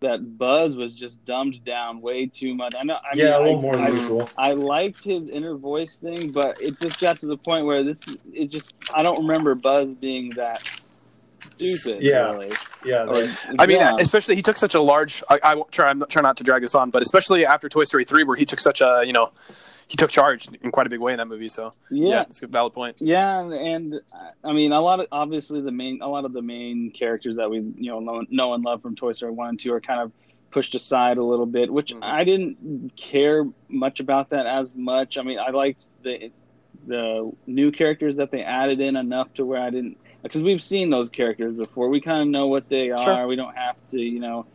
[0.00, 2.74] that Buzz was just dumbed down way too much.
[2.78, 2.94] I know.
[2.94, 4.30] I yeah, mean, a little I, more I, than usual.
[4.36, 8.00] I liked his inner voice thing, but it just got to the point where this
[8.32, 12.02] it just I don't remember Buzz being that stupid.
[12.02, 12.30] Yeah.
[12.32, 12.52] really.
[12.84, 13.04] Yeah.
[13.04, 13.28] Or-
[13.58, 13.96] I mean, yeah.
[13.98, 15.22] especially he took such a large.
[15.28, 15.88] I, I won't try.
[15.88, 18.36] I'm not trying not to drag this on, but especially after Toy Story three, where
[18.36, 19.30] he took such a you know,
[19.90, 21.48] he took charge in quite a big way in that movie.
[21.48, 23.00] So yeah, yeah, a valid point.
[23.00, 24.00] Yeah, and, and
[24.44, 27.50] I mean, a lot of obviously the main, a lot of the main characters that
[27.50, 30.00] we you know know, know and love from Toy Story one and two are kind
[30.00, 30.12] of
[30.52, 32.04] pushed aside a little bit, which Mhm.
[32.04, 35.18] I didn't care much about that as much.
[35.18, 36.30] I mean, I liked the
[36.86, 40.90] the new characters that they added in enough to where I didn't because we've seen
[40.90, 41.88] those characters before.
[41.88, 43.02] We kind of know what they are.
[43.02, 43.26] Sure.
[43.26, 44.46] We don't have to, you know.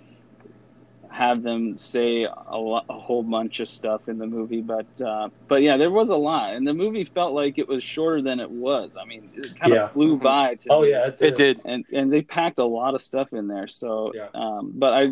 [1.16, 5.30] Have them say a, lo- a whole bunch of stuff in the movie, but uh,
[5.48, 8.42] but yeah, there was a lot, and the movie felt like it was shorter than
[8.42, 8.98] it was.
[9.02, 9.84] I mean, it kind Yeah.
[9.86, 10.24] of flew Mhm.
[10.24, 10.56] by.
[10.56, 10.90] To oh me.
[10.90, 11.62] yeah, It did.
[11.64, 13.70] and and they packed a lot of stuff in there.
[13.70, 14.28] So, Yeah.
[14.34, 15.04] um, but I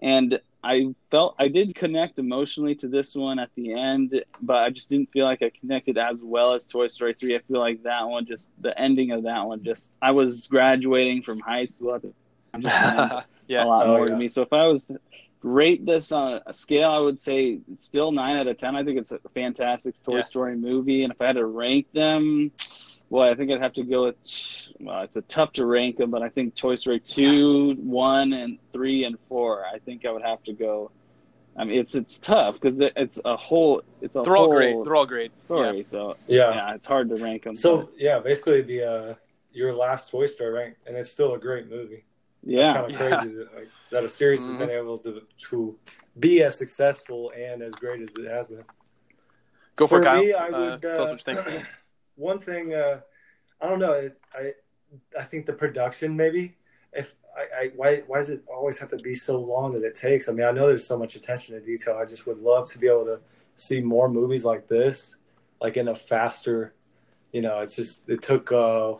[0.00, 4.70] and I felt I did connect emotionally to this one at the end, but I
[4.70, 7.34] just didn't feel like I connected as well as Toy Story three.
[7.34, 11.22] I feel like that one just the ending of that one just I was graduating
[11.22, 12.12] from high school at the
[12.52, 12.62] time.
[12.62, 13.64] Just yeah.
[13.64, 14.12] a lot Oh, more yeah.
[14.12, 14.28] to me.
[14.28, 14.98] So if I was to
[15.42, 18.76] rate this on a scale, I would say still nine out of ten.
[18.76, 20.20] I think it's a fantastic Toy Yeah.
[20.22, 22.52] Story movie, and if I had to rank them,
[23.08, 24.16] well, I think I'd have to go with.
[24.78, 28.58] Well, it's a tough to rank them, but I think Toy Story two, one, and
[28.72, 29.64] three and four.
[29.66, 30.90] I think I would have to go.
[31.56, 33.82] I mean, it's it's tough because it's a whole.
[34.00, 34.76] It's a They're all great.
[34.84, 35.32] They're all great.
[35.32, 35.78] story.
[35.78, 35.82] Yeah.
[35.82, 36.54] So Yeah.
[36.54, 37.56] yeah, it's hard to rank them.
[37.56, 39.14] So yeah, basically the uh,
[39.52, 40.78] your last Toy Story, right?
[40.86, 42.04] And it's still a great movie.
[42.44, 44.58] Yeah, It's kind of crazy that, like, that a series has Mhm.
[44.58, 45.78] been able to to
[46.18, 48.62] be as successful and as great as it has been.
[49.76, 50.22] Go for, it, Kyle.
[50.22, 50.82] me, I Uh, would.
[50.82, 51.66] tell us uh, what you think.
[52.16, 53.00] one thing, uh,
[53.60, 53.92] I don't know.
[53.92, 54.52] It, I
[55.18, 56.56] I think the production maybe.
[56.92, 59.94] If I, I why why does it always have to be so long that it
[59.94, 60.28] takes?
[60.28, 61.96] I mean, I know there's so much attention to detail.
[61.96, 63.20] I just would love to be able to
[63.54, 65.16] see more movies like this,
[65.60, 66.74] like in a faster.
[67.32, 68.50] You know, it's just it took.
[68.50, 68.94] Uh,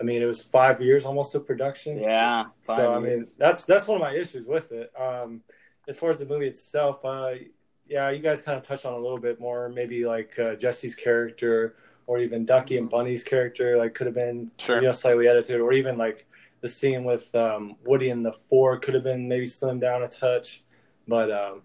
[0.00, 1.98] I mean, it was five years almost of production.
[1.98, 2.44] yeah.
[2.60, 3.34] So I mean, years.
[3.34, 4.90] that's that's one of my issues with it.
[5.00, 5.42] Um,
[5.88, 7.34] as far as the movie itself, uh,
[7.86, 9.68] yeah, you guys kind of touched on a little bit more.
[9.68, 11.74] Maybe like uh, Jessie's character,
[12.06, 14.76] or even Ducky and Bunny's character, like could have been Sure.
[14.76, 16.26] you know slightly edited, or even like
[16.60, 20.08] the scene with um, Woody and the Four could have been maybe slimmed down a
[20.08, 20.64] touch.
[21.06, 21.62] But um,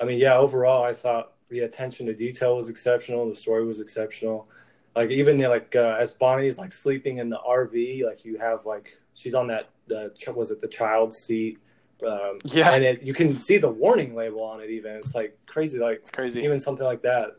[0.00, 3.28] I mean, yeah, overall, I thought the attention to detail was exceptional.
[3.28, 4.48] The story was exceptional.
[4.96, 8.96] Like even like uh, as Bonnie's like sleeping in the RV, like you have like
[9.14, 11.58] she's on that the was it the child seat,
[12.06, 12.70] um, Yeah.
[12.72, 14.70] and it, you can see the warning label on it.
[14.70, 16.42] Even it's like crazy, like It's crazy.
[16.42, 17.32] even something like that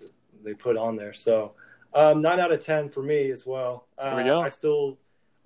[0.44, 1.14] they put on there.
[1.14, 1.56] So
[1.94, 3.88] um, nine out of ten for me as well.
[3.98, 4.42] Uh, There we go.
[4.42, 4.98] I still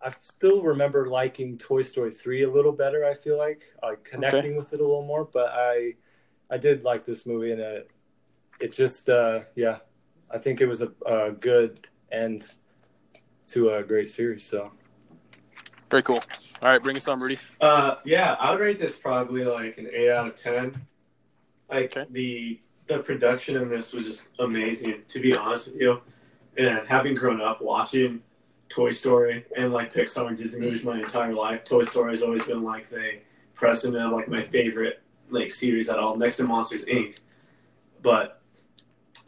[0.02, 3.06] I still remember liking Toy Story three a little better.
[3.06, 5.94] I feel like like connecting with it a little more, but I
[6.50, 7.92] I did like this movie and it
[8.60, 9.78] it just uh, yeah
[10.32, 12.54] I think it was a, a good end
[13.48, 14.44] to a great series.
[14.44, 14.72] So
[15.90, 16.24] Very cool.
[16.62, 17.40] All right, bring us on, Rudy.
[17.62, 20.74] Uh, yeah, I would rate this probably like an eight out of ten.
[21.70, 22.06] Like Okay.
[22.12, 25.04] the the production in this was just amazing.
[25.08, 26.02] To be honest with you,
[26.58, 28.22] and having grown up watching
[28.70, 32.44] Toy Story and like Pixar and Disney movies my entire life, Toy Story has always
[32.44, 33.20] been like the
[33.54, 37.16] precedent of like my favorite like series at all, next to Monsters Inc.
[38.02, 38.39] But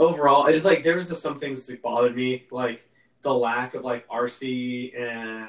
[0.02, 2.90] overall, I just like there was just some things that bothered me, like
[3.22, 5.48] the lack of like RC and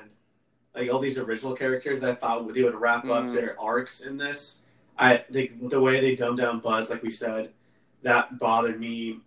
[0.74, 3.34] like all these original characters that I thought they would wrap up Mm.
[3.34, 4.58] their arcs in this.
[4.98, 7.50] I think the way they dumbed down Buzz, like we said,
[8.02, 9.18] that bothered me.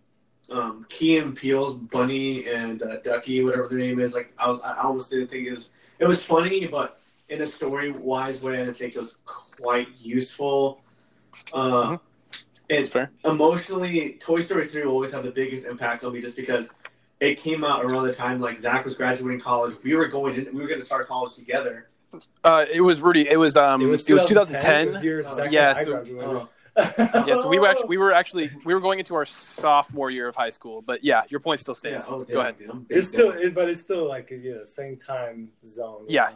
[0.52, 4.60] Um, Key and Peele's Bunny and uh, Ducky, whatever their name is, like I was,
[4.62, 5.70] I almost didn't think it was.
[5.98, 7.00] It was funny, but
[7.30, 10.82] in a story wise way, I didn't think it was quite useful.
[11.52, 11.98] Uh.
[12.70, 13.12] And Fair.
[13.24, 16.72] emotionally, Toy Story 3 will always have the biggest impact on me just because
[17.20, 19.76] it came out around the time like Zach was graduating college.
[19.84, 21.90] We were going in, we were going to start college together.
[22.44, 23.28] Uh, it was Rudy.
[23.30, 23.82] It was um.
[23.82, 24.82] It was, 2010.
[24.82, 26.30] It was your second yeah, so- graduated.
[26.38, 26.46] Uh,
[27.26, 30.28] Yeah, so we were actually we were actually we were going into our sophomore year
[30.28, 32.08] of high school, but yeah, your point still Yeah, stands.
[32.10, 32.58] oh, Go damn, ahead.
[32.58, 36.04] dude, I'm It's still, it, but it's still like yeah, same time zone.
[36.10, 36.32] Yeah,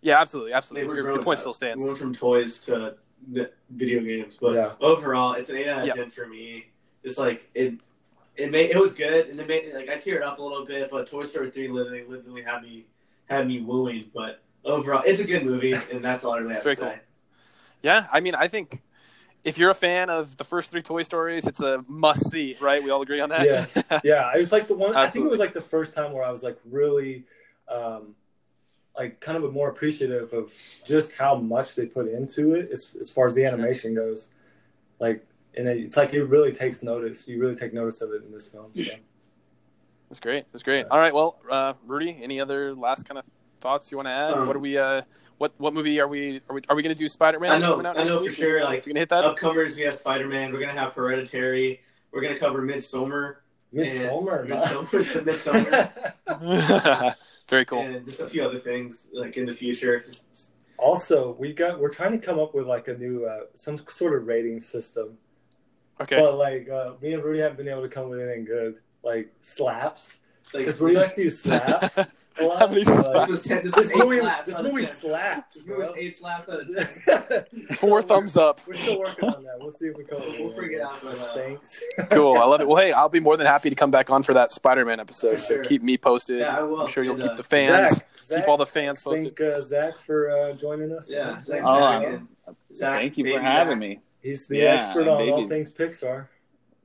[0.00, 0.88] yeah, absolutely, absolutely.
[0.88, 1.40] were Your, your point up.
[1.40, 1.84] still We stands.
[1.84, 2.94] went from toys to n-
[3.70, 4.72] video games, but Yeah.
[4.80, 5.94] overall, it's an eight out of Yeah.
[5.94, 6.70] ten for me.
[7.02, 7.74] It's like it,
[8.36, 10.90] it made it was good, and it made like I teared up a little bit.
[10.90, 12.86] But Toy Story three literally, literally had me
[13.26, 14.04] had me wooing.
[14.14, 17.00] But overall, it's a good movie, and that's all I really have Very to say.
[17.82, 18.82] Yeah, I mean, I think
[19.44, 22.82] if you're a fan of the first three Toy Stories, it's a must see, right?
[22.82, 23.44] We all agree on that.
[23.44, 23.82] Yes.
[24.04, 24.94] Yeah, it was like the one.
[24.96, 27.24] I think it was like the first time where I was like really,
[27.68, 28.14] um,
[28.98, 30.52] like kind of a more appreciative of
[30.84, 34.28] just how much they put into it as, as far as the animation goes.
[34.98, 35.24] Like,
[35.56, 37.28] and it, it's like it really takes notice.
[37.28, 38.72] You really take notice of it in this film.
[38.74, 38.82] So.
[40.10, 40.46] That's great.
[40.52, 40.86] That's great.
[40.90, 41.14] All right.
[41.14, 43.24] Well, uh, Rudy, any other last kind of
[43.60, 44.32] thoughts you want to add?
[44.32, 44.78] Um, what are we?
[44.78, 45.02] Uh,
[45.36, 46.40] what what movie are we?
[46.48, 47.50] Are we, are we going to do Spider Man?
[47.52, 49.24] I know- I know for sure, like, we gonna hit that.
[49.24, 50.52] Upcomers, we have Spider Man.
[50.52, 51.80] We're gonna have Hereditary.
[52.10, 53.42] We're gonna cover Midsummer.
[53.70, 54.40] Midsummer.
[54.40, 55.24] And- Midsommar.
[56.26, 57.14] Midsummer.
[57.48, 57.80] Very cool.
[57.80, 60.00] and just a few other things like in the future.
[60.00, 63.78] Just also, we got we're trying to come up with like a new uh, some
[63.88, 65.16] sort of rating system,
[66.00, 66.16] Okay.
[66.16, 68.80] but like uh, me and Rudy haven't been able to come with anything good.
[69.02, 72.06] Like slaps, like because Rudy likes to use slaps a
[72.44, 72.58] lot.
[72.60, 73.20] How many but, slaps?
[73.20, 74.46] this was ten, this was This eight movie, slaps.
[74.46, 74.84] this out of movie 10.
[74.86, 75.54] slaps.
[75.56, 76.00] This movie was bro.
[76.00, 77.76] eight slaps out of ten.
[77.76, 78.60] Four thumbs up.
[78.66, 79.58] We're still working on that.
[79.58, 80.18] We'll see if we come.
[80.22, 81.80] up with We'll figure it out, but, uh, Thanks.
[82.10, 82.36] Cool.
[82.38, 82.68] I love it.
[82.68, 85.00] Well, hey, I'll be more than happy to come back on for that Spider Man
[85.00, 85.32] episode.
[85.34, 85.64] For So sure.
[85.64, 86.38] keep me posted.
[86.40, 86.80] Yeah, I will.
[86.82, 89.36] I'm sure you'll And, keep uh, the fans, Zach, Zach, keep all the fans posted.
[89.36, 91.10] Thank uh, Zach for uh, joining us.
[91.10, 92.20] Yeah, Thanks, thanks, Oh, Zach.
[92.72, 94.00] Zach, Thank you for having me.
[94.22, 96.26] He's the Yeah, expert on all things Pixar.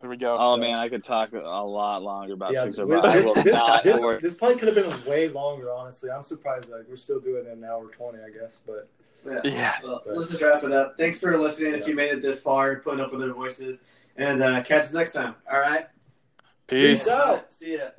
[0.04, 0.36] There we go.
[0.38, 2.86] Oh So- man, I could talk a lot longer about Yeah, Pixar.
[2.86, 5.72] we- but this, this, this, this probably could have been way longer.
[5.72, 6.70] Honestly, I'm surprised.
[6.70, 8.60] Like we're still doing it an hour twenty, I guess.
[8.68, 8.90] But
[9.26, 9.40] Yeah.
[9.46, 9.76] Yeah.
[9.82, 10.98] Well, let's just wrap it up.
[10.98, 11.76] Thanks for listening.
[11.76, 13.84] If you made it this far, putting up with their voices,
[14.18, 15.36] and uh, catch us next time.
[15.50, 15.88] All right.
[16.68, 17.06] Peace.
[17.06, 17.50] Peace out.
[17.50, 17.92] See ya.